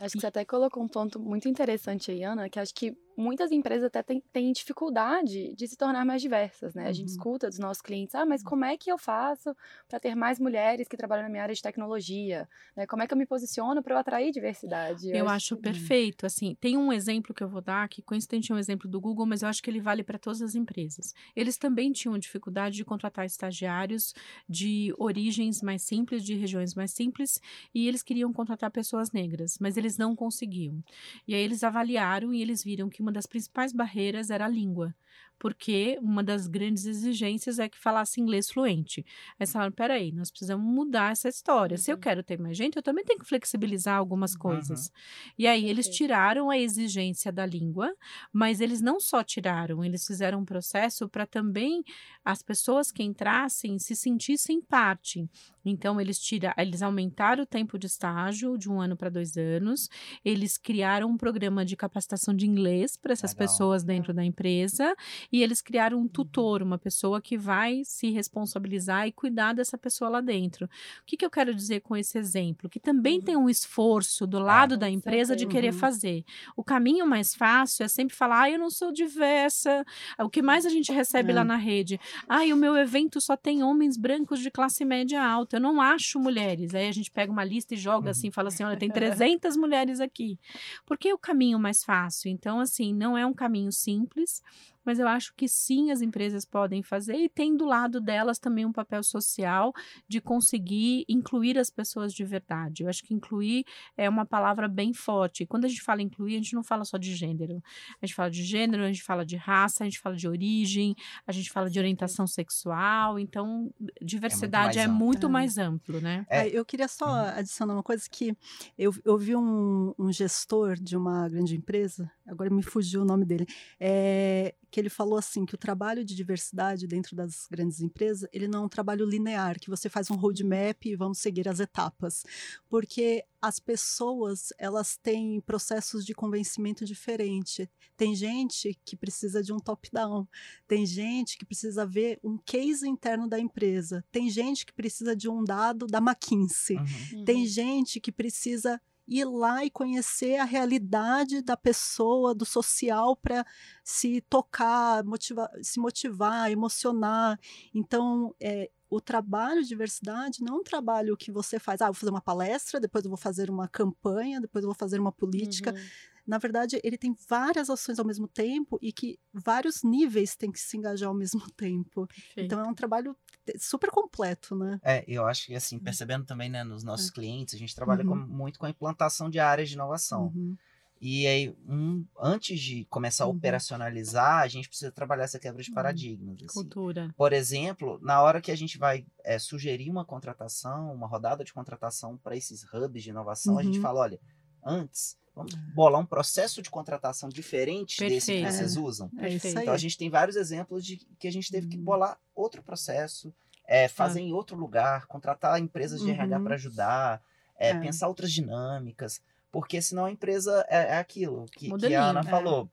Acho 0.00 0.14
que 0.14 0.20
você 0.20 0.26
até 0.26 0.44
colocou 0.44 0.82
um 0.82 0.88
ponto 0.88 1.20
muito 1.20 1.48
interessante 1.48 2.10
aí, 2.10 2.22
Ana, 2.24 2.48
que 2.48 2.58
acho 2.58 2.74
que 2.74 2.96
muitas 3.18 3.50
empresas 3.50 3.84
até 3.84 4.02
têm, 4.02 4.52
dificuldade 4.52 5.52
de 5.54 5.66
se 5.66 5.76
tornar 5.76 6.04
mais 6.04 6.22
diversas, 6.22 6.72
né? 6.72 6.86
A 6.86 6.92
gente 6.92 7.08
uhum. 7.08 7.14
escuta 7.14 7.48
dos 7.48 7.58
nossos 7.58 7.82
clientes, 7.82 8.14
ah, 8.14 8.24
mas 8.24 8.42
como 8.42 8.64
é 8.64 8.76
que 8.76 8.90
eu 8.90 8.96
faço 8.96 9.54
para 9.88 9.98
ter 9.98 10.14
mais 10.14 10.38
mulheres 10.38 10.86
que 10.86 10.96
trabalham 10.96 11.24
na 11.24 11.28
minha 11.28 11.42
área 11.42 11.54
de 11.54 11.60
tecnologia? 11.60 12.48
Né? 12.76 12.86
Como 12.86 13.02
é 13.02 13.06
que 13.06 13.12
eu 13.12 13.18
me 13.18 13.26
posiciono 13.26 13.82
para 13.82 13.94
eu 13.94 13.98
atrair 13.98 14.30
diversidade? 14.30 15.10
Eu, 15.10 15.16
eu 15.16 15.28
acho, 15.28 15.56
que... 15.56 15.62
perfeito. 15.62 16.24
Assim, 16.24 16.56
tem 16.60 16.76
um 16.76 16.92
exemplo 16.92 17.34
que 17.34 17.42
eu 17.42 17.48
vou 17.48 17.60
dar, 17.60 17.88
que 17.88 18.00
coincidente 18.00 18.52
é 18.52 18.54
um 18.54 18.58
exemplo 18.58 18.88
do 18.88 19.00
Google, 19.00 19.26
mas 19.26 19.42
eu 19.42 19.48
acho 19.48 19.62
que 19.62 19.68
ele 19.68 19.80
vale 19.80 20.04
para 20.04 20.18
todas 20.18 20.40
as 20.40 20.54
empresas. 20.54 21.12
Eles 21.34 21.58
também 21.58 21.90
tinham 21.90 22.16
dificuldade 22.16 22.76
de 22.76 22.84
contratar 22.84 23.26
estagiários 23.26 24.14
de 24.48 24.94
origens 24.96 25.60
mais 25.60 25.82
simples, 25.82 26.22
de 26.24 26.34
regiões 26.34 26.74
mais 26.74 26.92
simples, 26.92 27.40
e 27.74 27.88
eles 27.88 28.02
queriam 28.04 28.32
contratar 28.32 28.70
pessoas 28.70 29.10
negras, 29.10 29.58
mas 29.60 29.76
eles 29.76 29.98
não 29.98 30.14
conseguiam. 30.14 30.82
E 31.26 31.34
aí 31.34 31.42
eles 31.42 31.64
avaliaram 31.64 32.32
e 32.32 32.40
eles 32.40 32.62
viram 32.62 32.88
que 32.88 33.07
uma 33.08 33.12
das 33.12 33.26
principais 33.26 33.72
barreiras 33.72 34.30
era 34.30 34.44
a 34.44 34.48
língua 34.48 34.94
porque 35.38 35.98
uma 36.02 36.22
das 36.22 36.46
grandes 36.46 36.84
exigências 36.84 37.58
é 37.58 37.68
que 37.68 37.78
falasse 37.78 38.20
inglês 38.20 38.50
fluente. 38.50 39.04
Aí 39.30 39.36
eles 39.40 39.52
falaram, 39.52 39.72
peraí, 39.72 40.12
nós 40.12 40.30
precisamos 40.30 40.66
mudar 40.66 41.12
essa 41.12 41.28
história. 41.28 41.76
Uhum. 41.76 41.82
Se 41.82 41.90
eu 41.92 41.94
uhum. 41.94 42.00
quero 42.00 42.22
ter 42.22 42.38
mais 42.38 42.56
gente, 42.56 42.76
eu 42.76 42.82
também 42.82 43.04
tenho 43.04 43.20
que 43.20 43.26
flexibilizar 43.26 43.96
algumas 43.96 44.32
uhum. 44.32 44.38
coisas. 44.40 44.86
Uhum. 44.86 44.92
E 45.38 45.46
aí 45.46 45.68
eles 45.68 45.88
tiraram 45.88 46.50
a 46.50 46.58
exigência 46.58 47.30
da 47.30 47.46
língua, 47.46 47.94
mas 48.32 48.60
eles 48.60 48.80
não 48.80 48.98
só 48.98 49.22
tiraram, 49.22 49.84
eles 49.84 50.06
fizeram 50.06 50.40
um 50.40 50.44
processo 50.44 51.08
para 51.08 51.26
também 51.26 51.84
as 52.24 52.42
pessoas 52.42 52.90
que 52.90 53.02
entrassem 53.02 53.78
se 53.78 53.94
sentissem 53.94 54.60
parte. 54.60 55.28
Então, 55.68 56.00
eles, 56.00 56.18
tira, 56.18 56.54
eles 56.56 56.82
aumentaram 56.82 57.42
o 57.42 57.46
tempo 57.46 57.78
de 57.78 57.86
estágio 57.86 58.56
de 58.56 58.70
um 58.70 58.80
ano 58.80 58.96
para 58.96 59.08
dois 59.08 59.36
anos, 59.36 59.88
eles 60.24 60.56
criaram 60.56 61.08
um 61.08 61.16
programa 61.16 61.64
de 61.64 61.76
capacitação 61.76 62.34
de 62.34 62.46
inglês 62.46 62.96
para 62.96 63.12
essas 63.12 63.32
Legal. 63.32 63.46
pessoas 63.46 63.84
dentro 63.84 64.12
da 64.12 64.24
empresa 64.24 64.94
e 65.32 65.42
eles 65.42 65.60
criaram 65.60 65.98
um 65.98 66.02
uhum. 66.02 66.08
tutor, 66.08 66.62
uma 66.62 66.78
pessoa 66.78 67.20
que 67.20 67.36
vai 67.36 67.82
se 67.84 68.10
responsabilizar 68.10 69.06
e 69.06 69.12
cuidar 69.12 69.52
dessa 69.52 69.78
pessoa 69.78 70.10
lá 70.10 70.20
dentro. 70.20 70.66
O 70.66 70.70
que, 71.06 71.16
que 71.16 71.24
eu 71.24 71.30
quero 71.30 71.54
dizer 71.54 71.80
com 71.80 71.96
esse 71.96 72.18
exemplo? 72.18 72.68
Que 72.68 72.80
também 72.80 73.18
uhum. 73.18 73.24
tem 73.24 73.36
um 73.36 73.48
esforço 73.48 74.26
do 74.26 74.38
lado 74.38 74.74
ah, 74.74 74.78
da 74.78 74.90
empresa 74.90 75.36
de 75.36 75.46
querer 75.46 75.72
fazer. 75.72 76.24
O 76.56 76.64
caminho 76.64 77.06
mais 77.06 77.34
fácil 77.34 77.84
é 77.84 77.88
sempre 77.88 78.14
falar, 78.14 78.42
ah, 78.42 78.50
eu 78.50 78.58
não 78.58 78.70
sou 78.70 78.92
diversa. 78.92 79.84
O 80.18 80.28
que 80.28 80.42
mais 80.42 80.66
a 80.66 80.70
gente 80.70 80.92
recebe 80.92 81.32
é. 81.32 81.34
lá 81.34 81.44
na 81.44 81.56
rede? 81.56 82.00
Ah, 82.28 82.42
o 82.42 82.56
meu 82.56 82.76
evento 82.76 83.20
só 83.20 83.36
tem 83.36 83.62
homens 83.62 83.96
brancos 83.96 84.40
de 84.40 84.50
classe 84.50 84.84
média 84.84 85.22
alta. 85.22 85.57
Eu 85.58 85.62
não 85.62 85.80
acho 85.80 86.20
mulheres. 86.20 86.74
Aí 86.74 86.88
a 86.88 86.92
gente 86.92 87.10
pega 87.10 87.32
uma 87.32 87.44
lista 87.44 87.74
e 87.74 87.76
joga 87.76 88.12
assim, 88.12 88.30
fala 88.30 88.48
assim, 88.48 88.62
olha, 88.62 88.76
tem 88.76 88.88
300 88.90 89.56
mulheres 89.56 90.00
aqui. 90.00 90.38
Porque 90.86 91.08
é 91.08 91.14
o 91.14 91.18
caminho 91.18 91.58
mais 91.58 91.82
fácil. 91.84 92.30
Então, 92.30 92.60
assim, 92.60 92.94
não 92.94 93.18
é 93.18 93.26
um 93.26 93.34
caminho 93.34 93.72
simples 93.72 94.40
mas 94.88 94.98
eu 94.98 95.06
acho 95.06 95.34
que 95.34 95.46
sim 95.46 95.90
as 95.90 96.00
empresas 96.00 96.46
podem 96.46 96.82
fazer 96.82 97.14
e 97.14 97.28
tem 97.28 97.54
do 97.54 97.66
lado 97.66 98.00
delas 98.00 98.38
também 98.38 98.64
um 98.64 98.72
papel 98.72 99.02
social 99.02 99.70
de 100.08 100.18
conseguir 100.18 101.04
incluir 101.06 101.58
as 101.58 101.68
pessoas 101.68 102.10
de 102.10 102.24
verdade. 102.24 102.84
Eu 102.84 102.88
acho 102.88 103.04
que 103.04 103.12
incluir 103.12 103.66
é 103.98 104.08
uma 104.08 104.24
palavra 104.24 104.66
bem 104.66 104.94
forte. 104.94 105.44
quando 105.44 105.66
a 105.66 105.68
gente 105.68 105.82
fala 105.82 106.00
incluir, 106.00 106.36
a 106.36 106.38
gente 106.38 106.54
não 106.54 106.62
fala 106.62 106.86
só 106.86 106.96
de 106.96 107.14
gênero. 107.14 107.62
A 108.00 108.06
gente 108.06 108.14
fala 108.14 108.30
de 108.30 108.42
gênero, 108.42 108.82
a 108.82 108.86
gente 108.86 109.02
fala 109.02 109.26
de 109.26 109.36
raça, 109.36 109.84
a 109.84 109.86
gente 109.86 109.98
fala 109.98 110.16
de 110.16 110.26
origem, 110.26 110.96
a 111.26 111.32
gente 111.32 111.50
fala 111.50 111.68
de 111.68 111.78
orientação 111.78 112.26
sexual. 112.26 113.18
Então, 113.18 113.70
diversidade 114.00 114.78
é 114.78 114.86
muito 114.86 115.28
mais, 115.28 115.58
é 115.58 115.68
muito 115.68 115.84
amplo. 115.84 116.00
mais 116.00 116.18
amplo, 116.18 116.24
né? 116.24 116.26
É. 116.30 116.48
Eu 116.48 116.64
queria 116.64 116.88
só 116.88 117.04
uhum. 117.04 117.38
adicionar 117.40 117.74
uma 117.74 117.82
coisa 117.82 118.04
que 118.10 118.34
eu, 118.78 118.90
eu 119.04 119.18
vi 119.18 119.36
um, 119.36 119.92
um 119.98 120.10
gestor 120.10 120.76
de 120.76 120.96
uma 120.96 121.28
grande 121.28 121.54
empresa, 121.54 122.10
agora 122.26 122.48
me 122.48 122.62
fugiu 122.62 123.02
o 123.02 123.04
nome 123.04 123.26
dele, 123.26 123.46
é, 123.78 124.54
que 124.70 124.77
ele 124.78 124.88
falou 124.88 125.18
assim 125.18 125.44
que 125.44 125.54
o 125.54 125.58
trabalho 125.58 126.04
de 126.04 126.14
diversidade 126.14 126.86
dentro 126.86 127.14
das 127.14 127.46
grandes 127.50 127.80
empresas 127.80 128.28
ele 128.32 128.48
não 128.48 128.62
é 128.62 128.66
um 128.66 128.68
trabalho 128.68 129.04
linear 129.04 129.58
que 129.58 129.70
você 129.70 129.88
faz 129.88 130.10
um 130.10 130.16
roadmap 130.16 130.84
e 130.84 130.96
vamos 130.96 131.18
seguir 131.18 131.48
as 131.48 131.60
etapas. 131.60 132.24
Porque 132.68 133.24
as 133.40 133.58
pessoas 133.60 134.52
elas 134.58 134.96
têm 134.96 135.40
processos 135.40 136.04
de 136.04 136.14
convencimento 136.14 136.84
diferente. 136.84 137.70
Tem 137.96 138.14
gente 138.14 138.78
que 138.84 138.96
precisa 138.96 139.42
de 139.42 139.52
um 139.52 139.58
top 139.58 139.88
down 139.92 140.26
tem 140.66 140.84
gente 140.84 141.38
que 141.38 141.44
precisa 141.44 141.86
ver 141.86 142.18
um 142.22 142.36
case 142.36 142.86
interno 142.86 143.28
da 143.28 143.38
empresa. 143.38 144.04
Tem 144.10 144.28
gente 144.28 144.66
que 144.66 144.72
precisa 144.72 145.16
de 145.16 145.28
um 145.28 145.42
dado 145.42 145.86
da 145.86 145.98
McKinsey. 145.98 146.76
Uhum. 146.76 147.24
tem 147.24 147.46
gente 147.46 148.00
que 148.00 148.12
precisa 148.12 148.80
ir 149.08 149.24
lá 149.24 149.64
e 149.64 149.70
conhecer 149.70 150.36
a 150.36 150.44
realidade 150.44 151.40
da 151.40 151.56
pessoa, 151.56 152.34
do 152.34 152.44
social, 152.44 153.16
para 153.16 153.44
se 153.82 154.20
tocar, 154.28 155.02
motivar, 155.02 155.50
se 155.62 155.80
motivar, 155.80 156.50
emocionar. 156.50 157.40
Então, 157.74 158.34
é, 158.38 158.70
o 158.90 159.00
trabalho 159.00 159.62
de 159.62 159.68
diversidade 159.68 160.42
não 160.42 160.56
é 160.56 160.60
um 160.60 160.62
trabalho 160.62 161.16
que 161.16 161.32
você 161.32 161.58
faz, 161.58 161.80
ah, 161.80 161.86
vou 161.86 161.94
fazer 161.94 162.10
uma 162.10 162.20
palestra, 162.20 162.78
depois 162.78 163.04
eu 163.04 163.10
vou 163.10 163.18
fazer 163.18 163.50
uma 163.50 163.66
campanha, 163.66 164.40
depois 164.40 164.62
eu 164.62 164.68
vou 164.68 164.74
fazer 164.74 165.00
uma 165.00 165.12
política. 165.12 165.72
Uhum 165.72 166.17
na 166.28 166.36
verdade, 166.36 166.78
ele 166.84 166.98
tem 166.98 167.16
várias 167.26 167.70
ações 167.70 167.98
ao 167.98 168.04
mesmo 168.04 168.28
tempo 168.28 168.78
e 168.82 168.92
que 168.92 169.18
vários 169.32 169.82
níveis 169.82 170.36
têm 170.36 170.52
que 170.52 170.60
se 170.60 170.76
engajar 170.76 171.08
ao 171.08 171.14
mesmo 171.16 171.50
tempo. 171.52 172.06
Perfeito. 172.06 172.44
Então 172.44 172.60
é 172.60 172.68
um 172.68 172.74
trabalho 172.74 173.16
super 173.58 173.90
completo, 173.90 174.54
né? 174.54 174.78
É, 174.82 175.02
eu 175.08 175.26
acho 175.26 175.46
que 175.46 175.54
assim, 175.54 175.78
percebendo 175.78 176.26
também, 176.26 176.50
né, 176.50 176.62
nos 176.62 176.84
nossos 176.84 177.08
é. 177.08 177.12
clientes, 177.12 177.54
a 177.54 177.58
gente 177.58 177.74
trabalha 177.74 178.04
uhum. 178.04 178.10
com, 178.10 178.16
muito 178.16 178.58
com 178.58 178.66
a 178.66 178.70
implantação 178.70 179.30
de 179.30 179.38
áreas 179.38 179.70
de 179.70 179.74
inovação. 179.74 180.26
Uhum. 180.34 180.54
E 181.00 181.26
aí, 181.26 181.56
um, 181.66 182.04
antes 182.20 182.60
de 182.60 182.84
começar 182.86 183.24
a 183.24 183.28
uhum. 183.28 183.36
operacionalizar, 183.36 184.42
a 184.42 184.48
gente 184.48 184.68
precisa 184.68 184.92
trabalhar 184.92 185.24
essa 185.24 185.38
quebra 185.38 185.62
de 185.62 185.70
uhum. 185.70 185.74
paradigmas. 185.74 186.36
Assim. 186.42 186.46
Cultura. 186.46 187.14
Por 187.16 187.32
exemplo, 187.32 187.98
na 188.02 188.20
hora 188.20 188.42
que 188.42 188.50
a 188.50 188.56
gente 188.56 188.76
vai 188.76 189.06
é, 189.24 189.38
sugerir 189.38 189.88
uma 189.90 190.04
contratação, 190.04 190.92
uma 190.92 191.06
rodada 191.06 191.42
de 191.42 191.54
contratação 191.54 192.18
para 192.18 192.36
esses 192.36 192.64
hubs 192.64 193.02
de 193.02 193.08
inovação, 193.08 193.58
a 193.58 193.62
gente 193.62 193.76
uhum. 193.76 193.82
fala: 193.82 194.00
olha, 194.00 194.20
antes 194.62 195.16
Vamos 195.38 195.54
bolar 195.72 196.00
um 196.00 196.04
processo 196.04 196.60
de 196.60 196.68
contratação 196.68 197.28
diferente 197.28 197.96
Perfeito. 197.96 198.26
desse 198.26 198.32
que 198.32 198.52
vocês 198.52 198.76
é. 198.76 198.80
usam. 198.80 199.10
É 199.18 199.28
então 199.32 199.72
a 199.72 199.78
gente 199.78 199.96
tem 199.96 200.10
vários 200.10 200.36
exemplos 200.36 200.84
de 200.84 200.96
que 200.96 201.28
a 201.28 201.32
gente 201.32 201.48
teve 201.48 201.68
que 201.68 201.76
uhum. 201.76 201.84
bolar 201.84 202.18
outro 202.34 202.60
processo, 202.60 203.32
é, 203.64 203.86
fazer 203.86 204.18
ah. 204.18 204.22
em 204.22 204.32
outro 204.32 204.56
lugar, 204.56 205.06
contratar 205.06 205.60
empresas 205.60 206.00
de 206.00 206.06
uhum. 206.06 206.14
RH 206.14 206.40
para 206.40 206.54
ajudar, 206.56 207.22
é, 207.56 207.68
é, 207.68 207.78
pensar 207.78 208.08
outras 208.08 208.32
dinâmicas, 208.32 209.22
porque 209.52 209.80
senão 209.80 210.06
a 210.06 210.10
empresa 210.10 210.66
é, 210.68 210.94
é 210.94 210.98
aquilo 210.98 211.46
que, 211.52 211.72
que, 211.72 211.94
a 211.94 212.10
Ana 212.10 212.24
falou. 212.24 212.68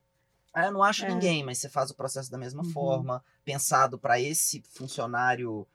Ah, 0.51 0.65
eu 0.65 0.71
não 0.71 0.81
acho 0.81 1.05
ninguém, 1.05 1.43
mas 1.43 1.59
você 1.59 1.69
faz 1.69 1.91
o 1.91 1.95
processo 1.95 2.31
da 2.31 2.37
mesma 2.37 2.63
uhum. 2.63 2.71
forma, 2.71 3.23
pensado 3.43 3.99
para 3.99 4.19
esse 4.19 4.63
funcionário 4.71 5.67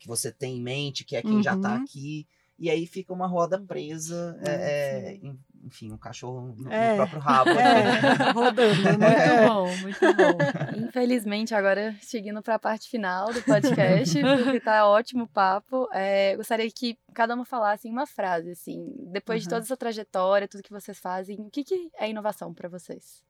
que 0.00 0.08
você 0.08 0.32
tem 0.32 0.56
em 0.56 0.62
mente, 0.62 1.04
que 1.04 1.14
é 1.14 1.22
quem 1.22 1.40
já 1.42 1.54
está 1.54 1.76
uhum. 1.76 1.82
aqui 1.82 2.26
e 2.62 2.70
aí 2.70 2.86
fica 2.86 3.12
uma 3.12 3.26
roda 3.26 3.58
presa, 3.58 4.38
é, 4.46 4.52
é, 4.52 5.20
enfim, 5.62 5.92
um 5.92 5.96
cachorro 5.96 6.54
no, 6.56 6.72
é, 6.72 6.90
no 6.90 6.96
próprio 6.96 7.20
rabo. 7.20 7.50
É, 7.50 7.54
né? 7.56 8.00
rodando. 8.34 8.98
Né? 8.98 9.46
Muito 9.46 9.48
bom, 9.48 9.76
muito 9.82 10.00
bom. 10.00 10.86
Infelizmente, 10.88 11.54
agora 11.54 11.94
seguindo 12.00 12.42
para 12.42 12.56
a 12.56 12.58
parte 12.58 12.88
final 12.88 13.32
do 13.32 13.42
podcast, 13.42 14.18
porque 14.44 14.60
tá 14.60 14.86
ótimo 14.88 15.24
o 15.24 15.28
papo, 15.28 15.88
é, 15.92 16.36
gostaria 16.36 16.70
que 16.70 16.98
cada 17.14 17.34
uma 17.34 17.44
falasse 17.44 17.88
em 17.88 17.92
uma 17.92 18.06
frase, 18.06 18.50
assim, 18.50 18.92
depois 19.12 19.40
uhum. 19.40 19.42
de 19.44 19.48
toda 19.48 19.62
essa 19.62 19.76
trajetória, 19.76 20.48
tudo 20.48 20.62
que 20.62 20.72
vocês 20.72 20.98
fazem, 20.98 21.40
o 21.40 21.50
que, 21.50 21.64
que 21.64 21.90
é 21.98 22.10
inovação 22.10 22.52
para 22.52 22.68
vocês? 22.68 23.22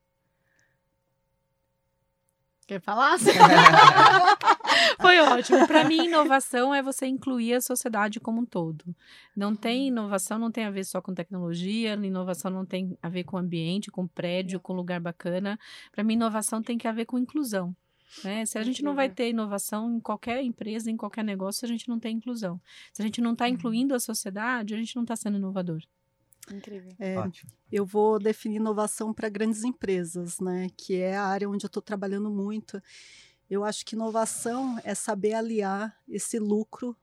Quer 2.66 2.80
falar? 2.80 3.18
Foi 5.00 5.20
ótimo. 5.20 5.66
Para 5.66 5.84
mim, 5.84 6.06
inovação 6.06 6.74
é 6.74 6.82
você 6.82 7.06
incluir 7.06 7.54
a 7.54 7.60
sociedade 7.60 8.20
como 8.20 8.40
um 8.40 8.44
todo. 8.44 8.84
Não 9.36 9.54
tem 9.54 9.88
inovação, 9.88 10.38
não 10.38 10.50
tem 10.50 10.64
a 10.64 10.70
ver 10.70 10.84
só 10.84 11.00
com 11.00 11.14
tecnologia, 11.14 11.94
inovação 11.94 12.50
não 12.50 12.64
tem 12.64 12.96
a 13.02 13.08
ver 13.08 13.24
com 13.24 13.36
ambiente, 13.36 13.90
com 13.90 14.06
prédio, 14.06 14.60
com 14.60 14.72
lugar 14.72 15.00
bacana. 15.00 15.58
Para 15.90 16.04
mim, 16.04 16.14
inovação 16.14 16.62
tem 16.62 16.78
que 16.78 16.88
a 16.88 16.92
ver 16.92 17.06
com 17.06 17.18
inclusão. 17.18 17.74
Né? 18.22 18.44
Se 18.44 18.58
a 18.58 18.62
gente 18.62 18.82
não 18.82 18.94
vai 18.94 19.08
ter 19.08 19.30
inovação 19.30 19.96
em 19.96 20.00
qualquer 20.00 20.42
empresa, 20.42 20.90
em 20.90 20.96
qualquer 20.96 21.24
negócio, 21.24 21.64
a 21.64 21.68
gente 21.68 21.88
não 21.88 21.98
tem 21.98 22.16
inclusão. 22.16 22.60
Se 22.92 23.00
a 23.00 23.04
gente 23.04 23.20
não 23.20 23.32
está 23.32 23.46
uhum. 23.46 23.52
incluindo 23.52 23.94
a 23.94 24.00
sociedade, 24.00 24.74
a 24.74 24.76
gente 24.76 24.94
não 24.94 25.02
está 25.02 25.16
sendo 25.16 25.38
inovador. 25.38 25.80
Incrível. 26.50 26.92
É, 26.98 27.14
eu 27.70 27.86
vou 27.86 28.18
definir 28.18 28.56
inovação 28.56 29.14
para 29.14 29.28
grandes 29.28 29.62
empresas, 29.64 30.40
né? 30.40 30.68
Que 30.76 30.96
é 30.96 31.16
a 31.16 31.24
área 31.24 31.48
onde 31.48 31.64
eu 31.64 31.68
estou 31.68 31.82
trabalhando 31.82 32.30
muito. 32.30 32.82
Eu 33.52 33.64
acho 33.64 33.84
que 33.84 33.94
inovação 33.94 34.80
é 34.82 34.94
saber 34.94 35.34
aliar 35.34 35.94
esse 36.08 36.38
lucro, 36.38 36.96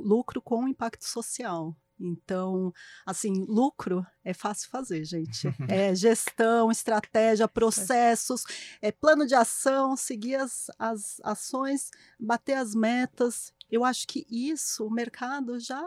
lucro 0.00 0.40
com 0.40 0.64
o 0.64 0.68
impacto 0.68 1.04
social. 1.04 1.76
Então, 2.00 2.72
assim, 3.04 3.44
lucro 3.46 4.02
é 4.24 4.32
fácil 4.32 4.70
fazer, 4.70 5.04
gente. 5.04 5.42
É 5.68 5.94
gestão, 5.94 6.70
estratégia, 6.70 7.46
processos, 7.46 8.42
é 8.80 8.90
plano 8.90 9.26
de 9.26 9.34
ação, 9.34 9.94
seguir 9.94 10.36
as, 10.36 10.70
as 10.78 11.20
ações, 11.22 11.90
bater 12.18 12.54
as 12.54 12.74
metas. 12.74 13.52
Eu 13.70 13.84
acho 13.84 14.08
que 14.08 14.26
isso 14.30 14.86
o 14.86 14.90
mercado 14.90 15.60
já 15.60 15.86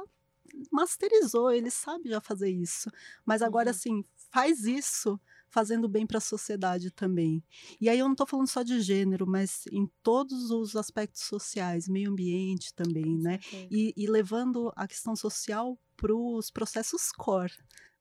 masterizou, 0.71 1.51
ele 1.51 1.71
sabe 1.71 2.09
já 2.09 2.21
fazer 2.21 2.51
isso. 2.51 2.91
Mas 3.25 3.41
agora, 3.41 3.71
uhum. 3.71 3.75
assim, 3.75 4.05
faz 4.29 4.65
isso 4.65 5.19
fazendo 5.55 5.87
bem 5.87 6.05
para 6.05 6.17
a 6.17 6.21
sociedade 6.21 6.91
também. 6.91 7.41
E 7.79 7.87
aí 7.87 7.97
eu 7.97 8.07
não 8.07 8.11
estou 8.11 8.27
falando 8.27 8.49
só 8.49 8.61
de 8.61 8.81
gênero, 8.81 9.25
mas 9.25 9.61
em 9.71 9.89
todos 10.03 10.51
os 10.51 10.75
aspectos 10.75 11.21
sociais, 11.21 11.87
meio 11.87 12.11
ambiente 12.11 12.73
também, 12.73 13.17
né? 13.17 13.39
E, 13.71 13.93
e 13.95 14.05
levando 14.05 14.69
a 14.75 14.85
questão 14.85 15.15
social 15.15 15.79
para 15.95 16.13
os 16.13 16.51
processos 16.51 17.09
core, 17.09 17.53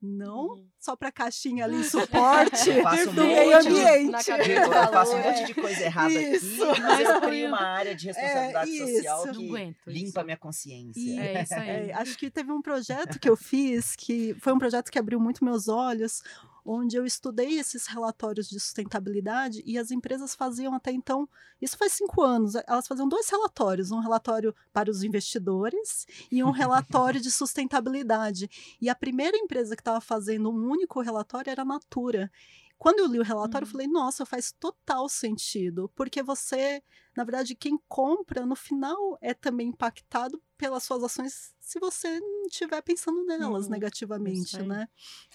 não 0.02 0.48
uhum. 0.48 0.68
só 0.80 0.96
para 0.96 1.12
caixinha 1.12 1.64
ali, 1.64 1.82
suporte 1.84 2.72
do 3.14 3.24
meio 3.24 3.56
ambiente. 3.56 4.24
De, 4.44 4.50
eu 4.50 4.70
faço 4.70 5.14
um 5.14 5.22
monte 5.22 5.46
de 5.46 5.54
coisa 5.54 5.82
errada 5.84 6.12
isso. 6.12 6.64
aqui, 6.70 6.80
mas 6.80 7.08
eu 7.08 7.20
crio 7.20 7.48
uma 7.48 7.62
área 7.62 7.94
de 7.94 8.06
responsabilidade 8.06 8.82
é, 8.82 8.86
social 8.86 9.32
que 9.32 9.76
limpa 9.86 10.20
a 10.20 10.24
minha 10.24 10.36
consciência. 10.36 11.00
E, 11.00 11.18
é 11.20 11.42
isso 11.42 11.54
aí. 11.56 11.90
É, 11.90 11.94
acho 11.94 12.18
que 12.18 12.28
teve 12.30 12.50
um 12.50 12.60
projeto 12.60 13.20
que 13.20 13.28
eu 13.28 13.36
fiz 13.36 13.94
que 13.96 14.34
foi 14.40 14.52
um 14.52 14.58
projeto 14.58 14.90
que 14.90 14.98
abriu 14.98 15.20
muito 15.20 15.44
meus 15.44 15.68
olhos, 15.68 16.20
onde 16.64 16.96
eu 16.96 17.04
estudei 17.04 17.58
esses 17.58 17.86
relatórios 17.86 18.48
de 18.48 18.58
sustentabilidade 18.58 19.62
e 19.66 19.76
as 19.78 19.90
empresas 19.90 20.34
faziam 20.34 20.74
até 20.74 20.90
então, 20.90 21.28
isso 21.60 21.76
faz 21.76 21.92
cinco 21.92 22.22
anos, 22.22 22.54
elas 22.66 22.86
faziam 22.86 23.08
dois 23.08 23.28
relatórios, 23.28 23.90
um 23.90 24.00
relatório 24.00 24.54
para 24.72 24.90
os 24.90 25.02
investidores 25.02 26.06
e 26.30 26.42
um 26.42 26.50
relatório 26.50 27.20
de 27.20 27.30
sustentabilidade. 27.30 28.48
E 28.80 28.88
a 28.88 28.94
primeira 28.94 29.36
empresa 29.36 29.76
que 29.76 29.82
estava 29.82 30.00
fazendo 30.00 30.50
um 30.50 30.70
único 30.70 31.00
relatório 31.00 31.50
era 31.50 31.62
a 31.62 31.66
Natura. 31.66 32.30
Quando 32.78 33.00
eu 33.00 33.06
li 33.06 33.18
o 33.18 33.22
relatório, 33.22 33.66
uhum. 33.66 33.70
eu 33.70 33.72
falei, 33.72 33.86
nossa, 33.86 34.26
faz 34.26 34.52
total 34.52 35.08
sentido, 35.08 35.90
porque 35.94 36.22
você, 36.22 36.82
na 37.16 37.24
verdade, 37.24 37.54
quem 37.54 37.78
compra, 37.88 38.44
no 38.44 38.56
final, 38.56 39.18
é 39.20 39.32
também 39.32 39.68
impactado 39.68 40.40
pelas 40.56 40.82
suas 40.82 41.02
ações 41.02 41.54
se 41.60 41.78
você 41.80 42.20
não 42.20 42.46
estiver 42.46 42.82
pensando 42.82 43.24
nelas 43.24 43.64
uhum. 43.64 43.70
negativamente, 43.70 44.62
né? 44.62 44.86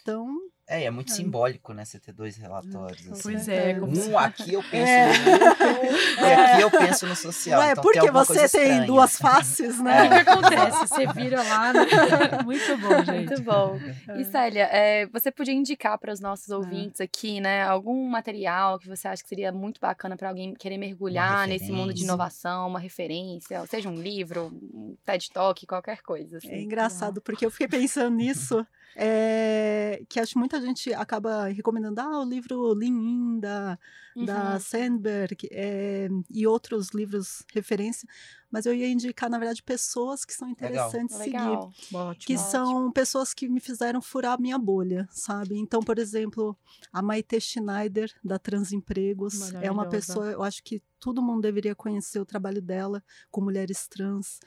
Então, 0.01 0.27
é, 0.69 0.83
é 0.83 0.91
muito 0.91 1.11
é. 1.11 1.15
simbólico, 1.15 1.73
né? 1.73 1.83
Você 1.83 1.99
ter 1.99 2.13
dois 2.13 2.37
relatórios. 2.37 3.11
Assim. 3.11 3.23
Pois 3.23 3.47
é. 3.47 3.75
Um 3.81 4.17
aqui 4.19 4.53
eu 4.53 4.61
penso 4.61 4.91
é. 4.91 5.17
no 5.17 5.31
lucro 5.31 5.55
e 6.21 6.33
aqui 6.33 6.61
eu 6.61 6.71
penso 6.71 7.07
no 7.07 7.15
social. 7.15 7.59
Ué, 7.59 7.71
então, 7.71 7.81
porque 7.81 7.99
tem 7.99 8.11
você 8.11 8.47
tem 8.47 8.85
duas 8.85 9.17
faces, 9.17 9.79
né? 9.81 10.05
É. 10.05 10.05
O 10.05 10.09
que 10.09 10.29
acontece? 10.29 10.87
Você 10.87 11.07
vira 11.07 11.41
lá. 11.41 11.73
Né? 11.73 11.79
Muito 12.45 12.77
bom, 12.77 13.03
gente. 13.03 13.29
Muito 13.29 13.41
bom. 13.41 13.79
E 14.15 14.25
Célia, 14.25 14.69
é, 14.71 15.07
você 15.07 15.31
podia 15.31 15.55
indicar 15.55 15.97
para 15.97 16.13
os 16.13 16.19
nossos 16.19 16.49
ouvintes 16.49 17.01
aqui, 17.01 17.41
né? 17.41 17.63
Algum 17.63 18.07
material 18.07 18.77
que 18.77 18.87
você 18.87 19.07
acha 19.07 19.23
que 19.23 19.29
seria 19.29 19.51
muito 19.51 19.81
bacana 19.81 20.15
para 20.15 20.29
alguém 20.29 20.53
querer 20.53 20.77
mergulhar 20.77 21.47
nesse 21.47 21.68
mundo 21.73 21.93
de 21.93 22.03
inovação, 22.03 22.67
uma 22.67 22.79
referência, 22.79 23.65
seja 23.67 23.89
um 23.89 23.95
livro, 23.95 24.47
um 24.73 24.95
TED 25.05 25.29
Talk, 25.31 25.65
qualquer 25.65 26.01
coisa. 26.01 26.37
Assim. 26.37 26.49
É 26.49 26.61
engraçado, 26.61 27.21
porque 27.21 27.45
eu 27.45 27.51
fiquei 27.51 27.67
pensando 27.67 28.15
nisso 28.17 28.65
é, 28.95 30.03
que 30.09 30.19
acho 30.19 30.33
que 30.33 30.39
muita 30.39 30.59
gente 30.59 30.93
acaba 30.93 31.47
recomendando 31.47 32.01
ah, 32.01 32.21
o 32.21 32.25
livro 32.25 32.73
Lean 32.73 32.89
In, 32.89 33.39
da, 33.39 33.77
uhum. 34.15 34.25
da 34.25 34.59
Sandberg 34.59 35.47
é, 35.51 36.07
e 36.29 36.47
outros 36.47 36.89
livros 36.89 37.43
referência, 37.53 38.07
mas 38.51 38.65
eu 38.65 38.73
ia 38.73 38.87
indicar, 38.87 39.29
na 39.29 39.37
verdade, 39.37 39.61
pessoas 39.61 40.25
que 40.25 40.33
são 40.33 40.49
interessantes 40.49 41.17
Legal. 41.17 41.71
seguir. 41.71 41.93
Legal. 41.93 42.15
Que 42.15 42.33
ótimo. 42.33 42.51
são 42.51 42.91
pessoas 42.91 43.33
que 43.33 43.47
me 43.47 43.59
fizeram 43.59 44.01
furar 44.01 44.33
a 44.33 44.41
minha 44.41 44.57
bolha, 44.57 45.07
sabe? 45.11 45.57
Então, 45.57 45.81
por 45.81 45.99
exemplo, 45.99 46.57
a 46.91 47.01
Maite 47.01 47.39
Schneider, 47.39 48.11
da 48.23 48.39
Transempregos, 48.39 49.53
é 49.55 49.69
uma 49.71 49.87
pessoa, 49.87 50.31
eu 50.31 50.43
acho 50.43 50.63
que 50.63 50.81
todo 50.99 51.21
mundo 51.21 51.41
deveria 51.41 51.75
conhecer 51.75 52.19
o 52.19 52.25
trabalho 52.25 52.61
dela 52.61 53.03
com 53.31 53.41
mulheres 53.41 53.87
trans. 53.87 54.39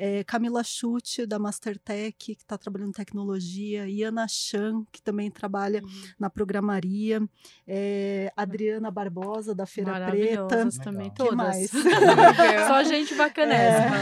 É, 0.00 0.22
Camila 0.22 0.62
Chute, 0.62 1.26
da 1.26 1.40
Mastertech, 1.40 2.16
que 2.16 2.32
está 2.32 2.56
trabalhando 2.56 2.90
em 2.90 2.92
tecnologia, 2.92 3.88
Iana 3.88 4.28
Chan, 4.28 4.84
que 4.92 5.02
também 5.02 5.28
trabalha 5.28 5.82
uhum. 5.82 6.02
na 6.18 6.30
programaria, 6.30 7.20
é, 7.66 8.32
Adriana 8.36 8.92
Barbosa, 8.92 9.56
da 9.56 9.66
Feira 9.66 10.08
Preta. 10.08 10.68
também, 10.82 11.10
todas. 11.10 11.34
mais? 11.34 11.70
Só 12.68 12.84
gente 12.84 13.12
bacanésima. 13.16 13.96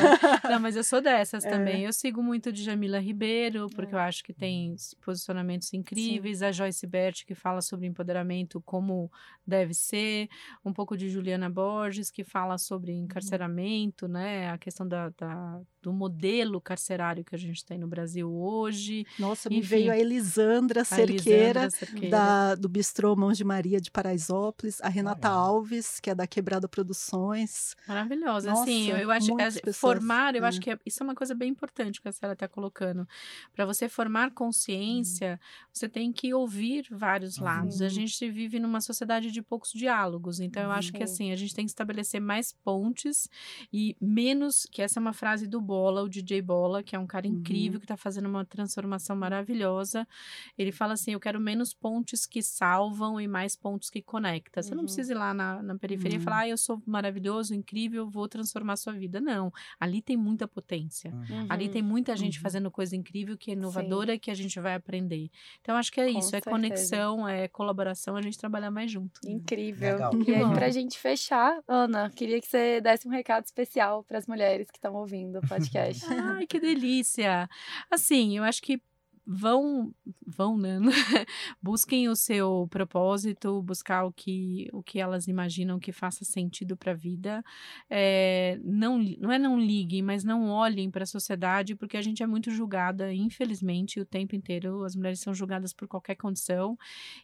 É. 0.45 0.51
Não, 0.51 0.61
mas 0.61 0.77
eu 0.77 0.85
sou 0.85 1.01
dessas 1.01 1.45
é. 1.47 1.51
também. 1.51 1.85
Eu 1.85 1.93
sigo 1.93 2.23
muito 2.23 2.53
de 2.53 2.63
Jamila 2.63 2.99
Ribeiro, 2.99 3.69
porque 3.75 3.95
eu 3.95 3.99
acho 3.99 4.23
que 4.23 4.35
tem 4.35 4.77
posicionamentos 5.03 5.73
incríveis. 5.73 6.39
Sim. 6.39 6.45
A 6.45 6.53
Joyce 6.53 6.87
Bert, 6.87 7.25
que 7.25 7.35
fala 7.35 7.63
sobre 7.63 7.87
empoderamento 7.87 8.61
como 8.61 9.11
deve 9.47 9.73
ser. 9.73 10.29
Um 10.65 10.73
pouco 10.73 10.95
de 10.95 11.09
Juliana 11.09 11.49
Borges, 11.49 12.11
que 12.11 12.23
fala 12.23 12.59
sobre 12.59 12.93
uhum. 12.93 13.05
encarceramento, 13.05 14.07
né? 14.07 14.51
A 14.51 14.59
questão 14.59 14.87
da, 14.87 15.09
da 15.11 15.61
do 15.87 15.93
modelo 15.93 16.61
carcerário 16.61 17.25
que 17.25 17.33
a 17.33 17.39
gente 17.39 17.65
tem 17.65 17.79
no 17.79 17.87
Brasil 17.87 18.29
hoje. 18.29 19.07
Nossa, 19.17 19.49
Enfim, 19.49 19.61
me 19.61 19.63
veio 19.63 19.93
a 19.93 19.97
Elisandra 19.97 20.85
Cerqueira, 20.85 21.61
a 21.61 21.63
Elisandra 21.63 21.71
Cerqueira. 21.71 22.11
Da, 22.11 22.55
do 22.57 22.69
Bistrô 22.69 23.15
Mãos 23.15 23.37
de 23.37 23.45
Maria 23.45 23.81
de 23.81 23.89
Paraisópolis, 23.89 24.81
a 24.81 24.89
Renata 24.89 25.29
Alves, 25.29 26.01
que 26.01 26.11
é 26.11 26.15
da 26.15 26.27
Quebrada 26.27 26.67
Produções. 26.67 27.77
Maravilhosa. 27.87 28.51
Nossa, 28.51 28.63
assim, 28.63 28.91
eu 28.91 29.13
acho 29.13 29.33
que 29.37 29.73
formar, 29.73 30.35
eu 30.35 30.45
é. 30.45 30.49
acho 30.49 30.61
que 30.61 30.73
é, 30.73 30.79
isso 30.85 31.01
é 31.01 31.05
uma 31.05 31.15
coisa 31.15 31.37
bem 31.37 31.51
importante 31.51 32.03
que 32.03 32.09
a 32.09 32.13
senhora 32.13 32.33
está 32.33 32.49
colocando. 32.49 33.07
Para 33.55 33.65
você 33.65 33.89
formar 33.89 34.33
consciência, 34.33 35.39
hum. 35.41 35.67
você 35.73 35.89
tem 35.89 36.13
que 36.13 36.35
ouvir 36.35 36.89
vários 36.91 37.39
lados. 37.39 37.81
A 37.81 37.89
gente 37.89 38.29
vive 38.29 38.59
numa 38.59 38.81
sociedade 38.81 39.31
de 39.31 39.41
poucos 39.41 39.71
diálogos, 39.71 40.41
então 40.41 40.65
eu 40.65 40.73
acho 40.73 40.93
que 40.93 41.05
assim, 41.05 41.31
a 41.31 41.37
gente 41.37 41.55
tem 41.55 41.65
que 41.65 41.71
estabelecer 41.71 42.21
mais 42.21 42.53
pontes 42.53 43.31
e 43.73 43.97
menos, 44.01 44.67
que 44.69 44.83
essa 44.83 44.99
é 44.99 45.01
uma 45.01 45.13
frase 45.13 45.47
do 45.47 45.61
Bo 45.61 45.76
Bola, 45.77 46.03
o 46.03 46.09
DJ 46.09 46.41
Bola, 46.41 46.83
que 46.83 46.97
é 46.97 46.99
um 46.99 47.07
cara 47.07 47.27
incrível, 47.27 47.75
uhum. 47.75 47.81
que 47.81 47.85
está 47.85 47.99
fazendo 47.99 48.27
uma 48.27 48.47
transformação 48.47 49.15
maravilhosa. 49.15 50.09
Ele 50.57 50.73
fala 50.73 50.95
assim: 50.95 51.13
eu 51.13 51.21
quero 51.21 51.39
menos 51.39 51.75
pontes 51.75 52.25
que 52.25 52.43
salvam 52.43 53.21
e 53.21 53.29
mais 53.29 53.55
pontos 53.55 53.91
que 53.91 54.01
conectam. 54.01 54.63
Você 54.63 54.71
uhum. 54.71 54.77
não 54.79 54.85
precisa 54.85 55.13
ir 55.13 55.17
lá 55.17 55.35
na, 55.35 55.63
na 55.63 55.77
periferia 55.77 56.17
uhum. 56.17 56.23
e 56.23 56.25
falar, 56.25 56.39
ah, 56.39 56.49
eu 56.49 56.57
sou 56.57 56.83
maravilhoso, 56.87 57.55
incrível, 57.55 58.09
vou 58.09 58.27
transformar 58.27 58.73
a 58.73 58.77
sua 58.77 58.95
vida. 58.95 59.21
Não. 59.21 59.53
Ali 59.79 60.01
tem 60.01 60.17
muita 60.17 60.49
potência. 60.49 61.13
Uhum. 61.13 61.47
Ali 61.51 61.69
tem 61.69 61.83
muita 61.83 62.17
gente 62.17 62.39
uhum. 62.39 62.43
fazendo 62.43 62.71
coisa 62.71 62.97
incrível, 62.97 63.37
que 63.37 63.51
é 63.51 63.55
inovadora, 63.55 64.15
Sim. 64.15 64.19
que 64.19 64.31
a 64.31 64.35
gente 64.35 64.59
vai 64.59 64.75
aprender. 64.75 65.31
Então, 65.61 65.77
acho 65.77 65.93
que 65.93 66.01
é 66.01 66.11
Com 66.11 66.19
isso: 66.19 66.29
é 66.29 66.31
certeza. 66.31 66.51
conexão, 66.51 67.29
é 67.29 67.49
colaboração, 67.49 68.17
a 68.17 68.23
gente 68.23 68.39
trabalhar 68.39 68.71
mais 68.71 68.91
junto. 68.91 69.21
Incrível. 69.27 69.93
Legal. 69.93 70.13
E 70.27 70.35
aí, 70.35 70.55
pra 70.55 70.71
gente 70.71 70.99
fechar, 70.99 71.61
Ana, 71.69 72.09
queria 72.09 72.41
que 72.41 72.47
você 72.47 72.81
desse 72.81 73.07
um 73.07 73.11
recado 73.11 73.45
especial 73.45 74.03
para 74.05 74.17
as 74.17 74.27
mulheres 74.27 74.71
que 74.71 74.79
estão 74.79 74.95
ouvindo. 74.95 75.41
Pode 75.49 75.66
podcast. 75.71 76.07
Ai, 76.09 76.47
que 76.47 76.59
delícia! 76.61 77.49
Assim, 77.91 78.37
eu 78.37 78.45
acho 78.45 78.63
que 78.63 78.81
vão, 79.27 79.93
vão, 80.25 80.57
né? 80.57 80.79
Busquem 81.61 82.09
o 82.09 82.15
seu 82.15 82.69
propósito, 82.71 83.61
buscar 83.61 84.05
o 84.05 84.13
que, 84.13 84.69
o 84.73 84.83
que 84.83 85.01
elas 85.01 85.27
imaginam 85.27 85.81
que 85.81 85.91
faça 85.91 86.25
sentido 86.25 86.77
para 86.77 86.93
a 86.93 86.95
vida. 86.95 87.43
É, 87.91 88.61
não, 88.63 88.99
não 89.19 89.33
é 89.33 89.39
não 89.39 89.59
liguem, 89.59 90.01
mas 90.01 90.23
não 90.23 90.49
olhem 90.49 90.91
para 90.91 91.03
a 91.03 91.07
sociedade, 91.07 91.75
porque 91.75 91.97
a 91.97 92.03
gente 92.03 92.23
é 92.23 92.27
muito 92.27 92.51
julgada, 92.53 93.13
infelizmente, 93.13 93.99
o 93.99 94.05
tempo 94.05 94.37
inteiro. 94.37 94.85
As 94.85 94.95
mulheres 94.95 95.19
são 95.19 95.35
julgadas 95.35 95.73
por 95.73 95.89
qualquer 95.89 96.15
condição. 96.15 96.79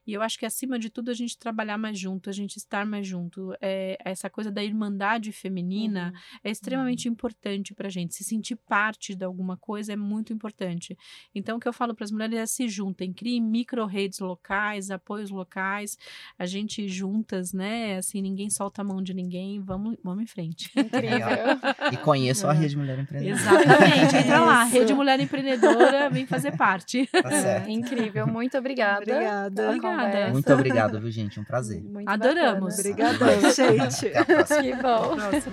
E 0.05 0.13
eu 0.13 0.23
acho 0.23 0.37
que, 0.39 0.45
acima 0.45 0.79
de 0.79 0.91
tudo, 0.91 1.11
a 1.11 1.15
gente 1.15 1.39
trabalhar 1.39 1.79
mais 1.79 1.97
junto, 1.97 2.29
a 2.29 2.33
gente 2.33 2.57
estar 2.57 2.85
mais 2.85 3.07
junto. 3.07 3.55
É, 3.61 3.97
essa 4.05 4.29
coisa 4.29 4.51
da 4.51 4.65
irmandade 4.65 5.31
feminina 5.31 6.13
uhum. 6.13 6.41
é 6.43 6.51
extremamente 6.51 7.07
uhum. 7.07 7.13
importante 7.13 7.75
para 7.75 7.87
a 7.87 7.91
gente. 7.91 8.15
Se 8.15 8.25
sentir 8.25 8.57
parte 8.57 9.15
de 9.15 9.25
alguma 9.25 9.57
coisa 9.57 9.93
é 9.93 9.97
muito 9.97 10.33
importante. 10.33 10.97
Então, 11.33 11.59
o 11.59 11.61
que 11.61 11.69
eu 11.69 11.73
falo 11.73 11.92
falo 11.93 11.95
para 11.95 12.05
as 12.05 12.11
mulheres 12.11 12.39
é 12.39 12.47
se 12.47 12.69
juntem, 12.69 13.13
criem 13.13 13.41
micro-redes 13.41 14.19
locais, 14.19 14.91
apoios 14.91 15.31
locais, 15.31 15.97
a 16.39 16.47
gente 16.47 16.89
juntas, 16.89 17.53
né? 17.53 17.99
Assim, 17.99 18.21
ninguém 18.21 18.51
solta 18.51 18.83
a 18.83 18.85
mão 18.85 19.03
de 19.03 19.15
ninguém, 19.15 19.61
vamos, 19.61 19.97
vamos 20.03 20.25
em 20.25 20.27
frente. 20.27 20.71
Incrível. 20.77 21.93
e 21.93 21.97
conheçam 21.99 22.51
é. 22.51 22.53
a 22.53 22.57
Rede 22.57 22.77
Mulher 22.77 22.99
Empreendedora. 22.99 23.41
Exatamente, 23.41 24.17
entra 24.17 24.41
lá, 24.41 24.65
Rede 24.65 24.95
Mulher 24.95 25.21
Empreendedora, 25.21 26.11
vem 26.11 26.27
fazer 26.27 26.57
parte. 26.57 27.07
Tá 27.07 27.31
certo. 27.31 27.71
Incrível, 27.71 28.27
muito 28.27 28.57
obrigada. 28.59 29.03
Obrigada. 29.03 29.69
Obrigada. 29.69 30.33
Muito 30.33 30.53
obrigado, 30.53 31.01
viu, 31.01 31.11
gente? 31.11 31.39
Um 31.39 31.45
prazer. 31.45 31.83
Muito 31.83 32.09
Adoramos. 32.09 32.79
Obrigada, 32.79 33.53
gente. 33.53 34.09
Até 34.09 34.19
a 34.19 34.25
próxima. 34.25 34.63
Que 34.63 34.75
bom. 34.77 35.53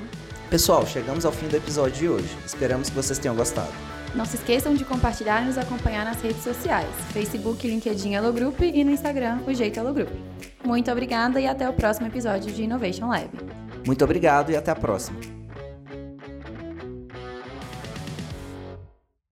Pessoal, 0.50 0.86
chegamos 0.86 1.26
ao 1.26 1.32
fim 1.32 1.48
do 1.48 1.56
episódio 1.56 1.96
de 1.96 2.10
hoje. 2.10 2.38
Esperamos 2.46 2.90
que 2.90 2.96
vocês 2.96 3.20
tenham 3.20 3.36
gostado. 3.36 3.99
Não 4.16 4.26
se 4.26 4.36
esqueçam 4.36 4.74
de 4.74 4.84
compartilhar 4.84 5.42
e 5.42 5.46
nos 5.46 5.58
acompanhar 5.58 6.04
nas 6.06 6.22
redes 6.22 6.44
sociais: 6.44 6.90
Facebook, 7.12 7.68
LinkedIn 7.68 8.14
Hello 8.14 8.34
Group 8.34 8.62
e 8.62 8.84
no 8.84 8.92
Instagram, 8.92 9.40
o 9.48 9.54
Jeito 9.54 9.80
Hello 9.80 9.94
Group. 9.94 10.10
Muito 10.64 10.92
obrigada 10.92 11.40
e 11.40 11.48
até 11.48 11.70
o 11.70 11.74
próximo 11.74 12.08
episódio 12.08 12.52
de 12.52 12.64
Innovation 12.64 13.08
Lab. 13.08 13.30
Muito 13.86 14.04
obrigado 14.04 14.52
e 14.52 14.56
até 14.56 14.72
a 14.72 14.76
próxima. 14.76 15.39